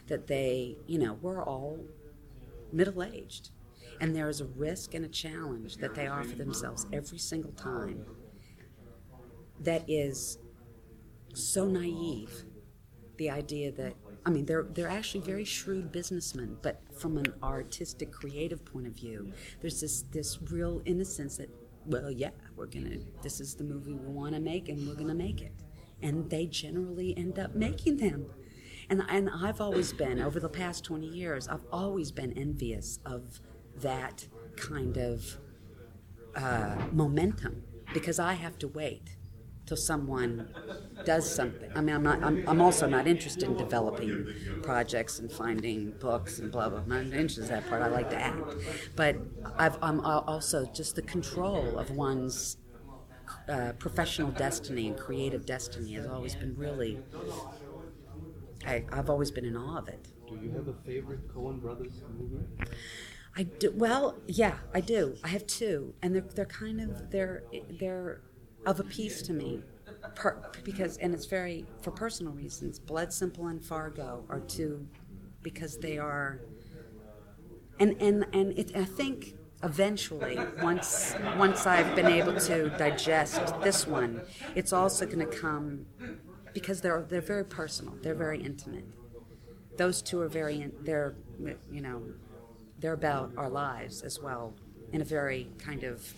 That 0.06 0.26
they, 0.26 0.76
you 0.86 0.98
know, 0.98 1.18
we're 1.20 1.42
all 1.42 1.80
middle 2.72 3.02
aged. 3.02 3.50
And 4.00 4.14
there 4.14 4.28
is 4.28 4.40
a 4.40 4.44
risk 4.44 4.94
and 4.94 5.04
a 5.04 5.08
challenge 5.08 5.78
that 5.78 5.94
they 5.94 6.06
offer 6.06 6.34
themselves 6.36 6.86
every 6.92 7.18
single 7.18 7.52
time 7.52 8.04
that 9.60 9.84
is 9.88 10.38
so 11.34 11.66
naive. 11.66 12.44
The 13.18 13.30
idea 13.30 13.72
that 13.72 13.94
I 14.24 14.30
mean 14.30 14.44
they're 14.44 14.64
they're 14.64 14.88
actually 14.88 15.20
very 15.20 15.44
shrewd 15.44 15.90
businessmen, 15.92 16.58
but 16.62 16.82
from 16.98 17.16
an 17.16 17.32
artistic, 17.42 18.12
creative 18.12 18.64
point 18.64 18.86
of 18.86 18.94
view, 18.94 19.32
there's 19.60 19.80
this 19.80 20.02
this 20.10 20.38
real 20.50 20.82
innocence 20.84 21.36
that 21.38 21.50
well, 21.86 22.10
yeah, 22.10 22.30
we're 22.56 22.66
gonna 22.66 22.98
this 23.22 23.40
is 23.40 23.54
the 23.54 23.64
movie 23.64 23.94
we 23.94 24.06
want 24.06 24.34
to 24.34 24.40
make, 24.40 24.68
and 24.68 24.86
we're 24.86 24.94
gonna 24.94 25.14
make 25.14 25.40
it, 25.40 25.52
and 26.02 26.28
they 26.28 26.46
generally 26.46 27.16
end 27.16 27.38
up 27.38 27.54
making 27.54 27.96
them. 27.96 28.26
And, 28.88 29.02
and 29.08 29.28
I've 29.28 29.60
always 29.60 29.92
been, 29.92 30.20
over 30.20 30.38
the 30.38 30.48
past 30.48 30.84
20 30.84 31.06
years, 31.08 31.48
I've 31.48 31.64
always 31.72 32.12
been 32.12 32.32
envious 32.34 33.00
of 33.04 33.40
that 33.78 34.28
kind 34.56 34.96
of 34.96 35.38
uh, 36.36 36.76
momentum 36.92 37.64
because 37.92 38.18
I 38.18 38.34
have 38.34 38.58
to 38.58 38.68
wait 38.68 39.15
till 39.66 39.76
someone 39.76 40.48
does 41.04 41.28
something. 41.32 41.70
I 41.74 41.80
mean, 41.80 41.94
I'm 41.94 42.02
not. 42.02 42.22
I'm, 42.22 42.44
I'm 42.48 42.60
also 42.60 42.86
not 42.86 43.06
interested 43.06 43.44
in 43.44 43.56
developing 43.56 44.26
projects 44.62 45.18
and 45.18 45.30
finding 45.30 45.90
books 45.92 46.38
and 46.38 46.50
blah 46.50 46.68
blah. 46.68 46.78
I'm 46.80 46.88
not 46.88 47.00
interested 47.00 47.44
in 47.44 47.50
that 47.50 47.68
part. 47.68 47.82
I 47.82 47.88
like 47.88 48.10
to 48.10 48.20
act, 48.20 48.54
but 48.94 49.16
I've, 49.58 49.76
I'm 49.82 50.00
also 50.00 50.66
just 50.66 50.94
the 50.94 51.02
control 51.02 51.78
of 51.78 51.90
one's 51.90 52.58
uh, 53.48 53.72
professional 53.78 54.30
destiny 54.30 54.86
and 54.86 54.96
creative 54.96 55.44
destiny 55.44 55.94
has 55.94 56.06
always 56.06 56.34
been 56.34 56.56
really. 56.56 57.00
I, 58.66 58.84
I've 58.92 59.10
always 59.10 59.30
been 59.30 59.44
in 59.44 59.56
awe 59.56 59.78
of 59.78 59.88
it. 59.88 60.08
Do 60.28 60.36
you 60.42 60.50
have 60.52 60.66
a 60.66 60.74
favorite 60.84 61.28
Coen 61.32 61.60
Brothers 61.60 62.02
movie? 62.18 62.44
I 63.36 63.42
do. 63.44 63.70
Well, 63.74 64.16
yeah, 64.26 64.58
I 64.74 64.80
do. 64.80 65.16
I 65.22 65.28
have 65.28 65.46
two, 65.46 65.94
and 66.02 66.14
they're 66.14 66.24
they're 66.34 66.46
kind 66.46 66.80
of 66.80 67.10
they're 67.10 67.42
they're 67.78 68.22
of 68.66 68.80
a 68.80 68.84
piece 68.84 69.22
to 69.22 69.32
me, 69.32 69.62
per, 70.14 70.36
because 70.64 70.96
and 70.98 71.14
it's 71.14 71.26
very 71.26 71.64
for 71.80 71.90
personal 71.90 72.32
reasons. 72.32 72.78
Blood 72.78 73.12
Simple 73.12 73.46
and 73.46 73.64
Fargo 73.64 74.24
are 74.28 74.40
two, 74.40 74.86
because 75.42 75.78
they 75.78 75.96
are. 75.96 76.40
And 77.78 78.00
and 78.02 78.26
and 78.32 78.58
it, 78.58 78.76
I 78.76 78.84
think 78.84 79.34
eventually, 79.62 80.38
once 80.62 81.14
once 81.36 81.66
I've 81.66 81.94
been 81.94 82.06
able 82.06 82.38
to 82.40 82.70
digest 82.70 83.40
this 83.62 83.86
one, 83.86 84.22
it's 84.54 84.72
also 84.72 85.06
going 85.06 85.20
to 85.20 85.26
come 85.26 85.86
because 86.52 86.80
they're 86.80 87.04
they're 87.08 87.20
very 87.20 87.44
personal. 87.44 87.94
They're 88.02 88.14
very 88.14 88.42
intimate. 88.42 88.84
Those 89.76 90.02
two 90.02 90.20
are 90.20 90.28
very 90.28 90.62
in, 90.62 90.72
they're 90.82 91.14
you 91.70 91.80
know 91.82 92.02
they're 92.80 92.94
about 92.94 93.32
our 93.36 93.48
lives 93.48 94.02
as 94.02 94.20
well 94.20 94.54
in 94.92 95.00
a 95.00 95.04
very 95.04 95.50
kind 95.58 95.84
of 95.84 96.14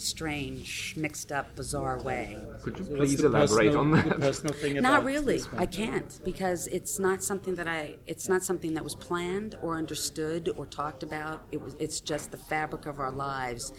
strange, 0.00 0.94
mixed 0.96 1.32
up, 1.32 1.54
bizarre 1.56 2.00
way. 2.02 2.38
Could 2.62 2.78
you 2.78 2.84
please 2.84 3.22
elaborate 3.22 3.72
personal- 3.72 3.78
on 3.78 3.90
that? 3.92 4.20
personal 4.20 4.54
thing 4.54 4.80
Not 4.80 5.04
really. 5.04 5.40
I 5.56 5.66
can't 5.66 6.20
because 6.24 6.66
it's 6.68 6.98
not 6.98 7.22
something 7.22 7.54
that 7.56 7.68
I. 7.68 7.96
It's 8.06 8.28
not 8.28 8.42
something 8.42 8.74
that 8.74 8.84
was 8.84 8.94
planned 8.94 9.56
or 9.62 9.76
understood 9.76 10.50
or 10.56 10.66
talked 10.66 11.02
about. 11.02 11.42
It 11.52 11.60
was. 11.60 11.76
It's 11.78 12.00
just 12.00 12.30
the 12.30 12.36
fabric 12.36 12.86
of 12.86 13.00
our 13.00 13.10
lives. 13.12 13.72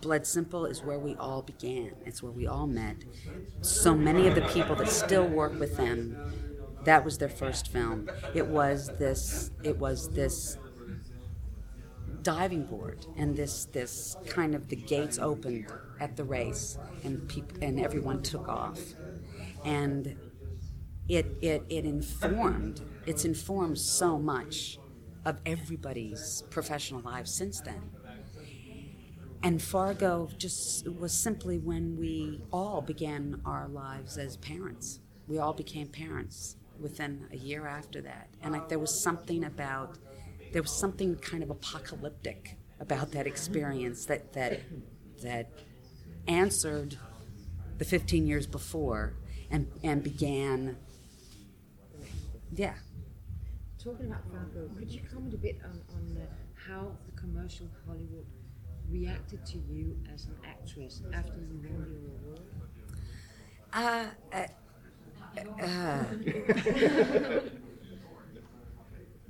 Blood 0.00 0.26
Simple 0.26 0.64
is 0.64 0.82
where 0.82 0.98
we 0.98 1.14
all 1.16 1.42
began. 1.42 1.92
It's 2.06 2.22
where 2.22 2.32
we 2.32 2.46
all 2.46 2.66
met. 2.66 2.96
So 3.60 3.94
many 3.94 4.26
of 4.28 4.34
the 4.34 4.42
people 4.42 4.74
that 4.76 4.88
still 4.88 5.26
work 5.26 5.58
with 5.60 5.76
them, 5.76 6.16
that 6.84 7.04
was 7.04 7.18
their 7.18 7.28
first 7.28 7.68
film. 7.68 8.10
It 8.34 8.46
was 8.46 8.88
this. 8.98 9.50
It 9.62 9.76
was 9.78 10.08
this 10.10 10.56
diving 12.22 12.64
board 12.64 13.06
and 13.16 13.36
this 13.36 13.66
this 13.66 14.16
kind 14.26 14.54
of 14.54 14.68
the 14.68 14.76
gates 14.76 15.18
opened 15.18 15.66
at 16.00 16.16
the 16.16 16.24
race 16.24 16.78
and 17.04 17.28
people 17.28 17.56
and 17.62 17.80
everyone 17.80 18.22
took 18.22 18.48
off 18.48 18.80
and 19.64 20.16
it 21.08 21.26
it 21.42 21.64
it 21.68 21.84
informed 21.84 22.80
it's 23.06 23.24
informed 23.24 23.78
so 23.78 24.18
much 24.18 24.78
of 25.24 25.40
everybody's 25.44 26.42
professional 26.50 27.00
lives 27.02 27.32
since 27.32 27.60
then 27.60 27.90
and 29.42 29.62
Fargo 29.62 30.28
just 30.36 30.86
was 30.88 31.12
simply 31.12 31.58
when 31.58 31.96
we 31.96 32.42
all 32.52 32.82
began 32.82 33.40
our 33.44 33.68
lives 33.68 34.18
as 34.18 34.36
parents. 34.36 35.00
We 35.26 35.38
all 35.38 35.54
became 35.54 35.88
parents 35.88 36.56
within 36.78 37.26
a 37.32 37.36
year 37.36 37.66
after 37.66 38.02
that. 38.02 38.28
And 38.42 38.52
like, 38.52 38.68
there 38.68 38.78
was 38.78 38.98
something 38.98 39.44
about, 39.44 39.98
there 40.52 40.62
was 40.62 40.72
something 40.72 41.16
kind 41.16 41.42
of 41.42 41.50
apocalyptic 41.50 42.56
about 42.80 43.12
that 43.12 43.26
experience 43.26 44.06
that, 44.06 44.32
that, 44.32 44.60
that 45.22 45.50
answered 46.26 46.96
the 47.78 47.84
15 47.84 48.26
years 48.26 48.46
before 48.46 49.14
and, 49.50 49.66
and 49.82 50.02
began, 50.02 50.76
yeah. 52.52 52.74
Talking 53.82 54.06
about 54.06 54.22
Fargo, 54.30 54.68
could 54.78 54.90
you 54.90 55.00
comment 55.10 55.34
a 55.34 55.38
bit 55.38 55.58
on, 55.64 55.80
on 55.94 56.16
uh, 56.16 56.26
how 56.54 56.92
the 57.06 57.12
commercial 57.18 57.66
Hollywood 57.86 58.26
reacted 58.90 59.46
to 59.46 59.58
you 59.58 59.96
as 60.12 60.26
an 60.26 60.36
actress 60.44 61.02
after 61.12 61.38
you 61.38 61.60
won 61.70 61.86
your 61.90 62.10
award? 62.22 62.40
Uh, 63.72 64.06
uh, 64.32 64.46
uh, 65.62 66.04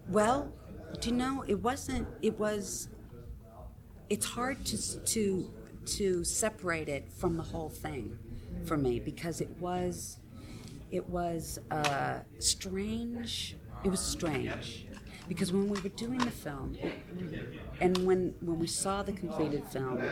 well, 0.08 0.52
do 1.01 1.11
you 1.11 1.16
know 1.16 1.45
it 1.47 1.61
wasn't? 1.61 2.09
It 2.22 2.38
was. 2.38 2.88
It's 4.09 4.26
hard 4.26 4.64
to 4.66 5.01
to 5.01 5.51
to 5.86 6.24
separate 6.24 6.88
it 6.88 7.12
from 7.12 7.36
the 7.36 7.43
whole 7.43 7.70
thing 7.70 8.18
for 8.64 8.76
me 8.76 9.01
because 9.01 9.41
it 9.41 9.51
was 9.59 10.18
it 10.91 11.09
was 11.09 11.59
uh, 11.70 12.20
strange. 12.38 13.57
It 13.84 13.88
was 13.88 14.01
strange 14.01 14.86
because 15.28 15.53
when 15.53 15.68
we 15.68 15.80
were 15.80 15.88
doing 15.91 16.18
the 16.18 16.30
film, 16.30 16.76
and 17.80 17.97
when 17.99 18.34
when 18.41 18.59
we 18.59 18.66
saw 18.66 19.03
the 19.03 19.12
completed 19.12 19.64
film, 19.66 20.03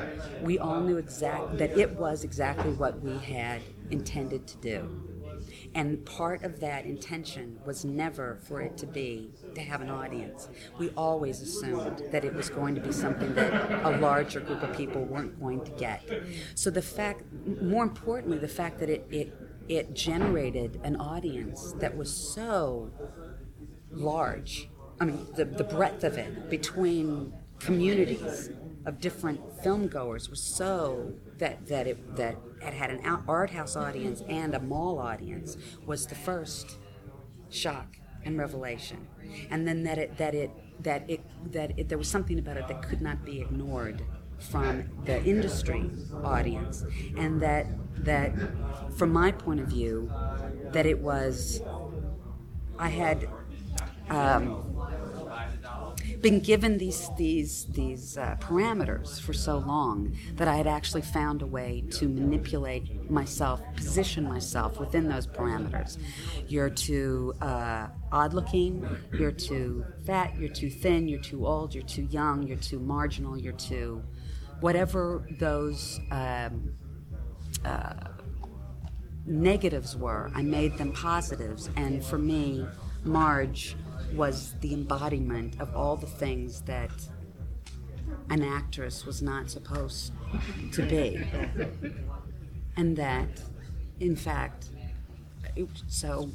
we 0.43 0.59
all 0.59 0.81
knew 0.81 0.97
exact 0.97 1.59
that 1.59 1.76
it 1.76 1.91
was 1.97 2.24
exactly 2.24 2.72
what 2.72 3.03
we 3.03 3.18
had 3.18 3.61
intended 3.91 4.47
to 4.47 4.57
do. 4.59 5.09
And 5.74 6.05
part 6.07 6.45
of 6.45 6.61
that 6.61 6.87
intention 6.87 7.59
was 7.66 7.85
never 7.85 8.39
for 8.43 8.61
it 8.61 8.76
to 8.79 8.87
be 8.87 9.31
to 9.59 9.64
have 9.64 9.80
an 9.80 9.90
audience. 9.90 10.48
We 10.78 10.90
always 10.90 11.40
assumed 11.40 12.02
that 12.11 12.24
it 12.24 12.34
was 12.34 12.48
going 12.48 12.74
to 12.74 12.80
be 12.80 12.92
something 12.92 13.34
that 13.34 13.52
a 13.84 13.98
larger 13.98 14.40
group 14.40 14.62
of 14.62 14.76
people 14.76 15.04
weren't 15.04 15.38
going 15.40 15.64
to 15.64 15.70
get. 15.72 16.02
So 16.54 16.70
the 16.70 16.82
fact, 16.82 17.22
more 17.62 17.82
importantly, 17.82 18.38
the 18.38 18.48
fact 18.48 18.78
that 18.80 18.88
it 18.88 19.06
it, 19.11 19.34
it 19.68 19.94
generated 19.94 20.80
an 20.82 20.96
audience 20.96 21.72
that 21.78 21.96
was 21.96 22.11
so 22.14 22.90
large. 23.90 24.68
I 25.00 25.04
mean, 25.04 25.26
the, 25.36 25.44
the 25.44 25.64
breadth 25.64 26.04
of 26.04 26.18
it 26.18 26.50
between 26.50 27.32
communities 27.61 28.50
of 28.86 29.00
different 29.00 29.40
film 29.62 29.88
goers 29.88 30.30
was 30.30 30.40
so 30.40 31.12
that 31.38 31.66
that 31.66 31.86
it 31.86 32.16
that 32.16 32.36
it 32.62 32.72
had 32.72 32.90
an 32.90 33.00
art 33.28 33.50
house 33.50 33.76
audience 33.76 34.22
and 34.28 34.54
a 34.54 34.61
mall 34.61 34.98
audience 34.98 35.56
was 35.84 36.06
the 36.06 36.14
first 36.14 36.78
shock 37.50 37.98
and 38.24 38.38
revelation, 38.38 39.06
and 39.50 39.66
then 39.66 39.84
that 39.84 39.98
it 39.98 40.16
that 40.18 40.34
it 40.34 40.50
that 40.80 41.08
it 41.08 41.20
that 41.52 41.72
it, 41.78 41.88
there 41.88 41.98
was 41.98 42.08
something 42.08 42.38
about 42.38 42.56
it 42.56 42.68
that 42.68 42.82
could 42.82 43.00
not 43.00 43.24
be 43.24 43.40
ignored 43.40 44.02
from 44.38 44.84
the 45.04 45.22
industry 45.24 45.90
audience, 46.24 46.84
and 47.16 47.40
that 47.42 47.66
that 48.04 48.32
from 48.96 49.12
my 49.12 49.32
point 49.32 49.60
of 49.60 49.66
view, 49.66 50.10
that 50.72 50.86
it 50.86 50.98
was 51.00 51.62
I 52.78 52.88
had. 52.88 53.28
Um, 54.08 54.78
been 56.20 56.40
given 56.40 56.78
these 56.78 57.10
these 57.16 57.66
these 57.66 58.16
uh, 58.18 58.36
parameters 58.40 59.20
for 59.20 59.32
so 59.32 59.58
long 59.58 60.16
that 60.34 60.48
I 60.48 60.56
had 60.56 60.66
actually 60.66 61.02
found 61.02 61.42
a 61.42 61.46
way 61.46 61.84
to 61.92 62.08
manipulate 62.08 63.10
myself, 63.10 63.60
position 63.76 64.24
myself 64.24 64.78
within 64.80 65.08
those 65.08 65.26
parameters. 65.26 65.98
You're 66.48 66.70
too 66.70 67.34
uh, 67.40 67.88
odd-looking. 68.12 68.86
You're 69.12 69.32
too 69.32 69.84
fat. 70.06 70.36
You're 70.38 70.48
too 70.48 70.70
thin. 70.70 71.08
You're 71.08 71.20
too 71.20 71.46
old. 71.46 71.74
You're 71.74 71.84
too 71.84 72.08
young. 72.10 72.42
You're 72.46 72.56
too 72.56 72.78
marginal. 72.78 73.38
You're 73.38 73.52
too 73.52 74.02
whatever 74.60 75.26
those. 75.38 76.00
Um, 76.10 76.74
uh, 77.64 77.94
negatives 79.26 79.94
were, 79.94 80.30
I 80.34 80.42
made 80.42 80.78
them 80.78 80.92
positives, 80.92 81.68
and 81.76 82.02
for 82.02 82.18
me, 82.18 82.66
Marge 83.04 83.76
was 84.14 84.54
the 84.61 84.74
embodiment 84.74 85.61
of 85.61 85.74
all 85.74 85.96
the 85.96 86.06
things 86.06 86.62
that 86.62 86.90
an 88.30 88.42
actress 88.42 89.04
was 89.06 89.22
not 89.22 89.50
supposed 89.50 90.12
to 90.72 90.82
be. 90.82 91.26
And 92.76 92.96
that, 92.96 93.28
in 94.00 94.16
fact, 94.16 94.70
it, 95.56 95.68
so 95.88 96.30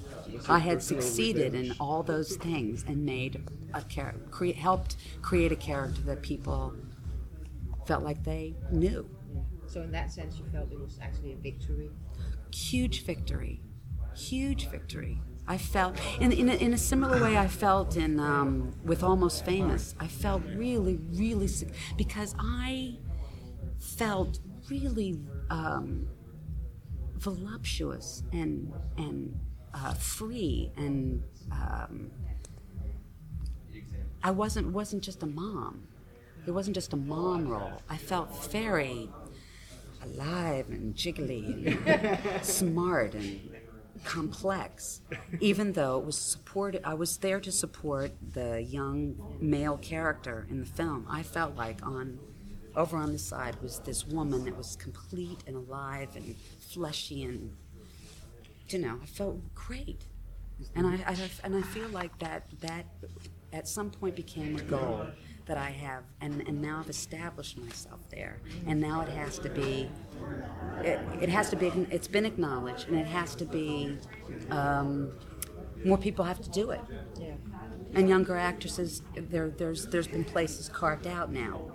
I 0.49 0.59
had 0.59 0.81
succeeded 0.83 1.55
in 1.55 1.73
all 1.79 2.03
those 2.03 2.35
things 2.35 2.83
and 2.87 3.05
made 3.05 3.41
a 3.73 3.81
char- 3.81 4.15
cre- 4.31 4.51
helped 4.51 4.97
create 5.21 5.51
a 5.51 5.55
character 5.55 6.01
that 6.01 6.21
people 6.21 6.73
felt 7.85 8.03
like 8.03 8.23
they 8.23 8.55
knew. 8.71 9.09
So 9.67 9.81
in 9.81 9.91
that 9.91 10.11
sense, 10.11 10.37
you 10.37 10.45
felt 10.51 10.71
it 10.71 10.79
was 10.79 10.99
actually 11.01 11.33
a 11.33 11.37
victory. 11.37 11.89
Huge 12.53 13.03
victory, 13.05 13.61
huge 14.15 14.69
victory. 14.69 15.19
I 15.47 15.57
felt 15.57 15.97
in 16.19 16.31
in 16.31 16.49
a, 16.49 16.53
in 16.53 16.73
a 16.73 16.77
similar 16.77 17.21
way 17.21 17.37
I 17.37 17.47
felt 17.47 17.97
in 17.97 18.19
um, 18.19 18.71
with 18.83 19.03
Almost 19.03 19.45
Famous. 19.45 19.95
I 19.99 20.07
felt 20.07 20.41
really, 20.55 20.99
really 21.11 21.47
sick 21.47 21.73
because 21.97 22.33
I 22.39 22.97
felt 23.79 24.39
really 24.69 25.19
um, 25.49 26.07
voluptuous 27.17 28.23
and 28.31 28.71
and 28.97 29.37
uh, 29.73 29.93
free 29.93 30.71
and 30.77 31.23
um, 31.51 32.11
I 34.23 34.31
wasn't 34.31 34.67
wasn't 34.71 35.03
just 35.03 35.23
a 35.23 35.27
mom. 35.27 35.87
It 36.45 36.51
wasn't 36.51 36.75
just 36.75 36.93
a 36.93 36.97
mom 36.97 37.47
role. 37.47 37.81
I 37.89 37.97
felt 37.97 38.51
very 38.51 39.09
alive 40.03 40.69
and 40.69 40.93
jiggly 40.93 41.77
and 41.85 42.45
smart 42.45 43.13
and 43.13 43.52
complex, 44.03 45.01
even 45.39 45.73
though 45.73 45.99
it 45.99 46.05
was 46.05 46.17
supported. 46.17 46.81
I 46.83 46.93
was 46.93 47.17
there 47.17 47.39
to 47.39 47.51
support 47.51 48.11
the 48.33 48.61
young 48.61 49.15
male 49.39 49.77
character 49.77 50.47
in 50.49 50.59
the 50.59 50.65
film. 50.65 51.07
I 51.09 51.23
felt 51.23 51.55
like 51.55 51.85
on 51.85 52.19
over 52.75 52.97
on 52.97 53.11
the 53.11 53.19
side 53.19 53.55
was 53.61 53.79
this 53.79 54.07
woman 54.07 54.45
that 54.45 54.57
was 54.57 54.75
complete 54.75 55.43
and 55.45 55.55
alive 55.55 56.09
and 56.15 56.35
fleshy 56.59 57.23
and 57.23 57.55
you 58.69 58.79
know 58.79 58.99
I 59.01 59.05
felt 59.05 59.53
great, 59.53 60.05
and 60.75 60.87
I, 60.87 60.93
I 61.07 61.15
and 61.43 61.55
I 61.55 61.61
feel 61.61 61.89
like 61.89 62.17
that 62.19 62.47
that 62.61 62.85
at 63.51 63.67
some 63.67 63.91
point 63.91 64.15
became 64.15 64.55
a 64.55 64.61
goal 64.61 65.05
that 65.45 65.57
I 65.57 65.69
have, 65.69 66.03
and, 66.21 66.47
and 66.47 66.61
now 66.61 66.79
I've 66.79 66.89
established 66.89 67.57
myself 67.57 67.99
there, 68.09 68.39
and 68.65 68.79
now 68.79 69.01
it 69.01 69.09
has 69.09 69.39
to 69.39 69.49
be, 69.49 69.89
it, 70.81 70.99
it 71.21 71.29
has 71.29 71.49
to 71.49 71.55
be, 71.55 71.67
it's 71.91 72.07
been 72.07 72.25
acknowledged, 72.25 72.87
and 72.87 72.97
it 72.97 73.07
has 73.07 73.35
to 73.35 73.45
be, 73.45 73.97
um, 74.49 75.11
more 75.83 75.97
people 75.97 76.23
have 76.25 76.41
to 76.41 76.49
do 76.49 76.71
it. 76.71 76.81
Yeah. 77.19 77.33
And 77.93 78.09
younger 78.09 78.37
actresses, 78.37 79.01
there, 79.15 79.49
there's, 79.49 79.87
there's 79.87 80.07
been 80.07 80.23
places 80.23 80.69
carved 80.69 81.07
out 81.07 81.31
now. 81.31 81.71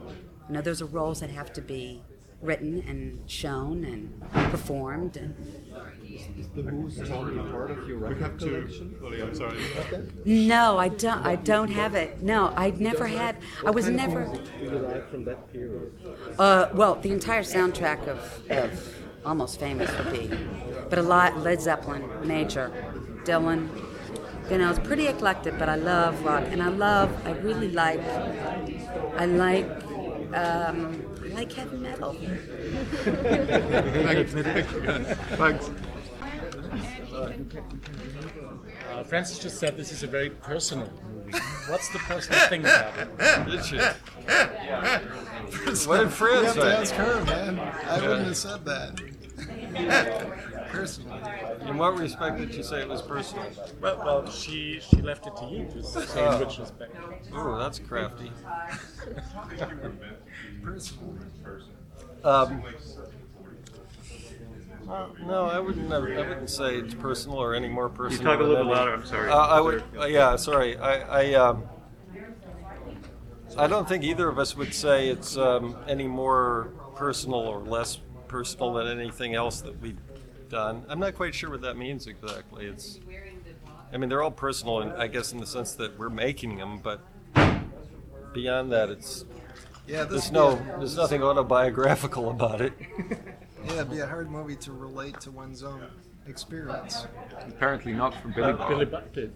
You 0.48 0.54
know, 0.54 0.60
those 0.62 0.80
are 0.80 0.86
roles 0.86 1.20
that 1.20 1.30
have 1.30 1.52
to 1.52 1.60
be 1.60 2.02
written 2.40 2.84
and 2.86 3.28
shown 3.28 3.84
and 3.84 4.50
performed, 4.50 5.16
and 5.16 5.34
Is 6.38 6.48
the 6.54 6.62
Who's 6.62 6.96
talking 7.08 7.38
part 7.50 7.70
of 7.70 7.88
your 7.88 7.98
record 7.98 8.38
collection? 8.38 8.96
I'm 9.20 9.34
sorry. 9.34 9.58
No, 10.24 10.78
I 10.78 10.88
don't. 10.88 11.26
I 11.26 11.36
don't 11.36 11.70
have 11.70 11.94
it. 11.94 12.22
No, 12.22 12.52
I 12.56 12.70
never 12.70 13.06
had. 13.06 13.36
I 13.64 13.70
was 13.70 13.88
never. 13.88 14.24
do 14.26 14.64
you 14.64 14.70
like 14.70 15.10
from 15.10 15.24
that 15.24 15.52
period? 15.52 15.92
Uh, 16.38 16.68
well, 16.74 16.94
the 16.96 17.10
entire 17.10 17.42
soundtrack 17.42 18.06
of, 18.06 18.50
of 18.50 18.96
Almost 19.24 19.58
Famous 19.58 19.90
would 19.98 20.12
be, 20.12 20.30
but 20.88 20.98
a 20.98 21.02
lot 21.02 21.38
Led 21.38 21.60
Zeppelin, 21.60 22.04
Major, 22.26 22.70
Dylan. 23.24 23.68
You 24.50 24.58
know, 24.58 24.70
it's 24.70 24.78
pretty 24.78 25.08
eclectic, 25.08 25.58
but 25.58 25.68
I 25.68 25.74
love 25.74 26.24
rock, 26.24 26.44
and 26.48 26.62
I 26.62 26.68
love. 26.68 27.10
I 27.26 27.32
really 27.32 27.70
like. 27.70 28.00
I 29.18 29.26
like. 29.26 29.68
Um, 30.32 31.04
I 31.07 31.07
like 31.38 31.52
heavy 31.52 31.76
metal. 31.76 32.12
Thanks. 35.36 35.70
Uh, 38.90 39.04
Frances 39.04 39.38
just 39.38 39.58
said 39.58 39.76
this 39.76 39.92
is 39.92 40.02
a 40.02 40.08
very 40.08 40.30
personal 40.30 40.90
movie. 41.04 41.38
What's 41.68 41.90
the 41.90 42.00
personal 42.00 42.40
thing 42.48 42.62
about 42.62 42.92
it? 42.98 43.16
Did 43.50 43.64
she? 43.64 43.76
What 45.88 46.00
did 46.00 46.10
Fran 46.10 46.40
You 46.40 46.44
have 46.46 46.54
to 46.56 46.78
ask 46.78 46.94
her, 46.94 47.24
man. 47.24 47.60
I 47.60 48.00
wouldn't 48.00 48.26
have 48.26 48.36
said 48.36 48.64
that. 48.64 49.00
Personally. 50.68 51.20
In 51.66 51.76
what 51.78 51.98
respect 51.98 52.38
did 52.38 52.54
you 52.54 52.62
say 52.62 52.80
it 52.80 52.88
was 52.88 53.02
personal? 53.02 53.44
Well, 53.80 53.98
well, 53.98 54.30
she 54.30 54.80
she 54.80 55.00
left 55.02 55.26
it 55.26 55.36
to 55.36 55.44
you 55.46 55.66
to 55.72 55.82
say 55.82 56.26
in 56.34 56.40
which 56.40 56.58
respect. 56.58 56.94
Oh, 57.32 57.58
that's 57.58 57.78
crafty. 57.78 58.30
Personally. 60.62 61.18
Um, 62.24 62.62
well, 64.84 65.14
no, 65.26 65.44
I 65.46 65.58
wouldn't. 65.58 65.92
I 65.92 65.98
wouldn't 65.98 66.50
say 66.50 66.76
it's 66.76 66.94
personal 66.94 67.38
or 67.38 67.54
any 67.54 67.68
more 67.68 67.88
personal. 67.88 68.32
You 68.32 68.38
talk 68.38 68.40
a 68.40 68.48
little 68.48 68.64
any- 68.66 68.74
louder, 68.74 68.94
I'm 68.94 69.06
sorry. 69.06 69.30
Uh, 69.30 69.36
I 69.36 69.60
would. 69.60 69.82
Uh, 69.98 70.06
yeah, 70.06 70.36
sorry. 70.36 70.76
I. 70.78 71.30
I, 71.30 71.34
um, 71.34 71.64
I 73.56 73.66
don't 73.66 73.88
think 73.88 74.04
either 74.04 74.28
of 74.28 74.38
us 74.38 74.56
would 74.56 74.74
say 74.74 75.08
it's 75.08 75.36
um, 75.36 75.76
any 75.88 76.06
more 76.06 76.70
personal 76.96 77.40
or 77.40 77.60
less 77.60 77.98
personal 78.28 78.74
than 78.74 79.00
anything 79.00 79.34
else 79.34 79.62
that 79.62 79.80
we've 79.80 79.96
done. 80.48 80.84
I'm 80.88 80.98
not 80.98 81.14
quite 81.14 81.34
sure 81.34 81.50
what 81.50 81.62
that 81.62 81.76
means 81.76 82.06
exactly. 82.06 82.66
It's. 82.66 83.00
I 83.92 83.96
mean, 83.96 84.08
they're 84.08 84.22
all 84.22 84.30
personal, 84.30 84.80
and 84.80 84.92
I 84.92 85.06
guess 85.06 85.32
in 85.32 85.38
the 85.38 85.46
sense 85.46 85.72
that 85.74 85.98
we're 85.98 86.10
making 86.10 86.56
them, 86.58 86.78
but 86.78 87.00
beyond 88.32 88.72
that, 88.72 88.90
it's. 88.90 89.24
Yeah, 89.86 90.04
this 90.04 90.24
There's 90.24 90.32
no. 90.32 90.56
There's 90.78 90.96
nothing 90.96 91.22
autobiographical 91.22 92.30
about 92.30 92.60
it. 92.60 92.72
Yeah, 93.64 93.72
it'd 93.72 93.90
be 93.90 93.98
a 93.98 94.06
hard 94.06 94.30
movie 94.30 94.54
to 94.54 94.72
relate 94.72 95.18
to 95.20 95.32
one's 95.32 95.64
own 95.64 95.84
experience. 96.28 97.06
Apparently 97.48 97.92
not 97.92 98.14
for 98.14 98.28
Billy 98.28 98.52
Uh, 98.52 98.68
Billy 98.68 98.84
Bob 98.84 99.12
did. 99.12 99.32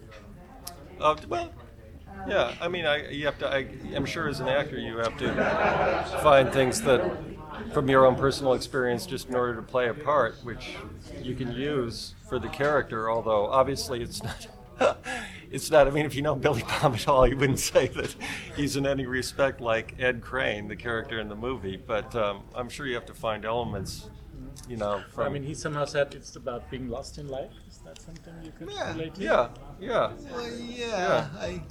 Uh, 0.99 1.15
well, 1.27 1.51
yeah. 2.27 2.53
I 2.61 2.67
mean, 2.69 2.85
I 2.85 3.09
you 3.09 3.25
have 3.25 3.37
to. 3.39 3.47
I, 3.53 3.67
I'm 3.93 4.05
sure 4.05 4.29
as 4.29 4.39
an 4.39 4.47
actor, 4.47 4.77
you 4.77 4.97
have 4.97 5.17
to 5.17 6.19
find 6.23 6.51
things 6.53 6.81
that, 6.83 7.01
from 7.71 7.89
your 7.89 8.05
own 8.05 8.15
personal 8.15 8.53
experience, 8.53 9.05
just 9.05 9.29
in 9.29 9.35
order 9.35 9.55
to 9.55 9.61
play 9.61 9.89
a 9.89 9.93
part, 9.93 10.35
which 10.43 10.75
you 11.21 11.35
can 11.35 11.51
use 11.51 12.15
for 12.27 12.39
the 12.39 12.49
character. 12.49 13.09
Although 13.09 13.47
obviously, 13.47 14.01
it's 14.01 14.21
not. 14.23 14.47
It's 15.51 15.69
not. 15.69 15.85
I 15.87 15.91
mean, 15.91 16.07
if 16.07 16.15
you 16.15 16.23
know 16.23 16.33
Billy 16.33 16.63
Bob 16.63 16.95
at 16.95 17.07
all, 17.07 17.27
you 17.27 17.37
wouldn't 17.37 17.59
say 17.73 17.85
that 17.89 18.15
he's 18.55 18.75
in 18.75 18.87
any 18.87 19.05
respect 19.05 19.61
like 19.61 19.93
Ed 19.99 20.19
Crane, 20.19 20.67
the 20.67 20.75
character 20.75 21.19
in 21.19 21.29
the 21.29 21.35
movie. 21.35 21.77
But 21.77 22.15
um, 22.15 22.41
I'm 22.55 22.69
sure 22.69 22.87
you 22.87 22.95
have 22.95 23.05
to 23.05 23.13
find 23.13 23.45
elements, 23.45 24.09
you 24.67 24.77
know, 24.77 25.03
from. 25.13 25.27
I 25.27 25.29
mean, 25.29 25.43
he 25.43 25.53
somehow 25.53 25.85
said 25.85 26.15
it's 26.15 26.35
about 26.37 26.71
being 26.71 26.89
lost 26.89 27.19
in 27.19 27.27
life. 27.27 27.51
Is 27.69 27.77
that 27.85 28.01
something 28.01 28.33
you 28.43 28.51
could 28.57 28.71
Yeah. 28.71 28.93
relate 28.93 29.13
to? 29.13 29.21
yeah, 29.21 29.49
yeah. 29.79 30.11
Well, 30.31 30.49
yeah, 30.57 30.87
Yeah. 30.87 31.27
I. 31.39 31.61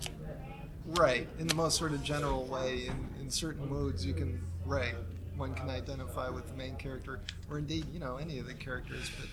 Right, 0.86 1.28
in 1.40 1.48
the 1.48 1.54
most 1.56 1.76
sort 1.78 1.92
of 1.92 2.04
general 2.04 2.44
way, 2.44 2.86
in, 2.86 3.08
in 3.20 3.30
certain 3.30 3.68
moods, 3.68 4.04
you 4.06 4.14
can, 4.14 4.40
right, 4.64 4.94
one 5.42 5.54
can 5.54 5.70
identify 5.70 6.28
with 6.28 6.46
the 6.46 6.54
main 6.54 6.76
character, 6.76 7.18
or 7.50 7.58
indeed, 7.58 7.84
you 7.92 7.98
know, 7.98 8.16
any 8.16 8.38
of 8.38 8.46
the 8.46 8.54
characters, 8.54 9.10
but 9.18 9.28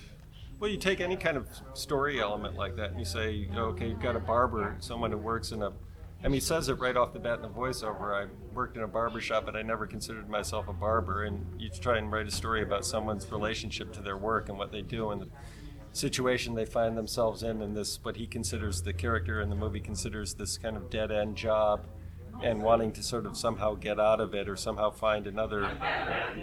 Well, 0.59 0.71
you 0.71 0.77
take 0.77 1.01
any 1.01 1.15
kind 1.15 1.37
of 1.37 1.47
story 1.75 2.19
element 2.19 2.55
like 2.55 2.75
that, 2.77 2.89
and 2.89 2.97
you 2.97 3.05
say, 3.05 3.47
okay, 3.55 3.89
you've 3.89 4.01
got 4.01 4.15
a 4.15 4.19
barber, 4.19 4.75
someone 4.79 5.11
who 5.11 5.19
works 5.19 5.51
in 5.51 5.61
a. 5.61 5.71
I 6.21 6.23
mean, 6.23 6.33
he 6.33 6.39
says 6.39 6.67
it 6.67 6.79
right 6.79 6.97
off 6.97 7.13
the 7.13 7.19
bat 7.19 7.35
in 7.35 7.43
the 7.43 7.49
voiceover. 7.49 8.11
I 8.11 8.25
worked 8.55 8.75
in 8.75 8.81
a 8.81 8.87
barber 8.87 9.21
shop, 9.21 9.45
but 9.45 9.55
I 9.55 9.61
never 9.61 9.85
considered 9.85 10.27
myself 10.27 10.67
a 10.67 10.73
barber. 10.73 11.25
And 11.25 11.45
you 11.61 11.69
try 11.69 11.99
and 11.99 12.11
write 12.11 12.27
a 12.27 12.31
story 12.31 12.63
about 12.63 12.85
someone's 12.85 13.31
relationship 13.31 13.93
to 13.93 14.01
their 14.01 14.17
work 14.17 14.49
and 14.49 14.57
what 14.57 14.71
they 14.71 14.81
do 14.81 15.11
and 15.11 15.21
the 15.21 15.29
situation 15.93 16.55
they 16.55 16.65
find 16.65 16.97
themselves 16.97 17.43
in, 17.43 17.61
and 17.61 17.77
this 17.77 18.03
what 18.03 18.15
he 18.15 18.25
considers 18.25 18.81
the 18.81 18.93
character 18.93 19.41
in 19.41 19.49
the 19.49 19.55
movie 19.55 19.79
considers 19.79 20.33
this 20.33 20.57
kind 20.57 20.75
of 20.75 20.89
dead 20.89 21.11
end 21.11 21.35
job, 21.35 21.85
and 22.43 22.61
wanting 22.61 22.91
to 22.93 23.03
sort 23.03 23.25
of 23.25 23.35
somehow 23.37 23.75
get 23.75 23.99
out 23.99 24.19
of 24.21 24.33
it 24.33 24.47
or 24.47 24.55
somehow 24.55 24.89
find 24.91 25.27
another 25.27 25.69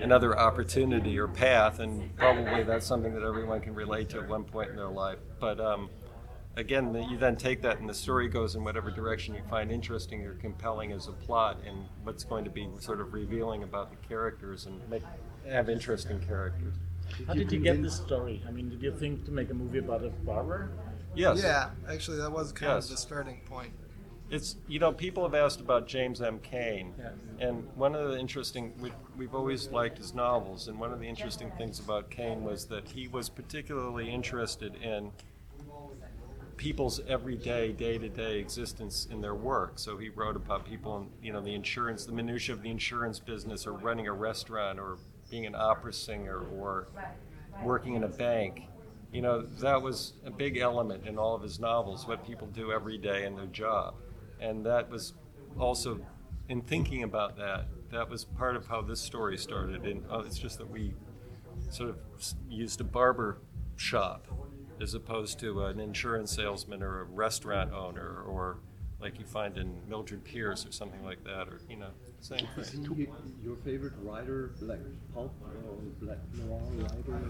another 0.03 0.39
opportunity 0.39 1.19
or 1.19 1.29
path, 1.29 1.79
and 1.79 2.15
probably 2.17 2.63
that's 2.63 2.87
something 2.87 3.15
that 3.15 3.23
everyone 3.23 3.61
can 3.61 3.75
relate 3.75 4.09
to 4.11 4.19
at 4.21 4.29
one 4.29 4.45
point 4.45 4.71
in 4.71 4.77
their 4.77 4.89
life. 4.89 5.19
But 5.41 5.59
um, 5.61 5.89
again, 6.57 6.95
you 7.11 7.17
then 7.17 7.37
take 7.37 7.63
that 7.63 7.79
and 7.81 7.89
the 7.89 7.95
story 7.95 8.29
goes 8.29 8.55
in 8.55 8.65
whatever 8.65 8.91
direction 8.91 9.35
you 9.35 9.43
find 9.49 9.71
interesting 9.71 10.25
or 10.25 10.35
compelling 10.35 10.93
as 10.93 11.09
a 11.09 11.13
plot, 11.13 11.59
and 11.67 11.87
what's 12.03 12.25
going 12.25 12.45
to 12.45 12.51
be 12.51 12.69
sort 12.79 13.01
of 13.01 13.13
revealing 13.13 13.63
about 13.63 13.91
the 13.91 14.09
characters 14.09 14.67
and 14.67 14.81
make 14.91 15.03
have 15.49 15.69
interesting 15.69 16.21
characters. 16.21 16.75
How 17.27 17.35
did 17.35 17.53
you 17.53 17.61
get 17.61 17.81
this 17.83 17.95
story? 17.97 18.43
I 18.49 18.51
mean, 18.51 18.69
did 18.69 18.83
you 18.83 18.91
think 18.91 19.25
to 19.27 19.31
make 19.31 19.49
a 19.51 19.55
movie 19.55 19.79
about 19.79 20.05
a 20.05 20.09
barber? 20.11 20.71
Yes. 21.15 21.41
yeah, 21.43 21.71
actually, 21.89 22.19
that 22.19 22.31
was 22.31 22.53
kind 22.53 22.73
Yes. 22.73 22.85
of 22.87 22.91
the 22.91 22.97
starting 22.99 23.41
point. 23.47 23.73
It's 24.29 24.57
you 24.67 24.81
know 24.81 24.93
people 24.93 25.23
have 25.23 25.35
asked 25.35 25.61
about 25.61 25.87
James 25.87 26.21
M. 26.21 26.41
Cain, 26.41 26.95
Yeah. 26.99 27.11
and 27.39 27.69
one 27.77 27.95
of 27.95 28.11
the 28.11 28.19
interesting 28.19 28.73
we, 28.81 28.91
we've 29.17 29.35
always 29.35 29.69
liked 29.69 29.99
his 29.99 30.15
novels, 30.15 30.67
and 30.67 30.81
one 30.81 30.93
of 30.93 30.99
the 30.99 31.07
interesting 31.07 31.53
things 31.53 31.79
about 31.79 32.11
Cain 32.11 32.43
was 32.43 32.67
that 32.67 32.89
he 32.89 33.07
was 33.07 33.29
particularly 33.29 34.11
interested 34.11 34.75
in 34.83 35.13
people's 36.57 37.01
everyday, 37.07 37.71
day-to-day 37.73 38.39
existence 38.41 39.07
in 39.11 39.21
their 39.21 39.35
work. 39.35 39.79
So 39.79 39.99
he 39.99 40.09
wrote 40.09 40.37
about 40.37 40.65
people, 40.65 40.97
in, 40.97 41.09
you 41.23 41.33
know, 41.33 41.43
the 41.43 41.55
insurance, 41.55 42.07
the 42.07 42.13
minutia 42.13 42.55
of 42.55 42.63
the 42.63 42.71
insurance 42.71 43.19
business, 43.19 43.67
or 43.67 43.75
running 43.75 44.09
a 44.09 44.13
restaurant, 44.13 44.81
or 44.81 44.97
being 45.31 45.45
an 45.45 45.55
opera 45.55 45.93
singer, 45.93 46.39
or 46.39 46.89
working 47.63 47.95
in 47.95 48.05
a 48.05 48.09
bank. 48.09 48.63
You 49.13 49.21
know, 49.21 49.43
that 49.43 49.81
was 49.81 50.15
a 50.25 50.31
big 50.31 50.57
element 50.57 51.07
in 51.07 51.19
all 51.19 51.35
of 51.35 51.43
his 51.43 51.61
novels, 51.61 52.09
what 52.09 52.27
people 52.27 52.47
do 52.49 52.73
every 52.73 52.97
day 52.99 53.27
in 53.27 53.37
their 53.37 53.47
job. 53.47 53.95
And 54.41 54.65
that 54.67 54.91
was 54.91 55.15
also, 55.59 56.01
in 56.49 56.63
thinking 56.63 57.03
about 57.03 57.37
that, 57.37 57.67
that 57.91 58.09
was 58.09 58.25
part 58.25 58.57
of 58.57 58.67
how 58.67 58.83
this 58.83 59.01
story 59.01 59.39
started. 59.39 59.85
And 59.85 60.05
uh, 60.11 60.23
it's 60.27 60.39
just 60.39 60.59
that 60.59 60.71
we 60.71 60.95
sort 61.71 61.91
of 61.91 61.97
used 62.49 62.81
a 62.81 62.85
barber 62.85 63.39
shop 63.77 64.27
as 64.81 64.95
opposed 64.95 65.39
to 65.41 65.65
an 65.65 65.81
insurance 65.81 66.33
salesman 66.33 66.83
or 66.83 67.01
a 67.01 67.05
restaurant 67.05 67.73
owner 67.73 68.23
or 68.27 68.59
like 69.01 69.19
you 69.19 69.25
find 69.27 69.59
in 69.59 69.75
Mildred 69.89 70.25
Pierce 70.25 70.65
or 70.67 70.73
something 70.73 71.05
like 71.05 71.23
that, 71.25 71.49
or, 71.49 71.61
you 71.69 71.77
know, 71.77 71.91
same 72.21 72.47
Is 72.57 72.71
thing. 72.71 72.85
he 72.97 73.07
your 73.47 73.57
favorite 73.57 73.93
writer, 74.03 74.53
Black 74.61 74.79
Pulp 75.15 75.35
or 75.45 75.75
Black 76.01 76.19
Noir 76.35 76.61
writer? 76.79 77.21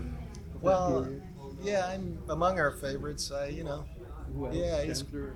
Well, 0.61 1.03
period? 1.03 1.23
yeah, 1.63 1.87
I'm 1.89 2.19
among 2.29 2.61
our 2.61 2.71
favorites. 2.71 3.33
I, 3.33 3.47
you 3.49 3.65
know, 3.65 3.85
Who 4.33 4.47
else? 4.47 4.57
yeah, 4.57 4.83
he's 4.85 5.03
Chandler? 5.03 5.35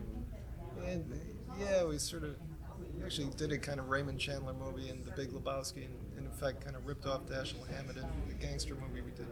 And 0.86 1.20
yeah, 1.60 1.84
we 1.84 1.98
sort 1.98 2.24
of 2.24 2.36
we 2.96 3.04
actually 3.04 3.28
did 3.36 3.52
a 3.52 3.58
kind 3.58 3.78
of 3.80 3.88
Raymond 3.88 4.18
Chandler 4.18 4.54
movie 4.54 4.88
in 4.88 5.04
The 5.04 5.10
Big 5.12 5.30
Lebowski, 5.32 5.84
and, 5.86 5.94
and 6.16 6.26
in 6.26 6.32
fact, 6.32 6.62
kind 6.64 6.76
of 6.76 6.86
ripped 6.86 7.06
off 7.06 7.26
Dashiell 7.26 7.66
Hammett 7.74 7.96
in 7.96 8.04
the 8.28 8.34
gangster 8.34 8.74
movie 8.74 9.00
we 9.02 9.10
did, 9.12 9.26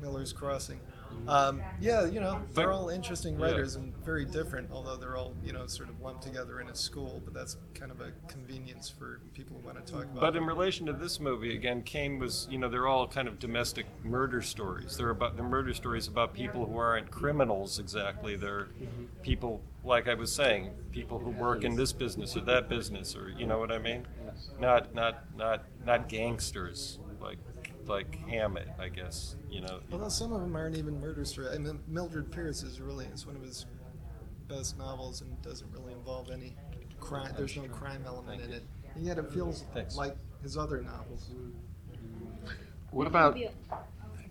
Miller's 0.00 0.32
Crossing. 0.32 0.80
Um, 1.28 1.62
yeah, 1.80 2.04
you 2.04 2.20
know, 2.20 2.42
they're 2.52 2.72
all 2.72 2.88
interesting 2.90 3.38
Yeah. 3.38 3.46
writers 3.46 3.76
and 3.76 3.96
very 4.04 4.24
different, 4.24 4.70
although 4.70 4.96
they're 4.96 5.16
all 5.16 5.34
you 5.44 5.52
know 5.52 5.66
sort 5.66 5.88
of 5.88 6.00
lumped 6.00 6.22
together 6.22 6.60
in 6.60 6.68
a 6.68 6.74
school. 6.74 7.22
But 7.24 7.32
that's 7.32 7.56
kind 7.74 7.90
of 7.90 8.00
a 8.00 8.12
convenience 8.28 8.90
for 8.90 9.20
people 9.32 9.56
who 9.58 9.66
want 9.66 9.84
to 9.84 9.92
talk 9.92 10.02
about. 10.04 10.20
But 10.20 10.36
in 10.36 10.44
relation 10.44 10.84
to 10.86 10.92
this 10.92 11.18
movie, 11.18 11.54
again, 11.56 11.82
Cain 11.82 12.18
was, 12.18 12.46
you 12.50 12.58
know, 12.58 12.68
they're 12.68 12.86
all 12.88 13.06
kind 13.08 13.28
of 13.28 13.38
domestic 13.38 13.86
murder 14.04 14.42
stories. 14.42 14.96
They're 14.96 15.10
about 15.10 15.36
they're 15.36 15.48
murder 15.48 15.72
stories 15.74 16.06
about 16.08 16.34
people 16.34 16.66
who 16.66 16.76
aren't 16.76 17.10
criminals 17.10 17.78
exactly. 17.78 18.36
They're 18.36 18.68
people, 19.22 19.62
like 19.86 20.08
I 20.08 20.14
was 20.14 20.32
saying, 20.32 20.72
people 20.90 21.18
who 21.18 21.30
work 21.30 21.64
in 21.64 21.76
this 21.76 21.92
business 21.92 22.36
or 22.36 22.40
that 22.40 22.68
business, 22.68 23.16
or 23.16 23.30
you 23.30 23.46
know 23.46 23.58
what 23.58 23.70
I 23.70 23.78
mean? 23.78 24.06
Not 24.60 24.94
not 24.94 25.24
not 25.36 25.64
not 25.86 26.08
gangsters 26.08 26.98
like 27.20 27.38
like 27.86 28.18
Hammett, 28.28 28.68
I 28.78 28.88
guess. 28.88 29.36
You 29.48 29.62
know. 29.62 29.80
Although 29.92 30.08
some 30.08 30.32
of 30.32 30.40
them 30.40 30.54
aren't 30.56 30.76
even 30.76 31.00
murder 31.00 31.24
stories. 31.24 31.52
I 31.54 31.58
mean, 31.58 31.78
Mildred 31.86 32.30
Pierce 32.32 32.62
is 32.62 32.80
really 32.80 33.06
it's 33.06 33.26
one 33.26 33.36
of 33.36 33.42
his 33.42 33.64
best 34.48 34.76
novels 34.76 35.22
and 35.22 35.40
doesn't 35.42 35.70
really 35.72 35.92
involve 35.92 36.30
any 36.30 36.54
crime. 37.00 37.32
There's 37.36 37.56
no 37.56 37.64
crime 37.64 38.02
element 38.06 38.42
in 38.42 38.52
it, 38.52 38.64
and 38.94 39.06
yet 39.06 39.18
it 39.18 39.30
feels 39.32 39.64
Thanks. 39.72 39.96
like 39.96 40.16
his 40.42 40.56
other 40.56 40.82
novels. 40.82 41.30
What 42.90 43.06
about 43.06 43.38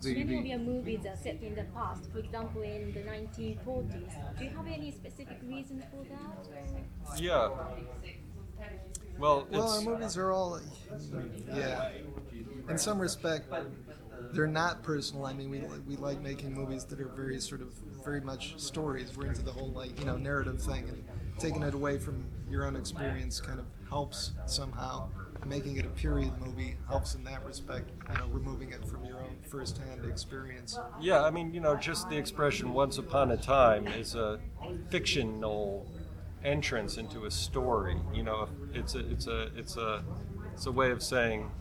The- 0.02 0.14
Many 0.24 0.40
of 0.40 0.46
your 0.46 0.60
movies 0.60 1.06
are 1.06 1.16
set 1.16 1.42
in 1.42 1.56
the 1.56 1.64
past, 1.76 2.10
for 2.12 2.20
example, 2.20 2.62
in 2.64 2.94
the 2.94 3.04
1940s. 3.04 4.14
Do 4.38 4.44
you 4.46 4.50
have 4.52 4.68
any 4.68 4.92
specific 4.92 5.40
reason 5.44 5.84
for 5.92 6.04
that? 6.06 7.20
Yeah. 7.22 7.50
Well, 9.18 9.48
Well, 9.52 9.70
our 9.70 9.82
movies 9.82 10.18
are 10.18 10.32
all, 10.32 10.60
yeah. 11.54 11.90
In 12.70 12.78
some 12.78 13.00
respect, 13.00 13.48
they're 14.34 14.48
not 14.48 14.84
personal. 14.84 15.26
I 15.26 15.34
mean, 15.34 15.50
we 15.50 15.60
we 15.88 15.96
like 15.98 16.22
making 16.22 16.54
movies 16.54 16.84
that 16.86 17.00
are 17.00 17.08
very 17.08 17.40
sort 17.40 17.62
of 17.62 17.74
very 18.04 18.22
much 18.22 18.60
stories. 18.60 19.16
We're 19.16 19.28
into 19.28 19.42
the 19.44 19.52
whole 19.52 19.70
like 19.72 19.98
you 20.00 20.06
know 20.06 20.18
narrative 20.18 20.62
thing, 20.62 20.88
and 20.90 21.04
taking 21.40 21.64
it 21.64 21.74
away 21.74 21.98
from 21.98 22.26
your 22.50 22.66
own 22.66 22.76
experience 22.76 23.40
kind 23.40 23.60
of 23.60 23.66
helps 23.90 24.32
somehow. 24.46 25.10
Making 25.46 25.78
it 25.78 25.86
a 25.86 25.90
period 25.90 26.32
movie 26.40 26.76
helps 26.88 27.14
in 27.16 27.24
that 27.26 27.46
respect. 27.46 27.92
You 28.12 28.18
know, 28.18 28.28
removing 28.32 28.72
it 28.72 28.84
from 28.88 29.06
your 29.06 29.18
own 29.20 29.25
first-hand 29.56 30.06
experience. 30.06 30.78
yeah, 31.00 31.24
I 31.24 31.30
mean, 31.32 31.54
you 31.54 31.62
know, 31.62 31.76
just 31.76 32.10
the 32.10 32.18
expression 32.18 32.74
"once 32.74 32.98
upon 32.98 33.32
a 33.32 33.38
time" 33.38 33.88
is 33.88 34.16
a 34.16 34.40
fictional 34.90 35.88
entrance 36.44 36.98
into 36.98 37.26
a 37.26 37.32
story. 37.32 37.98
You 38.14 38.24
know, 38.24 38.50
it's 38.74 38.96
a 38.96 39.00
it's 39.00 39.28
a 39.28 39.50
it's 39.56 39.78
a 39.78 40.04
it's 40.54 40.66
a 40.66 40.72
way 40.72 40.92
of 40.92 41.02
saying 41.02 41.52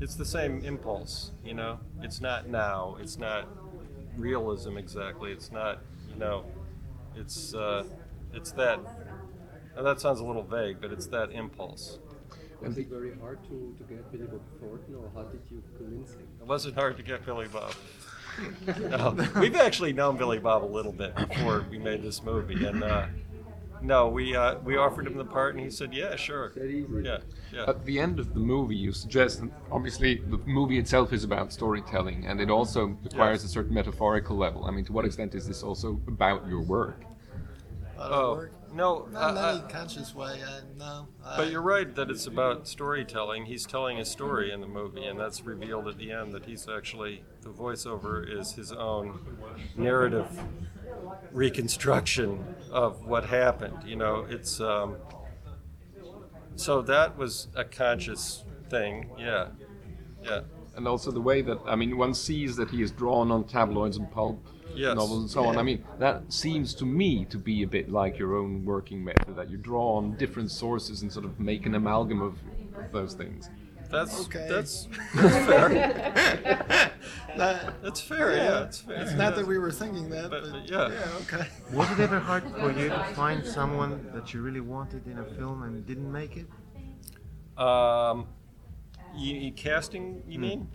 it's 0.00 0.14
the 0.14 0.24
same 0.24 0.64
impulse. 0.64 1.32
You 1.44 1.54
know, 1.54 1.78
it's 2.02 2.20
not 2.20 2.48
now. 2.48 2.96
It's 3.00 3.18
not 3.18 3.48
realism 4.16 4.78
exactly. 4.78 5.30
It's 5.32 5.52
not 5.52 5.80
you 6.10 6.18
know, 6.18 6.44
it's 7.14 7.54
uh, 7.54 7.84
it's 8.32 8.52
that. 8.52 8.80
That 9.74 10.00
sounds 10.00 10.20
a 10.20 10.24
little 10.24 10.42
vague, 10.42 10.82
but 10.82 10.92
it's 10.92 11.06
that 11.08 11.32
impulse. 11.32 11.98
Was 12.62 12.78
it 12.78 12.88
very 12.88 13.12
hard 13.20 13.42
to, 13.44 13.74
to 13.78 13.84
get 13.84 14.10
Billy 14.12 14.24
Bob 14.26 14.40
Thornton, 14.60 14.94
or 14.94 15.10
how 15.14 15.22
did 15.28 15.40
you 15.50 15.62
convince 15.76 16.12
him? 16.12 16.26
It 16.40 16.46
wasn't 16.46 16.74
hard 16.74 16.96
to 16.96 17.02
get 17.02 17.24
Billy 17.26 17.48
Bob. 17.48 17.74
no, 18.78 19.14
we've 19.40 19.56
actually 19.56 19.92
known 19.92 20.16
Billy 20.16 20.38
Bob 20.38 20.64
a 20.64 20.66
little 20.66 20.92
bit 20.92 21.14
before 21.14 21.66
we 21.70 21.78
made 21.78 22.02
this 22.02 22.22
movie, 22.22 22.64
and 22.64 22.82
uh, 22.82 23.06
no, 23.82 24.08
we 24.08 24.34
uh, 24.36 24.58
we 24.60 24.76
offered 24.76 25.06
him 25.06 25.16
the 25.18 25.24
part, 25.24 25.54
and 25.54 25.62
he 25.62 25.68
said, 25.70 25.92
"Yeah, 25.92 26.16
sure." 26.16 26.52
Yeah, 26.56 27.18
yeah. 27.52 27.64
At 27.68 27.84
the 27.84 27.98
end 27.98 28.18
of 28.20 28.32
the 28.32 28.40
movie, 28.40 28.76
you 28.76 28.92
suggest, 28.92 29.40
and 29.40 29.52
obviously, 29.70 30.14
the 30.30 30.38
movie 30.46 30.78
itself 30.78 31.12
is 31.12 31.24
about 31.24 31.52
storytelling, 31.52 32.26
and 32.26 32.40
it 32.40 32.48
also 32.48 32.96
requires 33.04 33.42
Yes. 33.42 33.50
a 33.50 33.52
certain 33.52 33.74
metaphorical 33.74 34.36
level. 34.36 34.64
I 34.64 34.70
mean, 34.70 34.84
to 34.86 34.92
what 34.92 35.04
extent 35.04 35.34
is 35.34 35.46
this 35.46 35.62
also 35.62 36.00
about 36.06 36.46
your 36.48 36.62
work? 36.62 37.02
Out 37.98 38.12
Oh, 38.12 38.30
of 38.32 38.36
work. 38.38 38.52
No, 38.74 39.06
Not 39.10 39.30
in 39.30 39.36
uh, 39.38 39.48
any 39.48 39.58
uh, 39.60 39.68
conscious 39.68 40.14
way. 40.14 40.40
I, 40.42 40.60
no. 40.76 41.08
But 41.22 41.40
I- 41.46 41.50
you're 41.50 41.62
right 41.62 41.94
that 41.94 42.10
it's 42.10 42.26
about 42.26 42.66
storytelling. 42.68 43.46
He's 43.46 43.66
telling 43.66 43.98
a 43.98 44.04
story 44.04 44.52
in 44.52 44.60
the 44.60 44.66
movie, 44.66 45.04
and 45.04 45.18
that's 45.18 45.42
revealed 45.44 45.88
at 45.88 45.98
the 45.98 46.12
end 46.12 46.32
that 46.32 46.46
he's 46.46 46.68
actually 46.68 47.22
the 47.42 47.50
voiceover 47.50 48.24
is 48.28 48.52
his 48.52 48.72
own 48.72 49.18
narrative 49.76 50.26
reconstruction 51.32 52.44
of 52.70 53.04
what 53.06 53.26
happened. 53.26 53.82
You 53.84 53.96
know, 53.96 54.26
it's 54.28 54.60
um, 54.60 54.96
so 56.56 56.82
that 56.82 57.16
was 57.16 57.48
a 57.54 57.64
conscious 57.64 58.44
thing. 58.68 59.10
Yeah, 59.18 59.48
yeah. 60.22 60.40
And 60.74 60.88
also 60.88 61.10
the 61.10 61.20
way 61.20 61.42
that, 61.42 61.58
I 61.66 61.76
mean, 61.76 61.96
one 61.98 62.14
sees 62.14 62.56
that 62.56 62.70
he 62.70 62.82
is 62.82 62.90
drawn 62.90 63.30
on 63.30 63.44
tabloids 63.44 63.96
and 63.96 64.10
pulp 64.10 64.44
Yes. 64.74 64.96
novels 64.96 65.20
and 65.20 65.30
so 65.30 65.44
on. 65.44 65.58
I 65.58 65.62
mean, 65.62 65.84
that 65.98 66.32
seems 66.32 66.72
to 66.76 66.86
me 66.86 67.26
to 67.26 67.36
be 67.36 67.62
a 67.62 67.66
bit 67.66 67.90
like 67.92 68.18
your 68.18 68.36
own 68.36 68.64
working 68.64 69.04
method, 69.04 69.36
that 69.36 69.50
you 69.50 69.58
draw 69.58 69.96
on 69.98 70.16
different 70.16 70.50
sources 70.50 71.02
and 71.02 71.12
sort 71.12 71.26
of 71.26 71.38
make 71.38 71.66
an 71.66 71.74
amalgam 71.74 72.22
of, 72.22 72.38
of 72.74 72.90
those 72.90 73.12
things. 73.12 73.50
That's 73.90 74.24
Okay. 74.24 74.46
that's, 74.48 74.88
that's 75.14 75.36
fair. 75.46 75.68
That- 77.36 77.82
That's 77.82 78.00
fair. 78.00 78.34
Yeah, 78.36 78.64
it's 78.64 78.80
fair. 78.80 79.02
It's 79.02 79.12
not 79.12 79.36
that 79.36 79.46
we 79.46 79.58
were 79.58 79.70
thinking 79.72 80.08
that, 80.10 80.30
But- 80.30 80.42
but, 80.44 80.52
but 80.52 80.70
yeah. 80.70 80.90
okay. 81.22 81.46
Was 81.72 81.90
it 81.92 82.00
ever 82.00 82.18
hard 82.18 82.44
for 82.58 82.70
you 82.72 82.88
to 82.88 83.04
find 83.14 83.44
someone 83.44 84.10
that 84.14 84.32
you 84.32 84.40
really 84.40 84.60
wanted 84.60 85.06
in 85.06 85.18
a 85.18 85.24
film 85.24 85.62
and 85.64 85.86
didn't 85.86 86.10
make 86.10 86.36
it? 86.38 86.46
Um, 87.62 88.26
you, 89.16 89.34
you 89.36 89.52
casting, 89.52 90.22
you 90.26 90.36
Hmm. 90.36 90.40
mean? 90.42 90.68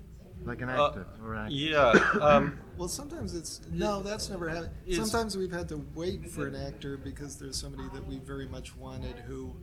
Like 0.46 0.62
an 0.62 0.70
Uh, 0.70 0.86
actor 0.88 1.08
or 1.24 1.34
an 1.34 1.40
actress? 1.48 1.60
Yeah. 1.60 2.20
Um, 2.22 2.60
Well, 2.78 2.88
sometimes 2.88 3.34
it's 3.34 3.60
no, 3.72 4.04
that's 4.04 4.30
never 4.30 4.48
happened. 4.48 4.70
Sometimes 4.92 5.36
we've 5.36 5.52
had 5.52 5.68
to 5.70 5.78
wait 5.96 6.30
for 6.30 6.46
an 6.46 6.56
actor 6.56 6.96
because 6.96 7.36
there's 7.38 7.58
somebody 7.60 7.90
that 7.92 8.06
we 8.08 8.20
very 8.20 8.48
much 8.48 8.76
wanted 8.78 9.16
who 9.28 9.56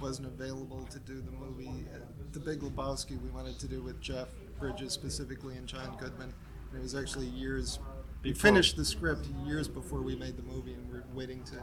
wasn't 0.00 0.28
available 0.28 0.84
to 0.86 1.00
do 1.00 1.20
the 1.20 1.32
movie. 1.32 1.86
Uh, 1.92 1.98
The 2.32 2.38
Big 2.40 2.60
Lebowski 2.60 3.20
we 3.20 3.30
wanted 3.30 3.58
to 3.58 3.66
do 3.66 3.82
with 3.82 4.00
Jeff 4.00 4.28
Bridges 4.60 4.92
specifically 4.92 5.56
and 5.56 5.66
John 5.66 5.96
Goodman. 5.98 6.32
And 6.70 6.78
it 6.78 6.82
was 6.82 6.94
actually 6.94 7.26
years. 7.26 7.80
We 8.22 8.32
finished 8.32 8.76
the 8.76 8.84
script 8.84 9.26
years 9.44 9.66
before 9.66 10.00
we 10.02 10.14
made 10.14 10.36
the 10.36 10.44
movie, 10.44 10.74
and 10.74 10.88
we're 10.88 11.02
waiting 11.12 11.42
to 11.46 11.56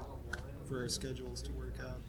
for 0.68 0.82
our 0.82 0.90
schedules 0.90 1.42
to 1.44 1.52
work 1.54 1.76
out. 1.82 2.02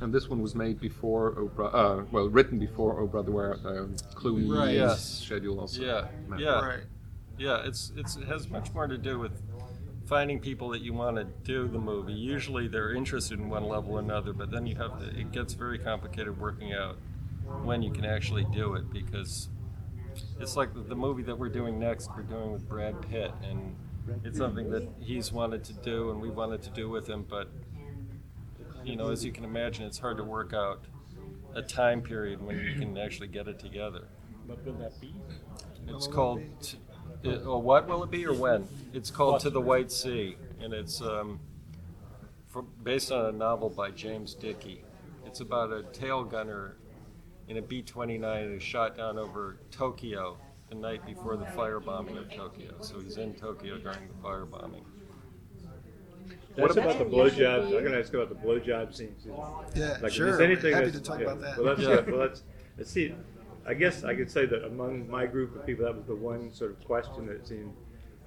And 0.00 0.12
this 0.12 0.28
one 0.28 0.42
was 0.42 0.54
made 0.54 0.78
before 0.80 1.32
Oprah, 1.36 1.70
uh, 1.74 2.04
well, 2.12 2.28
written 2.28 2.58
before 2.58 3.00
Oh 3.00 3.06
Brother 3.06 3.30
Where 3.32 3.54
uh, 3.54 3.86
Clooney's 4.14 4.48
Right. 4.50 4.74
Yes. 4.74 5.22
schedule 5.24 5.60
also. 5.60 5.80
Yeah, 5.82 6.08
met. 6.28 6.40
yeah, 6.40 6.60
Right. 6.60 6.84
yeah. 7.38 7.62
It's 7.66 7.92
it's 7.96 8.16
it 8.16 8.24
has 8.28 8.48
much 8.50 8.72
more 8.74 8.86
to 8.86 8.98
do 8.98 9.18
with 9.18 9.40
finding 10.06 10.38
people 10.38 10.68
that 10.70 10.82
you 10.82 10.92
want 10.92 11.16
to 11.16 11.24
do 11.24 11.66
the 11.66 11.78
movie. 11.78 12.12
Usually 12.12 12.68
they're 12.68 12.92
interested 12.92 13.38
in 13.38 13.48
one 13.48 13.64
level 13.64 13.94
or 13.94 14.00
another, 14.00 14.32
but 14.34 14.50
then 14.50 14.66
you 14.66 14.76
have 14.76 14.98
to. 15.00 15.06
It 15.18 15.32
gets 15.32 15.54
very 15.54 15.78
complicated 15.78 16.38
working 16.38 16.74
out 16.74 16.96
when 17.62 17.82
you 17.82 17.90
can 17.90 18.04
actually 18.04 18.44
do 18.52 18.74
it 18.74 18.90
because 18.92 19.48
it's 20.40 20.56
like 20.56 20.74
the, 20.74 20.80
the 20.80 20.94
movie 20.96 21.22
that 21.22 21.38
we're 21.38 21.48
doing 21.48 21.78
next. 21.78 22.10
We're 22.14 22.22
doing 22.22 22.52
with 22.52 22.68
Brad 22.68 23.00
Pitt, 23.10 23.32
and 23.42 23.74
it's 24.24 24.36
something 24.38 24.70
that 24.70 24.86
he's 25.00 25.32
wanted 25.32 25.64
to 25.64 25.72
do, 25.72 26.10
and 26.10 26.20
we 26.20 26.28
wanted 26.28 26.62
to 26.62 26.70
do 26.70 26.88
with 26.90 27.08
him, 27.08 27.24
but 27.28 27.48
you 28.86 28.96
know, 28.96 29.10
as 29.10 29.24
you 29.24 29.32
can 29.32 29.44
imagine, 29.44 29.84
it's 29.84 29.98
hard 29.98 30.16
to 30.16 30.24
work 30.24 30.54
out 30.54 30.84
a 31.54 31.62
time 31.62 32.00
period 32.00 32.40
when 32.40 32.58
you 32.58 32.74
can 32.78 32.96
actually 32.96 33.26
get 33.28 33.48
it 33.48 33.58
together. 33.58 34.06
What 34.46 34.64
will 34.64 34.74
that 34.74 35.00
be? 35.00 35.14
It's 35.88 36.06
called. 36.06 36.42
T- 36.62 36.78
it, 37.24 37.44
or 37.44 37.60
what 37.60 37.88
will 37.88 38.04
it 38.04 38.10
be, 38.10 38.24
or 38.26 38.34
when? 38.34 38.68
It's 38.92 39.10
called 39.10 39.40
To 39.40 39.50
the 39.50 39.60
White 39.60 39.90
Sea, 39.90 40.36
and 40.60 40.72
it's 40.72 41.00
um, 41.00 41.40
from, 42.46 42.68
based 42.84 43.10
on 43.10 43.26
a 43.26 43.32
novel 43.32 43.70
by 43.70 43.90
James 43.90 44.34
Dickey. 44.34 44.84
It's 45.24 45.40
about 45.40 45.72
a 45.72 45.82
tail 45.92 46.22
gunner 46.22 46.76
in 47.48 47.56
a 47.56 47.62
B 47.62 47.82
29 47.82 48.44
who's 48.44 48.62
shot 48.62 48.96
down 48.96 49.18
over 49.18 49.58
Tokyo 49.70 50.36
the 50.68 50.74
night 50.76 51.04
before 51.06 51.36
the 51.36 51.44
firebombing 51.46 52.18
of 52.18 52.32
Tokyo. 52.32 52.74
So 52.80 53.00
he's 53.00 53.16
in 53.16 53.34
Tokyo 53.34 53.78
during 53.78 54.08
the 54.08 54.14
firebombing. 54.22 54.84
What 56.56 56.70
about 56.70 56.96
about 56.96 56.98
the 56.98 57.04
blowjobs? 57.04 57.64
I'm 57.66 57.70
going 57.70 57.92
to 57.92 57.98
ask 57.98 58.12
about 58.14 58.28
the 58.28 58.34
blowjob 58.34 58.94
scenes. 58.94 59.26
Yeah, 59.74 59.98
like, 60.00 60.12
sure. 60.12 60.28
If 60.28 60.38
there's 60.38 60.40
anything 60.40 60.72
Happy 60.72 60.86
that's- 60.86 61.02
to 61.02 61.08
talk 61.08 61.20
yeah. 61.20 61.26
about 61.26 61.40
that. 61.40 61.56
Well, 61.58 61.76
that's 61.76 61.86
Yeah. 61.86 62.10
Well, 62.10 62.20
let's, 62.20 62.42
let's 62.78 62.90
see. 62.90 63.14
I 63.66 63.74
guess 63.74 64.04
I 64.04 64.14
could 64.14 64.30
say 64.30 64.46
that 64.46 64.64
among 64.64 65.10
my 65.10 65.26
group 65.26 65.56
of 65.56 65.66
people, 65.66 65.84
that 65.84 65.94
was 65.96 66.06
the 66.06 66.14
one 66.14 66.52
sort 66.52 66.70
of 66.70 66.84
question 66.84 67.26
that 67.26 67.46
seemed, 67.46 67.74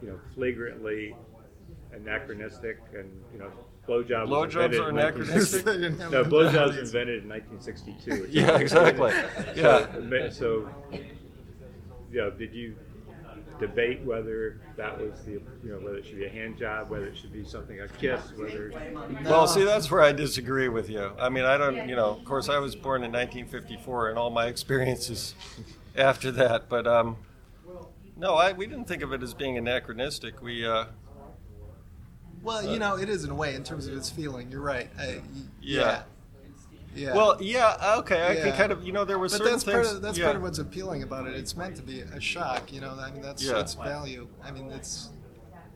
you 0.02 0.10
know, 0.10 0.20
flagrantly 0.36 1.16
anachronistic, 1.94 2.80
and 2.94 3.10
you 3.34 3.40
know, 3.40 3.52
blowjobs. 3.88 4.28
was 4.28 4.54
Blowjobs 4.54 4.80
are 4.80 4.90
in 4.90 4.98
anachronistic? 5.00 5.66
no, 5.66 6.24
blowjobs 6.26 6.74
were 6.76 6.80
invented 6.82 7.24
in 7.24 7.30
1962. 7.30 8.28
Yeah, 8.30 8.58
exactly. 8.58 9.12
So, 9.56 10.30
so, 10.32 10.70
you 12.12 12.18
know, 12.18 12.32
did 12.32 12.54
you 12.54 12.76
debate 13.60 14.02
whether 14.04 14.60
that 14.78 15.00
was 15.00 15.22
the, 15.26 15.34
you 15.34 15.42
know, 15.64 15.78
whether 15.78 15.98
it 15.98 16.06
should 16.06 16.18
be 16.18 16.26
a 16.26 16.30
hand 16.30 16.58
job, 16.58 16.90
whether 16.90 17.06
it 17.08 17.18
should 17.18 17.34
be 17.34 17.44
something 17.44 17.80
a 17.82 17.88
kiss, 17.88 18.22
whether. 18.36 18.72
Well, 19.26 19.48
see, 19.48 19.64
that's 19.64 19.92
where 19.92 20.02
I 20.02 20.12
disagree 20.12 20.70
with 20.70 20.90
you. 20.90 21.12
I 21.20 21.30
mean, 21.30 21.44
I 21.46 21.58
don't, 21.58 21.88
you 21.90 21.96
know, 21.96 22.12
of 22.12 22.24
course, 22.26 22.50
I 22.50 22.60
was 22.60 22.76
born 22.76 23.04
in 23.04 23.12
1954, 23.12 24.10
and 24.10 24.18
all 24.18 24.30
my 24.30 24.46
experiences 24.48 25.36
after 25.96 26.32
that, 26.32 26.70
but 26.70 26.88
um, 26.88 27.18
no, 28.18 28.36
I 28.36 28.52
we 28.54 28.66
didn't 28.68 28.86
think 28.86 29.02
of 29.04 29.14
it 29.14 29.22
as 29.24 29.34
being 29.34 29.58
anachronistic. 29.58 30.42
We. 30.42 30.66
Uh, 30.66 30.86
Well, 32.42 32.64
you 32.66 32.80
know, 32.80 32.96
it 32.98 33.10
is 33.10 33.24
in 33.26 33.32
a 33.32 33.36
way 33.36 33.54
in 33.56 33.64
terms 33.64 33.88
of 33.88 33.94
its 33.96 34.10
feeling. 34.10 34.50
You're 34.52 34.62
right. 34.62 34.90
I, 34.98 35.06
y- 35.08 35.22
Yeah. 35.62 35.80
yeah. 35.82 36.02
Yeah. 36.96 37.16
Well, 37.16 37.38
yeah, 37.40 37.96
okay, 38.00 38.28
I 38.28 38.36
can 38.36 38.54
kind 38.58 38.72
of, 38.72 38.84
you 38.84 38.92
know, 38.92 39.06
there 39.06 39.20
was 39.20 39.32
but 39.34 39.38
certain 39.40 39.54
that's 39.54 39.64
things. 39.64 39.88
Part 39.88 39.96
of, 39.98 40.02
that's 40.02 40.18
yeah. 40.18 40.26
part 40.26 40.36
of 40.36 40.42
what's 40.42 40.60
appealing 40.60 41.04
about 41.04 41.28
it. 41.28 41.36
It's 41.36 41.56
meant 41.56 41.76
to 41.78 41.82
be 41.82 42.02
a 42.02 42.20
shock. 42.20 42.74
You 42.74 42.82
know, 42.82 42.98
I 43.00 43.12
mean, 43.12 43.22
that's 43.22 43.44
Yeah. 43.44 43.60
its 43.60 43.76
value. 43.76 44.28
I 44.44 44.52
mean, 44.52 44.72
it's 44.72 45.10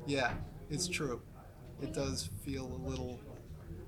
yeah, 0.05 0.33
it's 0.69 0.87
true. 0.87 1.21
It 1.81 1.93
does 1.93 2.29
feel 2.43 2.65
a 2.65 2.81
little 2.89 3.19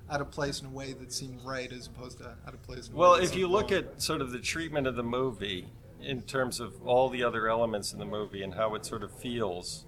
out 0.08 0.20
of 0.20 0.30
place 0.30 0.60
in 0.60 0.66
a 0.66 0.70
way 0.70 0.92
that 0.92 1.12
seemed 1.12 1.40
right, 1.44 1.70
as 1.72 1.88
opposed 1.88 2.18
to 2.18 2.28
out 2.46 2.54
of 2.54 2.62
place. 2.62 2.88
In 2.88 2.94
a 2.94 2.96
Well, 2.96 3.14
if 3.14 3.34
you 3.34 3.48
look 3.48 3.70
wrong. 3.70 3.80
at 3.80 4.00
sort 4.02 4.20
of 4.20 4.30
the 4.30 4.38
treatment 4.38 4.86
of 4.86 4.94
the 4.94 5.02
movie 5.02 5.68
in 6.00 6.22
terms 6.22 6.60
of 6.60 6.80
all 6.86 7.08
the 7.08 7.24
other 7.24 7.48
elements 7.48 7.92
in 7.92 7.98
the 7.98 8.04
movie 8.04 8.42
and 8.42 8.54
how 8.54 8.74
it 8.76 8.86
sort 8.86 9.02
of 9.02 9.10
feels, 9.10 9.84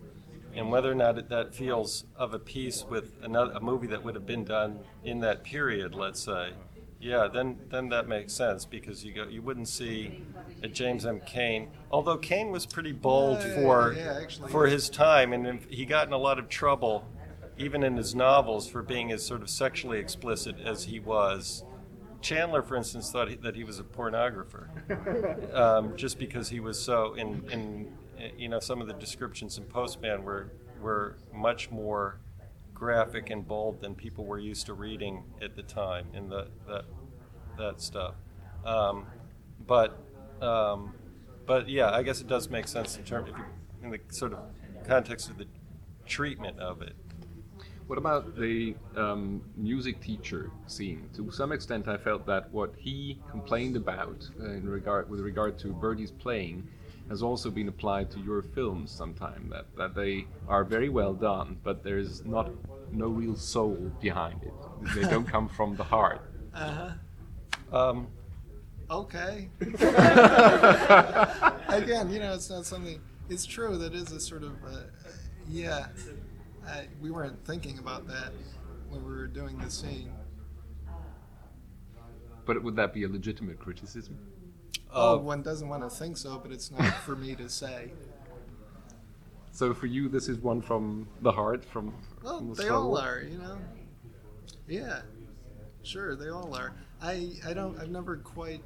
and 0.55 0.71
whether 0.73 0.91
or 0.91 0.95
not 0.95 1.19
it, 1.19 1.29
that 1.29 1.55
feels 1.55 2.05
of 2.17 2.35
a 2.35 2.39
piece 2.39 2.85
with 2.85 3.13
another, 3.23 3.53
a 3.53 3.61
movie 3.61 3.87
that 3.87 4.03
would 4.03 4.17
have 4.17 4.27
been 4.27 4.45
done 4.45 4.81
in 5.05 5.21
that 5.21 5.45
period, 5.45 5.95
let's 5.95 6.21
say, 6.21 6.53
yeah, 7.01 7.29
then 7.33 7.59
then 7.71 7.89
that 7.91 8.09
makes 8.09 8.33
sense 8.33 8.65
because 8.65 9.05
you 9.05 9.13
go 9.13 9.25
you 9.25 9.41
wouldn't 9.41 9.69
see 9.69 10.25
a 10.63 10.69
James 10.69 11.07
M. 11.07 11.21
Cain. 11.25 11.71
Although 11.91 12.19
Cain 12.19 12.51
was 12.51 12.67
pretty 12.67 12.93
bold 12.93 13.39
Yeah, 13.39 13.55
for 13.55 13.93
yeah, 13.93 14.19
actually, 14.21 14.51
for 14.51 14.67
his 14.67 14.89
time, 14.91 15.33
and 15.33 15.61
he 15.69 15.85
got 15.85 16.09
in 16.09 16.13
a 16.13 16.19
lot 16.19 16.39
of 16.39 16.49
trouble, 16.49 17.07
even 17.57 17.85
in 17.85 17.97
his 17.97 18.15
novels, 18.15 18.69
for 18.69 18.83
being 18.83 19.13
as 19.13 19.25
sort 19.25 19.43
of 19.43 19.51
sexually 19.51 19.99
explicit 19.99 20.57
as 20.65 20.85
he 20.85 20.99
was. 20.99 21.65
Chandler, 22.21 22.63
for 22.63 22.75
instance, 22.75 23.13
thought 23.13 23.29
he, 23.29 23.37
that 23.37 23.55
he 23.55 23.63
was 23.63 23.79
a 23.79 23.85
pornographer, 23.85 24.67
um, 25.55 25.97
just 25.97 26.19
because 26.19 26.49
he 26.49 26.59
was 26.59 26.77
so 26.79 27.15
in 27.15 27.49
in 27.51 27.93
you 28.37 28.49
know 28.49 28.59
some 28.59 28.81
of 28.81 28.89
the 28.89 28.95
descriptions 28.95 29.57
in 29.57 29.65
Postman 29.65 30.25
were 30.25 30.51
were 30.81 31.17
much 31.33 31.71
more 31.71 32.19
graphic 32.79 33.31
and 33.31 33.47
bold 33.47 33.81
than 33.81 33.95
people 33.95 34.25
were 34.25 34.39
used 34.39 34.67
to 34.67 34.75
reading 34.75 35.25
at 35.43 35.57
the 35.57 35.63
time 35.63 36.07
in 36.15 36.29
the 36.29 36.49
that 36.67 36.85
that 37.59 37.81
stuff. 37.81 38.15
Um, 38.65 39.07
but 39.67 39.99
um, 40.41 40.95
but 41.47 41.69
yeah, 41.69 41.91
I 41.91 42.03
guess 42.03 42.21
it 42.21 42.29
does 42.29 42.49
make 42.49 42.69
sense 42.69 42.97
in 42.97 43.05
terms 43.05 43.31
in 43.83 43.91
the 43.91 44.01
sort 44.11 44.33
of 44.33 44.39
context 44.87 45.29
of 45.29 45.39
the 45.39 45.47
treatment 46.07 46.59
of 46.59 46.83
it. 46.83 46.95
What 47.89 47.99
about 47.99 48.37
the 48.37 48.77
um, 48.97 49.43
music 49.57 50.01
teacher 50.01 50.51
scene? 50.67 51.09
To 51.17 51.31
some 51.33 51.53
extent, 51.53 51.89
I 51.89 51.97
felt 51.97 52.27
that 52.27 52.53
what 52.53 52.75
he 52.77 53.19
complained 53.31 53.77
about 53.77 54.29
uh, 54.39 54.51
in 54.51 54.69
regard 54.69 55.09
with 55.09 55.21
regard 55.21 55.59
to 55.61 55.69
Birdy's 55.69 56.11
playing 56.11 56.69
has 57.09 57.23
also 57.23 57.51
been 57.51 57.69
applied 57.69 58.11
to 58.11 58.21
your 58.21 58.43
films 58.43 58.91
sometime. 58.91 59.49
That 59.51 59.67
that 59.77 59.95
they 59.95 60.27
are 60.49 60.65
very 60.65 60.89
well 60.89 61.15
done, 61.15 61.59
but 61.63 61.83
there 61.83 61.99
is 61.99 62.25
not 62.25 62.51
no 62.93 63.09
real 63.09 63.37
soul 63.37 63.93
behind 64.01 64.43
it. 64.43 64.53
They 64.95 65.03
don't 65.03 65.27
come 65.35 65.49
from 65.49 65.77
the 65.77 65.85
heart. 65.85 66.21
Uh 66.55 66.93
Um. 67.73 68.09
Okay. 68.91 69.51
Again, 71.69 72.11
you 72.11 72.19
know, 72.21 72.33
it's 72.33 72.49
not 72.49 72.65
something. 72.65 73.01
It's 73.29 73.45
true 73.45 73.77
that 73.77 73.95
is 73.95 74.11
a 74.13 74.21
sort 74.21 74.43
of, 74.43 74.53
uh, 74.67 74.85
yeah. 75.47 75.89
I, 76.67 76.87
we 77.01 77.11
weren't 77.11 77.45
thinking 77.45 77.79
about 77.79 78.07
that 78.09 78.33
when 78.89 79.05
we 79.05 79.13
were 79.15 79.27
doing 79.27 79.59
the 79.59 79.71
scene. 79.71 80.11
But 82.47 82.63
would 82.63 82.77
that 82.77 82.95
be 82.95 83.05
a 83.05 83.09
legitimate 83.09 83.59
criticism? 83.59 84.19
Oh, 84.93 85.19
one 85.19 85.43
doesn't 85.43 85.69
want 85.69 85.83
to 85.83 85.91
think 85.91 86.17
so, 86.17 86.39
but 86.43 86.51
it's 86.53 86.71
not 86.71 86.93
for 87.05 87.15
me 87.17 87.35
to 87.37 87.49
say. 87.49 87.91
So 89.51 89.75
for 89.75 89.87
you, 89.87 90.09
this 90.09 90.29
is 90.29 90.39
one 90.39 90.63
from 90.63 91.09
the 91.21 91.33
heart, 91.33 91.65
from, 91.65 91.93
Well, 92.23 92.39
from 92.39 92.49
the 92.51 92.55
they 92.55 92.69
soul? 92.69 92.97
all 92.97 92.99
are, 92.99 93.23
you 93.23 93.39
know. 93.39 93.59
Yeah, 94.69 95.01
sure, 95.83 96.15
they 96.15 96.29
all 96.29 96.55
are. 96.55 96.75
I, 97.03 97.33
I 97.45 97.55
don't. 97.55 97.77
I've 97.81 97.91
never 97.91 98.19
quite. 98.19 98.63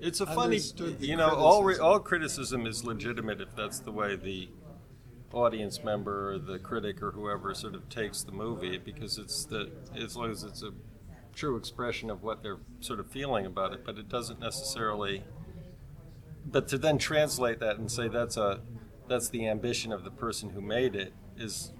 It's 0.00 0.20
a 0.20 0.26
funny, 0.26 0.60
you 1.00 1.16
know, 1.16 1.28
all 1.30 1.64
re- 1.64 1.74
criticism. 1.74 1.84
all 1.86 1.98
criticism 1.98 2.66
is 2.68 2.84
legitimate 2.84 3.40
if 3.40 3.56
that's 3.56 3.80
the 3.80 3.90
way 3.90 4.14
the 4.14 4.48
audience 5.32 5.82
member 5.82 6.34
or 6.34 6.38
the 6.38 6.58
critic 6.60 7.02
or 7.02 7.10
whoever 7.10 7.52
sort 7.52 7.74
of 7.74 7.88
takes 7.88 8.22
the 8.22 8.30
movie 8.32 8.78
because 8.78 9.18
it's 9.18 9.44
the 9.46 9.70
as 9.96 10.16
long 10.16 10.30
as 10.30 10.44
it's 10.44 10.62
a 10.62 10.70
true 11.34 11.56
expression 11.56 12.10
of 12.10 12.22
what 12.22 12.42
they're 12.42 12.58
sort 12.80 13.00
of 13.00 13.10
feeling 13.10 13.46
about 13.46 13.72
it, 13.72 13.84
but 13.84 13.98
it 13.98 14.08
doesn't 14.08 14.40
necessarily. 14.40 15.24
But 16.44 16.68
to 16.68 16.78
then 16.78 16.98
translate 16.98 17.60
that 17.60 17.78
and 17.78 17.90
say 17.90 18.08
that's 18.08 18.36
a 18.36 18.60
that's 19.08 19.28
the 19.28 19.46
ambition 19.48 19.92
of 19.92 20.04
the 20.04 20.10
person 20.10 20.50
who 20.50 20.60
made 20.60 20.94
it 20.94 21.12
is, 21.36 21.72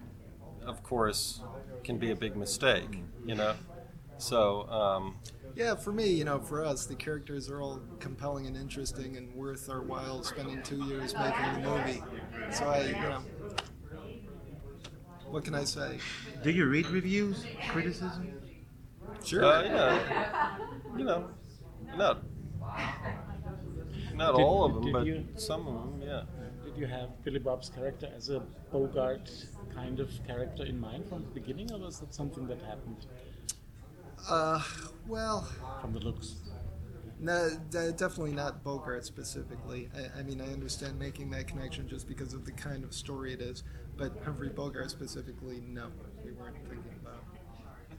of 0.64 0.82
course, 0.82 1.40
can 1.84 1.98
be 1.98 2.11
a 2.11 2.16
big 2.16 2.36
mistake, 2.36 3.03
you 3.24 3.34
know. 3.34 3.55
So. 4.18 4.68
Um, 4.68 5.16
Yeah, 5.55 5.74
for 5.74 5.92
me, 5.92 6.07
you 6.07 6.24
know, 6.24 6.38
for 6.40 6.64
us, 6.64 6.86
the 6.86 6.94
characters 6.94 7.50
are 7.50 7.61
all 7.61 7.80
compelling 8.00 8.46
and 8.46 8.57
interesting 8.57 9.16
and 9.18 9.34
worth 9.34 9.68
our 9.68 9.82
while 9.82 10.22
spending 10.22 10.62
two 10.62 10.82
years 10.86 11.14
making 11.14 11.53
the 11.55 11.68
movie. 11.68 12.03
So 12.50 12.64
I, 12.66 12.84
you 12.84 12.92
know, 12.92 13.22
what 15.28 15.44
can 15.44 15.55
I 15.55 15.64
say? 15.64 15.98
Do 16.42 16.50
you 16.50 16.66
read 16.66 16.86
reviews, 16.86 17.44
criticism? 17.70 18.32
Sure. 19.24 19.44
Uh, 19.44 19.62
yeah. 19.62 20.56
You 20.96 21.04
know, 21.04 21.28
not 21.96 22.22
not 24.14 24.36
Did- 24.36 24.42
all 24.44 24.64
of 24.64 24.74
them, 24.74 24.92
but 24.92 25.06
you- 25.06 25.26
some 25.36 25.66
of 25.66 25.74
them. 25.74 26.02
Yeah. 26.02 26.22
Did 26.64 26.76
you 26.76 26.86
have 26.86 27.22
Billy 27.24 27.38
Bob's 27.38 27.68
character 27.68 28.10
as 28.16 28.28
a 28.30 28.40
Bogart 28.70 29.30
kind 29.74 30.00
of 30.00 30.10
character 30.26 30.64
in 30.64 30.78
mind 30.78 31.06
from 31.08 31.22
the 31.22 31.30
beginning, 31.30 31.72
or 31.72 31.78
was 31.78 32.00
that 32.00 32.14
something 32.14 32.46
that 32.46 32.60
happened 32.62 33.06
Uh, 34.28 34.62
well, 35.06 35.42
from 35.80 35.92
the 35.92 35.98
looks? 36.00 36.36
no, 37.18 37.50
de- 37.70 37.92
definitely 37.92 38.32
not 38.32 38.62
Bogart 38.62 39.04
specifically. 39.04 39.90
I, 39.96 40.20
I 40.20 40.22
mean, 40.22 40.40
I 40.40 40.52
understand 40.52 40.98
making 40.98 41.30
that 41.30 41.48
connection 41.48 41.88
just 41.88 42.06
because 42.06 42.32
of 42.34 42.44
the 42.44 42.52
kind 42.52 42.84
of 42.84 42.92
story 42.94 43.32
it 43.32 43.40
is, 43.40 43.64
but 43.96 44.12
Humphrey 44.24 44.48
Bogart 44.50 44.90
specifically, 44.90 45.60
no, 45.66 45.88
we 46.24 46.32
weren't 46.32 46.56
thinking 46.68 46.94
about. 47.00 47.24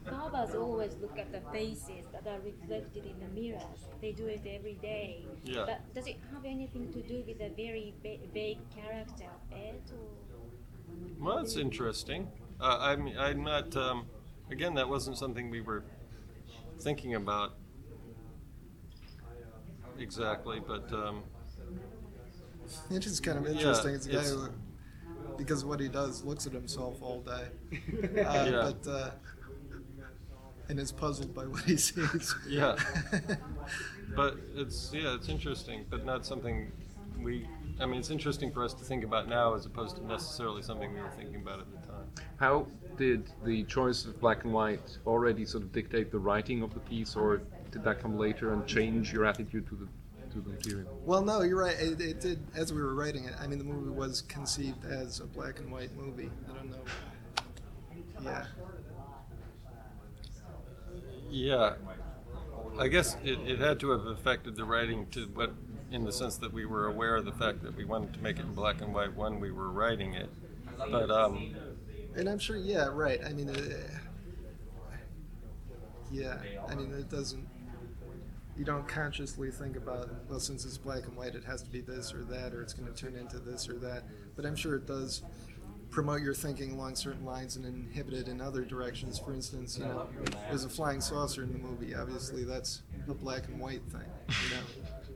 Barbers 0.08 0.54
always 0.54 0.94
look 1.00 1.18
at 1.18 1.32
the 1.32 1.40
faces 1.50 2.06
that 2.12 2.26
are 2.26 2.40
reflected 2.44 3.04
in 3.06 3.14
the 3.20 3.40
mirrors. 3.40 3.62
They 4.00 4.12
do 4.12 4.26
it 4.26 4.42
every 4.46 4.74
day. 4.74 5.24
Yeah. 5.44 5.64
But 5.66 5.94
does 5.94 6.06
it 6.06 6.16
have 6.32 6.44
anything 6.44 6.92
to 6.92 7.00
do 7.00 7.22
with 7.26 7.38
the 7.38 7.48
very 7.56 7.94
va- 8.02 8.18
vague 8.32 8.58
character 8.74 9.24
of 9.24 9.56
Ed? 9.58 9.80
Or? 9.92 11.24
Well, 11.24 11.36
that's 11.38 11.56
interesting. 11.56 12.28
Uh, 12.60 12.76
I'm 12.80 13.08
I'm 13.18 13.42
not. 13.44 13.74
Um, 13.76 14.06
again, 14.50 14.74
that 14.74 14.88
wasn't 14.88 15.16
something 15.16 15.48
we 15.50 15.60
were 15.62 15.84
thinking 16.80 17.14
about 17.14 17.54
exactly, 19.98 20.60
but. 20.66 20.92
Um, 20.92 21.22
It 22.90 23.06
is 23.06 23.20
kind 23.20 23.38
of 23.38 23.44
Yeah, 23.44 23.52
interesting. 23.52 23.94
it's 23.94 24.06
a 24.06 24.10
guy 24.10 24.18
it's- 24.18 24.30
who, 24.32 24.48
because 25.36 25.64
what 25.64 25.80
he 25.80 25.88
does, 25.88 26.22
looks 26.24 26.46
at 26.46 26.52
himself 26.52 27.02
all 27.02 27.20
day. 27.20 27.46
Uh, 28.02 28.46
Yeah. 28.50 28.72
But, 28.72 28.90
uh, 28.90 29.10
and 30.68 30.78
is 30.78 30.92
puzzled 30.92 31.34
by 31.34 31.46
what 31.46 31.62
he 31.62 31.76
sees. 31.76 32.34
Yeah. 32.48 32.76
but 34.16 34.36
it's 34.54 34.90
yeah, 34.92 35.14
it's 35.14 35.28
interesting, 35.28 35.84
but 35.90 36.04
not 36.04 36.24
something 36.26 36.70
we. 37.20 37.46
I 37.80 37.86
mean, 37.86 37.98
it's 37.98 38.10
interesting 38.10 38.52
for 38.52 38.62
us 38.62 38.72
to 38.74 38.84
think 38.84 39.02
about 39.02 39.28
now, 39.28 39.54
as 39.54 39.66
opposed 39.66 39.96
to 39.96 40.06
necessarily 40.06 40.62
something 40.62 40.92
we 40.94 41.00
were 41.00 41.10
thinking 41.16 41.36
about 41.36 41.58
at 41.58 41.66
the 41.70 41.88
time. 41.88 42.06
How 42.36 42.66
did 42.96 43.30
the 43.44 43.64
choice 43.64 44.04
of 44.04 44.20
black 44.20 44.44
and 44.44 44.52
white 44.52 44.96
already 45.06 45.44
sort 45.44 45.64
of 45.64 45.72
dictate 45.72 46.12
the 46.12 46.18
writing 46.18 46.62
of 46.62 46.72
the 46.72 46.80
piece, 46.80 47.16
or 47.16 47.42
did 47.72 47.82
that 47.82 48.00
come 48.00 48.16
later 48.16 48.52
and 48.52 48.64
change 48.66 49.12
your 49.12 49.24
attitude 49.24 49.66
to 49.68 49.74
the 49.74 49.88
to 50.34 50.40
the 50.40 50.50
material? 50.50 51.00
Well, 51.04 51.22
no, 51.22 51.42
you're 51.42 51.58
right. 51.58 51.76
It, 51.78 52.00
it 52.00 52.20
did, 52.20 52.38
as 52.54 52.72
we 52.72 52.80
were 52.80 52.94
writing 52.94 53.24
it, 53.24 53.34
I 53.40 53.46
mean, 53.46 53.58
the 53.58 53.64
movie 53.64 53.90
was 53.90 54.22
conceived 54.22 54.84
as 54.84 55.20
a 55.20 55.24
black 55.24 55.58
and 55.58 55.70
white 55.72 55.94
movie. 55.96 56.30
I 56.48 56.54
don't 56.54 56.70
know. 56.70 56.78
Yeah. 58.22 58.46
Yeah, 61.34 61.74
I 62.78 62.86
guess 62.86 63.16
it, 63.24 63.40
it 63.44 63.58
had 63.58 63.80
to 63.80 63.90
have 63.90 64.06
affected 64.06 64.54
the 64.54 64.64
writing 64.64 65.08
to 65.10 65.26
what, 65.34 65.52
in 65.90 66.04
the 66.04 66.12
sense 66.12 66.36
that 66.36 66.52
we 66.52 66.64
were 66.64 66.86
aware 66.86 67.16
of 67.16 67.24
the 67.24 67.32
fact 67.32 67.64
that 67.64 67.76
we 67.76 67.84
wanted 67.84 68.14
to 68.14 68.20
make 68.20 68.38
it 68.38 68.42
in 68.42 68.54
black 68.54 68.80
and 68.80 68.94
white 68.94 69.16
when 69.16 69.40
we 69.40 69.50
were 69.50 69.68
writing 69.72 70.14
it. 70.14 70.30
But 70.78 71.10
um, 71.10 71.56
And 72.14 72.28
I'm 72.28 72.38
sure, 72.38 72.56
yeah, 72.56 72.88
right. 72.92 73.20
I 73.24 73.32
mean, 73.32 73.50
uh, 73.50 73.54
yeah, 76.12 76.38
I 76.68 76.76
mean, 76.76 76.92
it 76.92 77.10
doesn't, 77.10 77.48
you 78.56 78.64
don't 78.64 78.86
consciously 78.86 79.50
think 79.50 79.76
about, 79.76 80.08
well, 80.28 80.38
since 80.38 80.64
it's 80.64 80.78
black 80.78 81.04
and 81.06 81.16
white, 81.16 81.34
it 81.34 81.42
has 81.44 81.62
to 81.62 81.70
be 81.70 81.80
this 81.80 82.14
or 82.14 82.22
that, 82.26 82.54
or 82.54 82.62
it's 82.62 82.72
going 82.72 82.92
to 82.92 82.96
turn 82.96 83.16
into 83.16 83.40
this 83.40 83.68
or 83.68 83.74
that. 83.80 84.04
But 84.36 84.46
I'm 84.46 84.54
sure 84.54 84.76
it 84.76 84.86
does 84.86 85.22
promote 85.94 86.20
your 86.22 86.34
thinking 86.34 86.72
along 86.72 86.96
certain 86.96 87.24
lines 87.24 87.54
and 87.54 87.64
inhibit 87.64 88.14
it 88.14 88.26
in 88.28 88.40
other 88.40 88.62
directions. 88.64 89.16
For 89.16 89.32
instance, 89.32 89.78
you 89.78 89.84
know, 89.84 90.08
there's 90.48 90.64
a 90.64 90.68
flying 90.68 91.00
saucer 91.00 91.44
in 91.44 91.52
the 91.52 91.58
movie. 91.58 91.94
Obviously, 91.94 92.42
that's 92.42 92.82
a 93.08 93.14
black 93.14 93.46
and 93.46 93.60
white 93.60 93.82
thing. 93.92 94.02
You 94.28 94.56
know, 94.56 94.62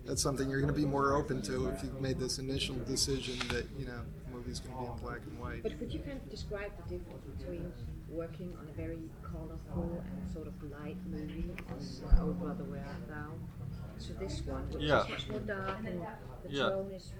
that's 0.07 0.23
something 0.23 0.49
you're 0.49 0.61
going 0.61 0.73
to 0.73 0.81
be 0.81 0.87
more 0.87 1.17
open 1.17 1.43
to 1.43 1.67
if 1.71 1.83
you've 1.83 2.01
made 2.01 2.21
this 2.21 2.39
initial 2.39 2.77
decision 2.87 3.37
that 3.49 3.67
you 3.77 3.87
know 3.87 4.01
the 4.27 4.37
movie's 4.37 4.61
going 4.61 4.73
to 4.77 4.81
be 4.85 4.87
in 4.87 4.97
black 4.99 5.19
and 5.29 5.39
white. 5.41 5.65
But 5.65 5.77
could 5.81 5.93
you 5.93 5.99
kind 5.99 6.21
of 6.23 6.31
describe 6.31 6.71
the 6.77 6.97
difference 6.97 7.25
between 7.37 7.73
working 8.09 8.53
on 8.61 8.69
a 8.69 8.73
very 8.73 9.01
colorful 9.21 10.01
and 10.07 10.33
sort 10.33 10.47
of 10.47 10.55
light 10.81 10.97
movie 11.11 11.51
as 11.77 12.03
Oh 12.21 12.27
Brother 12.35 12.63
Where 12.65 12.85
Art 12.87 13.09
Thou 13.09 13.33
to 14.07 14.13
this 14.15 14.43
one, 14.47 14.63
which 14.71 14.85
Yeah. 14.85 15.03
is 15.03 15.09
much 15.11 15.29
more 15.29 15.41
dark 15.41 15.79
and 15.85 16.01
the 16.45 16.53
Yeah. 16.53 16.69
tone 16.71 16.93
is 16.93 17.13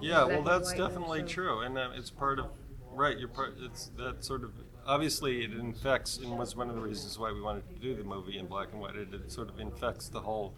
Yeah, 0.00 0.24
black 0.24 0.28
well, 0.28 0.42
that's 0.42 0.72
definitely 0.74 1.22
true, 1.24 1.60
and 1.60 1.76
uh, 1.76 1.90
it's 1.94 2.10
part 2.10 2.38
of 2.38 2.46
right. 2.94 3.18
You're 3.18 3.28
part. 3.28 3.54
It's 3.60 3.90
that 3.96 4.24
sort 4.24 4.44
of 4.44 4.52
obviously 4.86 5.44
it 5.44 5.52
infects, 5.52 6.18
and 6.18 6.38
was 6.38 6.56
one 6.56 6.68
of 6.68 6.74
the 6.74 6.80
reasons 6.82 7.18
why 7.18 7.32
we 7.32 7.40
wanted 7.40 7.68
to 7.70 7.76
do 7.76 7.94
the 7.94 8.04
movie 8.04 8.38
in 8.38 8.46
black 8.46 8.68
and 8.72 8.80
white. 8.80 8.96
It, 8.96 9.12
it 9.14 9.32
sort 9.32 9.48
of 9.48 9.58
infects 9.60 10.08
the 10.08 10.20
whole 10.20 10.54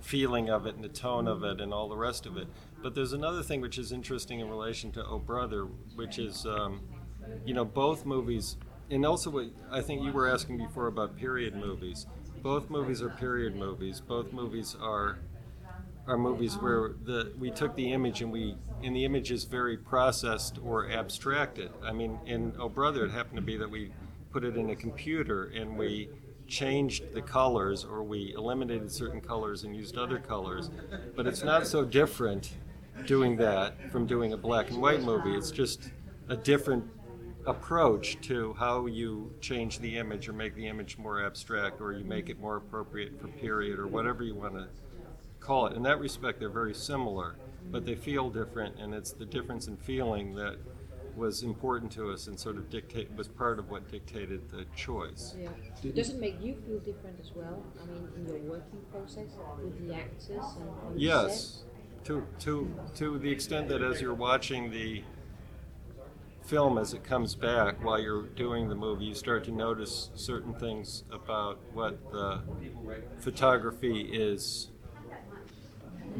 feeling 0.00 0.50
of 0.50 0.66
it 0.66 0.74
and 0.74 0.84
the 0.84 0.88
tone 0.88 1.26
of 1.26 1.42
it 1.44 1.60
and 1.60 1.72
all 1.72 1.88
the 1.88 1.96
rest 1.96 2.26
of 2.26 2.36
it. 2.36 2.48
But 2.82 2.94
there's 2.94 3.12
another 3.12 3.42
thing 3.42 3.60
which 3.60 3.78
is 3.78 3.92
interesting 3.92 4.40
in 4.40 4.48
relation 4.48 4.92
to 4.92 5.04
Oh 5.04 5.18
Brother, 5.18 5.64
which 5.94 6.18
is, 6.18 6.44
um, 6.46 6.82
you 7.44 7.54
know, 7.54 7.64
both 7.64 8.04
movies, 8.04 8.56
and 8.90 9.06
also 9.06 9.30
what 9.30 9.46
I 9.70 9.80
think 9.80 10.02
you 10.02 10.12
were 10.12 10.28
asking 10.28 10.58
before 10.58 10.86
about 10.86 11.16
period 11.16 11.54
movies. 11.54 12.06
both 12.42 12.68
movies 12.70 13.00
are 13.02 13.08
period 13.10 13.56
movies. 13.56 14.00
Both 14.00 14.32
movies 14.32 14.76
are 14.80 15.18
are 16.06 16.18
movies 16.18 16.58
where 16.58 16.92
the 17.04 17.32
we 17.38 17.50
took 17.50 17.74
the 17.76 17.92
image 17.92 18.20
and 18.20 18.30
we 18.30 18.56
and 18.82 18.94
the 18.94 19.04
image 19.04 19.30
is 19.30 19.44
very 19.44 19.76
processed 19.76 20.58
or 20.62 20.90
abstracted. 20.90 21.70
I 21.82 21.92
mean, 21.92 22.18
in 22.26 22.54
Oh 22.58 22.68
Brother, 22.68 23.04
it 23.04 23.10
happened 23.10 23.36
to 23.36 23.42
be 23.42 23.56
that 23.56 23.70
we 23.70 23.92
put 24.30 24.44
it 24.44 24.56
in 24.56 24.70
a 24.70 24.76
computer 24.76 25.44
and 25.54 25.78
we 25.78 26.10
changed 26.46 27.12
the 27.14 27.22
colors 27.22 27.84
or 27.84 28.02
we 28.02 28.34
eliminated 28.36 28.90
certain 28.90 29.20
colors 29.20 29.64
and 29.64 29.74
used 29.74 29.96
other 29.96 30.18
colors. 30.18 30.70
But 31.16 31.26
it's 31.26 31.42
not 31.42 31.66
so 31.66 31.84
different 31.84 32.52
doing 33.06 33.36
that 33.36 33.90
from 33.90 34.06
doing 34.06 34.32
a 34.32 34.36
black 34.36 34.70
and 34.70 34.80
white 34.80 35.02
movie. 35.02 35.34
It's 35.34 35.50
just 35.50 35.90
a 36.28 36.36
different 36.36 36.84
approach 37.46 38.18
to 38.22 38.54
how 38.54 38.86
you 38.86 39.32
change 39.40 39.78
the 39.78 39.96
image 39.98 40.28
or 40.28 40.32
make 40.32 40.54
the 40.54 40.66
image 40.66 40.96
more 40.96 41.24
abstract 41.24 41.80
or 41.80 41.92
you 41.92 42.04
make 42.04 42.28
it 42.30 42.40
more 42.40 42.56
appropriate 42.56 43.20
for 43.20 43.28
period 43.28 43.78
or 43.78 43.86
whatever 43.86 44.24
you 44.24 44.34
want 44.34 44.54
to 44.54 44.66
call 45.40 45.66
it. 45.66 45.76
In 45.76 45.82
that 45.82 46.00
respect, 46.00 46.40
they're 46.40 46.48
very 46.48 46.74
similar, 46.74 47.36
but 47.70 47.84
they 47.84 47.94
feel 47.94 48.30
different, 48.30 48.78
and 48.78 48.94
it's 48.94 49.12
the 49.12 49.24
difference 49.24 49.66
in 49.66 49.76
feeling 49.76 50.34
that 50.34 50.56
was 51.16 51.42
important 51.42 51.92
to 51.92 52.10
us 52.10 52.26
and 52.26 52.38
sort 52.38 52.56
of 52.56 52.68
dictate 52.70 53.08
was 53.16 53.28
part 53.28 53.58
of 53.58 53.70
what 53.70 53.88
dictated 53.90 54.50
the 54.50 54.64
choice. 54.74 55.34
Yeah. 55.38 55.48
Does 55.92 56.10
it 56.10 56.18
make 56.18 56.42
you 56.42 56.56
feel 56.66 56.78
different 56.80 57.20
as 57.20 57.30
well? 57.34 57.62
I 57.80 57.86
mean, 57.86 58.08
in 58.16 58.26
your 58.26 58.50
working 58.50 58.80
process 58.90 59.28
with 59.62 59.86
the 59.86 59.94
actors 59.94 60.30
and 60.30 61.00
Yes, 61.00 61.62
to 62.04 62.26
to 62.40 62.74
to 62.96 63.18
the 63.18 63.30
extent 63.30 63.68
that 63.68 63.82
as 63.82 64.00
you're 64.00 64.14
watching 64.14 64.70
the 64.70 65.02
film 66.42 66.76
as 66.76 66.92
it 66.92 67.02
comes 67.02 67.34
back 67.34 67.82
while 67.82 67.98
you're 67.98 68.22
doing 68.22 68.68
the 68.68 68.74
movie, 68.74 69.06
you 69.06 69.14
start 69.14 69.44
to 69.44 69.50
notice 69.50 70.10
certain 70.14 70.54
things 70.54 71.04
about 71.10 71.58
what 71.72 72.10
the 72.10 72.42
photography 73.18 74.00
is 74.12 74.70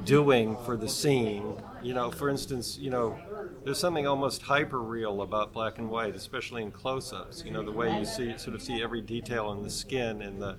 doing 0.04 0.56
for 0.64 0.76
the 0.76 0.88
scene. 0.88 1.54
You 1.82 1.94
know, 1.94 2.10
for 2.10 2.28
instance, 2.28 2.78
you 2.78 2.90
know, 2.90 3.18
there's 3.64 3.78
something 3.78 4.06
almost 4.06 4.42
hyper 4.42 4.80
real 4.80 5.22
about 5.22 5.52
black 5.52 5.78
and 5.78 5.88
white, 5.90 6.14
especially 6.16 6.62
in 6.62 6.70
close-ups. 6.70 7.44
You 7.44 7.52
know, 7.52 7.62
the 7.62 7.72
way 7.72 7.98
you 7.98 8.04
see 8.04 8.36
sort 8.38 8.54
of 8.54 8.62
see 8.62 8.82
every 8.82 9.00
detail 9.00 9.52
in 9.52 9.62
the 9.62 9.70
skin 9.70 10.22
and 10.22 10.40
the 10.40 10.56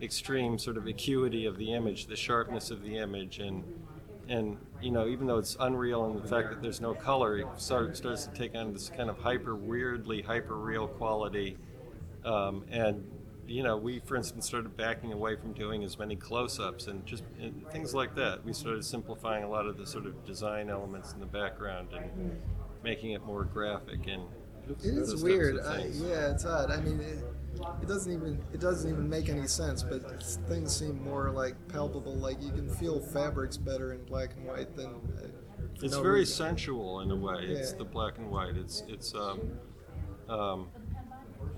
extreme 0.00 0.58
sort 0.58 0.76
of 0.76 0.86
acuity 0.86 1.46
of 1.46 1.56
the 1.56 1.72
image, 1.72 2.06
the 2.06 2.16
sharpness 2.16 2.70
of 2.70 2.82
the 2.82 2.96
image, 2.98 3.38
and 3.38 3.64
and 4.28 4.58
you 4.82 4.90
know, 4.90 5.06
even 5.06 5.26
though 5.26 5.38
it's 5.38 5.56
unreal 5.60 6.06
in 6.06 6.20
the 6.20 6.28
fact 6.28 6.50
that 6.50 6.60
there's 6.60 6.80
no 6.80 6.94
color, 6.94 7.38
it 7.38 7.46
start, 7.56 7.96
starts 7.96 8.26
to 8.26 8.34
take 8.34 8.54
on 8.54 8.72
this 8.72 8.90
kind 8.90 9.08
of 9.08 9.18
hyper 9.18 9.54
weirdly 9.54 10.22
hyper 10.22 10.56
real 10.56 10.88
quality. 10.88 11.56
Um, 12.24 12.64
and 12.70 13.04
you 13.46 13.62
know, 13.62 13.76
we, 13.76 14.00
for 14.00 14.16
instance, 14.16 14.46
started 14.46 14.76
backing 14.76 15.12
away 15.12 15.36
from 15.36 15.52
doing 15.52 15.84
as 15.84 15.98
many 15.98 16.16
close-ups 16.16 16.86
and 16.86 17.04
just 17.06 17.24
and 17.40 17.66
things 17.70 17.94
like 17.94 18.14
that. 18.16 18.44
We 18.44 18.52
started 18.52 18.84
simplifying 18.84 19.44
a 19.44 19.48
lot 19.48 19.66
of 19.66 19.76
the 19.76 19.86
sort 19.86 20.06
of 20.06 20.24
design 20.24 20.68
elements 20.70 21.12
in 21.12 21.20
the 21.20 21.26
background 21.26 21.88
and 21.92 22.40
making 22.82 23.12
it 23.12 23.24
more 23.24 23.44
graphic 23.44 24.06
and. 24.06 24.22
It 24.68 24.84
is 24.84 25.22
weird. 25.22 25.60
I, 25.60 25.86
yeah, 25.92 26.32
it's 26.32 26.44
odd. 26.44 26.72
I 26.72 26.80
mean, 26.80 26.98
it, 27.00 27.22
it 27.82 27.86
doesn't 27.86 28.12
even 28.12 28.42
it 28.52 28.58
doesn't 28.58 28.90
even 28.90 29.08
make 29.08 29.28
any 29.28 29.46
sense. 29.46 29.84
But 29.84 30.22
things 30.48 30.76
seem 30.76 31.00
more 31.04 31.30
like 31.30 31.54
palpable. 31.68 32.16
Like 32.16 32.42
you 32.42 32.50
can 32.50 32.68
feel 32.68 32.98
fabrics 33.00 33.56
better 33.56 33.92
in 33.92 34.04
black 34.06 34.30
and 34.36 34.44
white 34.44 34.74
than. 34.74 34.86
Uh, 35.16 35.28
It's 35.80 35.94
no 35.94 36.02
very 36.02 36.20
reason. 36.20 36.34
sensual 36.46 36.98
in 37.00 37.12
a 37.12 37.16
way. 37.16 37.44
It's 37.44 37.74
the 37.74 37.84
black 37.84 38.18
and 38.18 38.28
white. 38.28 38.56
It's 38.56 38.82
it's 38.88 39.14
um, 39.14 39.40
um, 40.28 40.66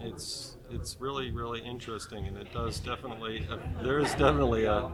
it's 0.00 0.56
it's 0.70 0.96
really 1.00 1.30
really 1.30 1.60
interesting, 1.60 2.26
and 2.26 2.36
it 2.36 2.52
does 2.52 2.80
definitely. 2.80 3.46
Uh, 3.50 3.58
there 3.82 3.98
is 3.98 4.14
definitely 4.14 4.64
a 4.64 4.90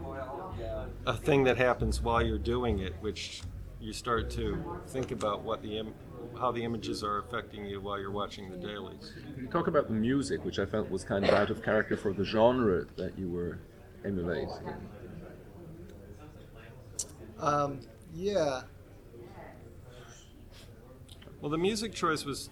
a 1.05 1.15
thing 1.17 1.43
that 1.43 1.57
happens 1.57 2.01
while 2.01 2.21
you're 2.21 2.37
doing 2.37 2.79
it, 2.79 2.95
which 2.99 3.41
you 3.79 3.93
start 3.93 4.29
to 4.31 4.63
think 4.87 5.11
about 5.11 5.43
what 5.43 5.61
the 5.61 5.77
Im- 5.77 5.95
how 6.39 6.51
the 6.51 6.63
images 6.63 7.03
are 7.03 7.17
affecting 7.19 7.65
you 7.65 7.79
while 7.79 7.99
you're 7.99 8.11
watching 8.11 8.49
the 8.49 8.57
dailies. 8.57 9.13
You 9.37 9.47
talk 9.47 9.67
about 9.67 9.87
the 9.87 9.93
music, 9.93 10.43
which 10.43 10.59
I 10.59 10.65
felt 10.65 10.89
was 10.89 11.03
kind 11.03 11.23
of 11.25 11.31
out 11.31 11.49
of 11.49 11.61
character 11.63 11.95
for 11.95 12.13
the 12.13 12.25
genre 12.25 12.85
that 12.97 13.17
you 13.17 13.29
were 13.29 13.59
emulating. 14.03 14.73
Um, 17.39 17.81
yeah. 18.13 18.63
Well, 21.39 21.49
the 21.51 21.57
music 21.57 21.93
choice 21.93 22.25
was 22.25 22.49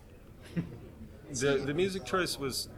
the 1.40 1.64
the 1.66 1.74
music 1.74 2.06
choice 2.06 2.38
was 2.38 2.70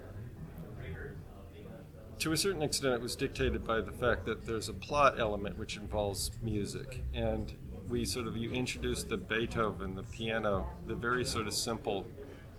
to 2.19 2.31
a 2.31 2.37
certain 2.37 2.61
extent 2.61 2.93
it 2.93 3.01
was 3.01 3.15
dictated 3.15 3.65
by 3.65 3.81
the 3.81 3.91
fact 3.91 4.25
that 4.25 4.45
there's 4.45 4.69
a 4.69 4.73
plot 4.73 5.19
element 5.19 5.57
which 5.57 5.77
involves 5.77 6.31
music. 6.41 7.03
And 7.13 7.53
we 7.89 8.05
sort 8.05 8.25
of 8.25 8.35
you 8.37 8.51
introduce 8.51 9.03
the 9.03 9.17
Beethoven 9.17 9.95
the 9.95 10.03
piano 10.03 10.67
the 10.87 10.95
very 10.95 11.23
sort 11.25 11.47
of 11.47 11.53
simple 11.53 12.07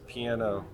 piano 0.06 0.64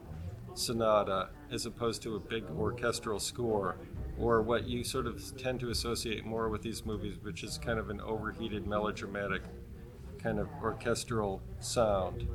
sonata 0.54 1.30
as 1.50 1.64
opposed 1.64 2.02
to 2.02 2.16
a 2.16 2.20
big 2.20 2.44
orchestral 2.50 3.18
score. 3.18 3.76
Or 4.18 4.42
what 4.42 4.64
you 4.64 4.84
sort 4.84 5.06
of 5.06 5.36
tend 5.38 5.60
to 5.60 5.70
associate 5.70 6.26
more 6.26 6.48
with 6.48 6.62
these 6.62 6.84
movies 6.84 7.16
which 7.22 7.44
is 7.44 7.56
kind 7.58 7.78
of 7.78 7.88
an 7.88 8.00
overheated 8.00 8.66
melodramatic 8.66 9.42
kind 10.22 10.38
of 10.38 10.48
orchestral 10.62 11.42
sound, 11.60 12.26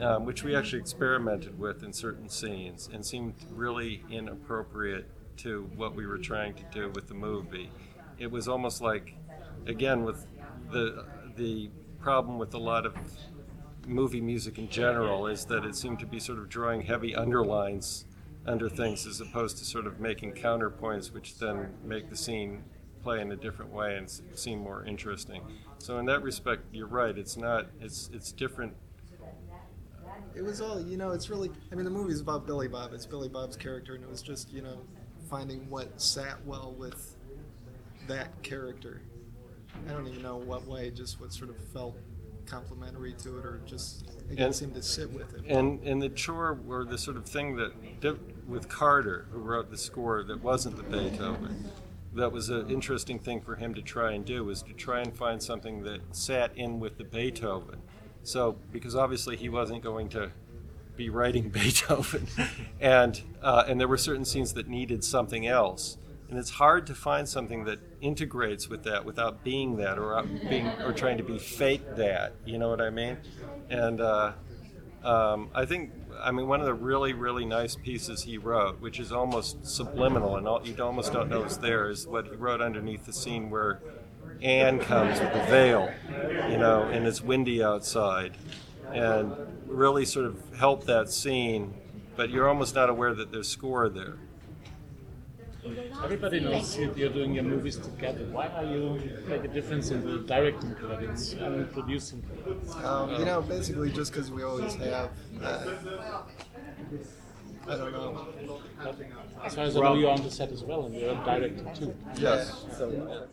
um, 0.00 0.24
which 0.24 0.44
we 0.44 0.54
actually 0.54 0.80
experimented 0.80 1.58
with 1.58 1.82
in 1.82 1.92
certain 1.92 2.28
scenes 2.28 2.88
and 2.92 3.04
seemed 3.04 3.34
really 3.50 4.02
inappropriate 4.10 5.08
to 5.38 5.70
what 5.76 5.94
we 5.94 6.06
were 6.06 6.18
trying 6.18 6.54
to 6.54 6.62
do 6.72 6.90
with 6.90 7.08
the 7.08 7.14
movie. 7.14 7.70
It 8.18 8.30
was 8.30 8.48
almost 8.48 8.80
like, 8.82 9.14
again, 9.66 10.04
with 10.04 10.26
the 10.70 11.04
the 11.36 11.70
problem 12.00 12.38
with 12.38 12.52
a 12.54 12.58
lot 12.58 12.84
of 12.84 12.94
movie 13.86 14.20
music 14.20 14.58
in 14.58 14.68
general 14.68 15.26
is 15.26 15.44
that 15.46 15.64
it 15.64 15.74
seemed 15.74 15.98
to 15.98 16.06
be 16.06 16.18
sort 16.18 16.38
of 16.38 16.48
drawing 16.48 16.82
heavy 16.82 17.14
underlines 17.14 18.04
under 18.46 18.68
things 18.68 19.06
as 19.06 19.20
opposed 19.20 19.56
to 19.58 19.64
sort 19.64 19.86
of 19.86 20.00
making 20.00 20.32
counterpoints 20.32 21.12
which 21.12 21.38
then 21.38 21.72
make 21.84 22.10
the 22.10 22.16
scene 22.16 22.62
play 23.02 23.20
in 23.20 23.32
a 23.32 23.36
different 23.36 23.72
way 23.72 23.96
and 23.96 24.10
seem 24.34 24.60
more 24.60 24.84
interesting. 24.84 25.42
So 25.78 25.98
in 25.98 26.06
that 26.06 26.22
respect, 26.22 26.62
you're 26.72 26.86
right. 26.86 27.16
It's 27.16 27.36
not. 27.36 27.66
It's 27.80 28.08
it's 28.12 28.32
different. 28.32 28.74
It 30.34 30.42
was 30.42 30.60
all 30.60 30.80
you 30.80 30.96
know. 30.96 31.10
It's 31.10 31.28
really. 31.28 31.50
I 31.70 31.74
mean, 31.74 31.84
the 31.84 31.90
movie's 31.90 32.20
about 32.20 32.46
Billy 32.46 32.68
Bob. 32.68 32.92
It's 32.92 33.06
Billy 33.06 33.28
Bob's 33.28 33.56
character, 33.56 33.94
and 33.94 34.02
it 34.04 34.10
was 34.10 34.22
just 34.22 34.50
you 34.52 34.62
know 34.62 34.78
finding 35.28 35.68
what 35.68 36.00
sat 36.00 36.44
well 36.46 36.74
with 36.78 37.16
that 38.06 38.42
character. 38.42 39.02
I 39.88 39.92
don't 39.92 40.06
even 40.06 40.22
know 40.22 40.36
what 40.36 40.66
way, 40.66 40.90
just 40.90 41.20
what 41.20 41.32
sort 41.32 41.50
of 41.50 41.56
felt 41.72 41.96
complimentary 42.46 43.14
to 43.14 43.38
it, 43.38 43.44
or 43.46 43.60
just 43.66 44.06
it 44.30 44.38
And- 44.38 44.54
seemed 44.54 44.74
to 44.74 44.82
sit 44.82 45.10
with 45.12 45.34
it. 45.34 45.44
And 45.46 45.80
and 45.82 46.00
the 46.00 46.08
chore 46.10 46.58
or 46.68 46.84
the 46.84 46.98
sort 46.98 47.16
of 47.16 47.26
thing 47.26 47.56
that 47.56 47.72
with 48.46 48.68
Carter, 48.68 49.26
who 49.32 49.38
wrote 49.38 49.70
the 49.70 49.78
score 49.78 50.22
that 50.24 50.42
wasn't 50.42 50.76
the 50.76 50.82
Beethoven, 50.82 51.70
that 52.14 52.32
was 52.32 52.48
an 52.48 52.70
interesting 52.70 53.18
thing 53.18 53.40
for 53.40 53.56
him 53.56 53.74
to 53.74 53.82
try 53.82 54.12
and 54.12 54.24
do 54.24 54.44
was 54.44 54.62
to 54.62 54.72
try 54.72 55.00
and 55.00 55.16
find 55.16 55.42
something 55.42 55.82
that 55.84 56.00
sat 56.14 56.56
in 56.56 56.78
with 56.80 56.98
the 56.98 57.04
Beethoven. 57.04 57.80
So 58.22 58.56
because 58.70 58.94
obviously 58.94 59.36
he 59.36 59.48
wasn't 59.48 59.82
going 59.82 60.08
to 60.10 60.30
be 60.96 61.08
writing 61.08 61.48
Beethoven, 61.50 62.26
and 62.80 63.20
uh, 63.42 63.64
and 63.66 63.80
there 63.80 63.88
were 63.88 63.96
certain 63.96 64.24
scenes 64.24 64.52
that 64.54 64.68
needed 64.68 65.04
something 65.04 65.46
else. 65.46 65.96
And 66.28 66.38
it's 66.38 66.50
hard 66.50 66.86
to 66.86 66.94
find 66.94 67.28
something 67.28 67.64
that 67.64 67.78
integrates 68.00 68.66
with 68.66 68.84
that 68.84 69.04
without 69.04 69.44
being 69.44 69.76
that 69.76 69.98
or 69.98 70.22
being 70.48 70.66
or 70.82 70.90
trying 70.94 71.18
to 71.18 71.22
be 71.22 71.38
fake 71.38 71.96
that. 71.96 72.32
You 72.46 72.56
know 72.56 72.70
what 72.70 72.80
I 72.80 72.88
mean? 72.88 73.18
And 73.68 74.00
uh, 74.00 74.32
um, 75.04 75.50
I 75.54 75.66
think, 75.66 75.90
I 76.20 76.30
mean, 76.30 76.48
one 76.48 76.60
of 76.60 76.66
the 76.66 76.74
really, 76.74 77.12
really 77.12 77.44
nice 77.44 77.76
pieces 77.76 78.22
he 78.22 78.38
wrote, 78.38 78.80
which 78.80 78.98
is 78.98 79.12
almost 79.12 79.66
subliminal 79.66 80.36
and 80.36 80.46
all, 80.46 80.66
you 80.66 80.74
almost 80.82 81.12
don't 81.12 81.28
know 81.28 81.42
it's 81.42 81.56
there, 81.56 81.88
is 81.90 82.06
what 82.06 82.26
he 82.26 82.34
wrote 82.36 82.60
underneath 82.60 83.06
the 83.06 83.12
scene 83.12 83.50
where 83.50 83.80
Ann 84.40 84.78
comes 84.80 85.20
with 85.20 85.32
the 85.32 85.42
veil, 85.44 85.92
you 86.50 86.58
know, 86.58 86.82
and 86.82 87.06
it's 87.06 87.22
windy 87.22 87.62
outside, 87.62 88.36
and 88.92 89.32
really 89.66 90.04
sort 90.04 90.26
of 90.26 90.40
helped 90.56 90.86
that 90.86 91.10
scene, 91.10 91.74
but 92.16 92.30
you're 92.30 92.48
almost 92.48 92.74
not 92.74 92.90
aware 92.90 93.14
that 93.14 93.30
there's 93.30 93.48
score 93.48 93.88
there. 93.88 94.18
Everybody 95.64 96.40
knows 96.40 96.76
you- 96.76 96.92
you're 96.96 97.08
doing 97.10 97.34
your 97.34 97.44
movies 97.44 97.76
together. 97.76 98.24
Why 98.32 98.48
are 98.48 98.64
you 98.64 99.00
make 99.28 99.44
a 99.44 99.48
difference 99.48 99.90
in 99.90 100.04
the 100.04 100.18
directing 100.26 100.74
credits 100.74 101.34
and 101.34 101.70
producing 101.72 102.22
credits? 102.22 102.74
Um, 102.76 103.14
you 103.18 103.24
know, 103.24 103.42
basically 103.42 103.90
just 103.90 104.12
because 104.12 104.30
we 104.30 104.42
always 104.42 104.74
have. 104.74 105.10
Uh, 105.40 105.74
I 107.68 107.76
don't 107.76 107.92
know. 107.92 108.26
As 109.44 109.54
far 109.54 109.64
as 109.64 109.76
I 109.76 109.80
know, 109.80 109.94
you're 109.94 110.10
on 110.10 110.22
the 110.22 110.30
set 110.30 110.50
as 110.50 110.64
well, 110.64 110.86
and 110.86 110.94
you're 110.96 111.12
a 111.12 111.24
director 111.24 111.64
too. 111.78 111.94
Yes. 112.18 112.64
So, 112.76 113.28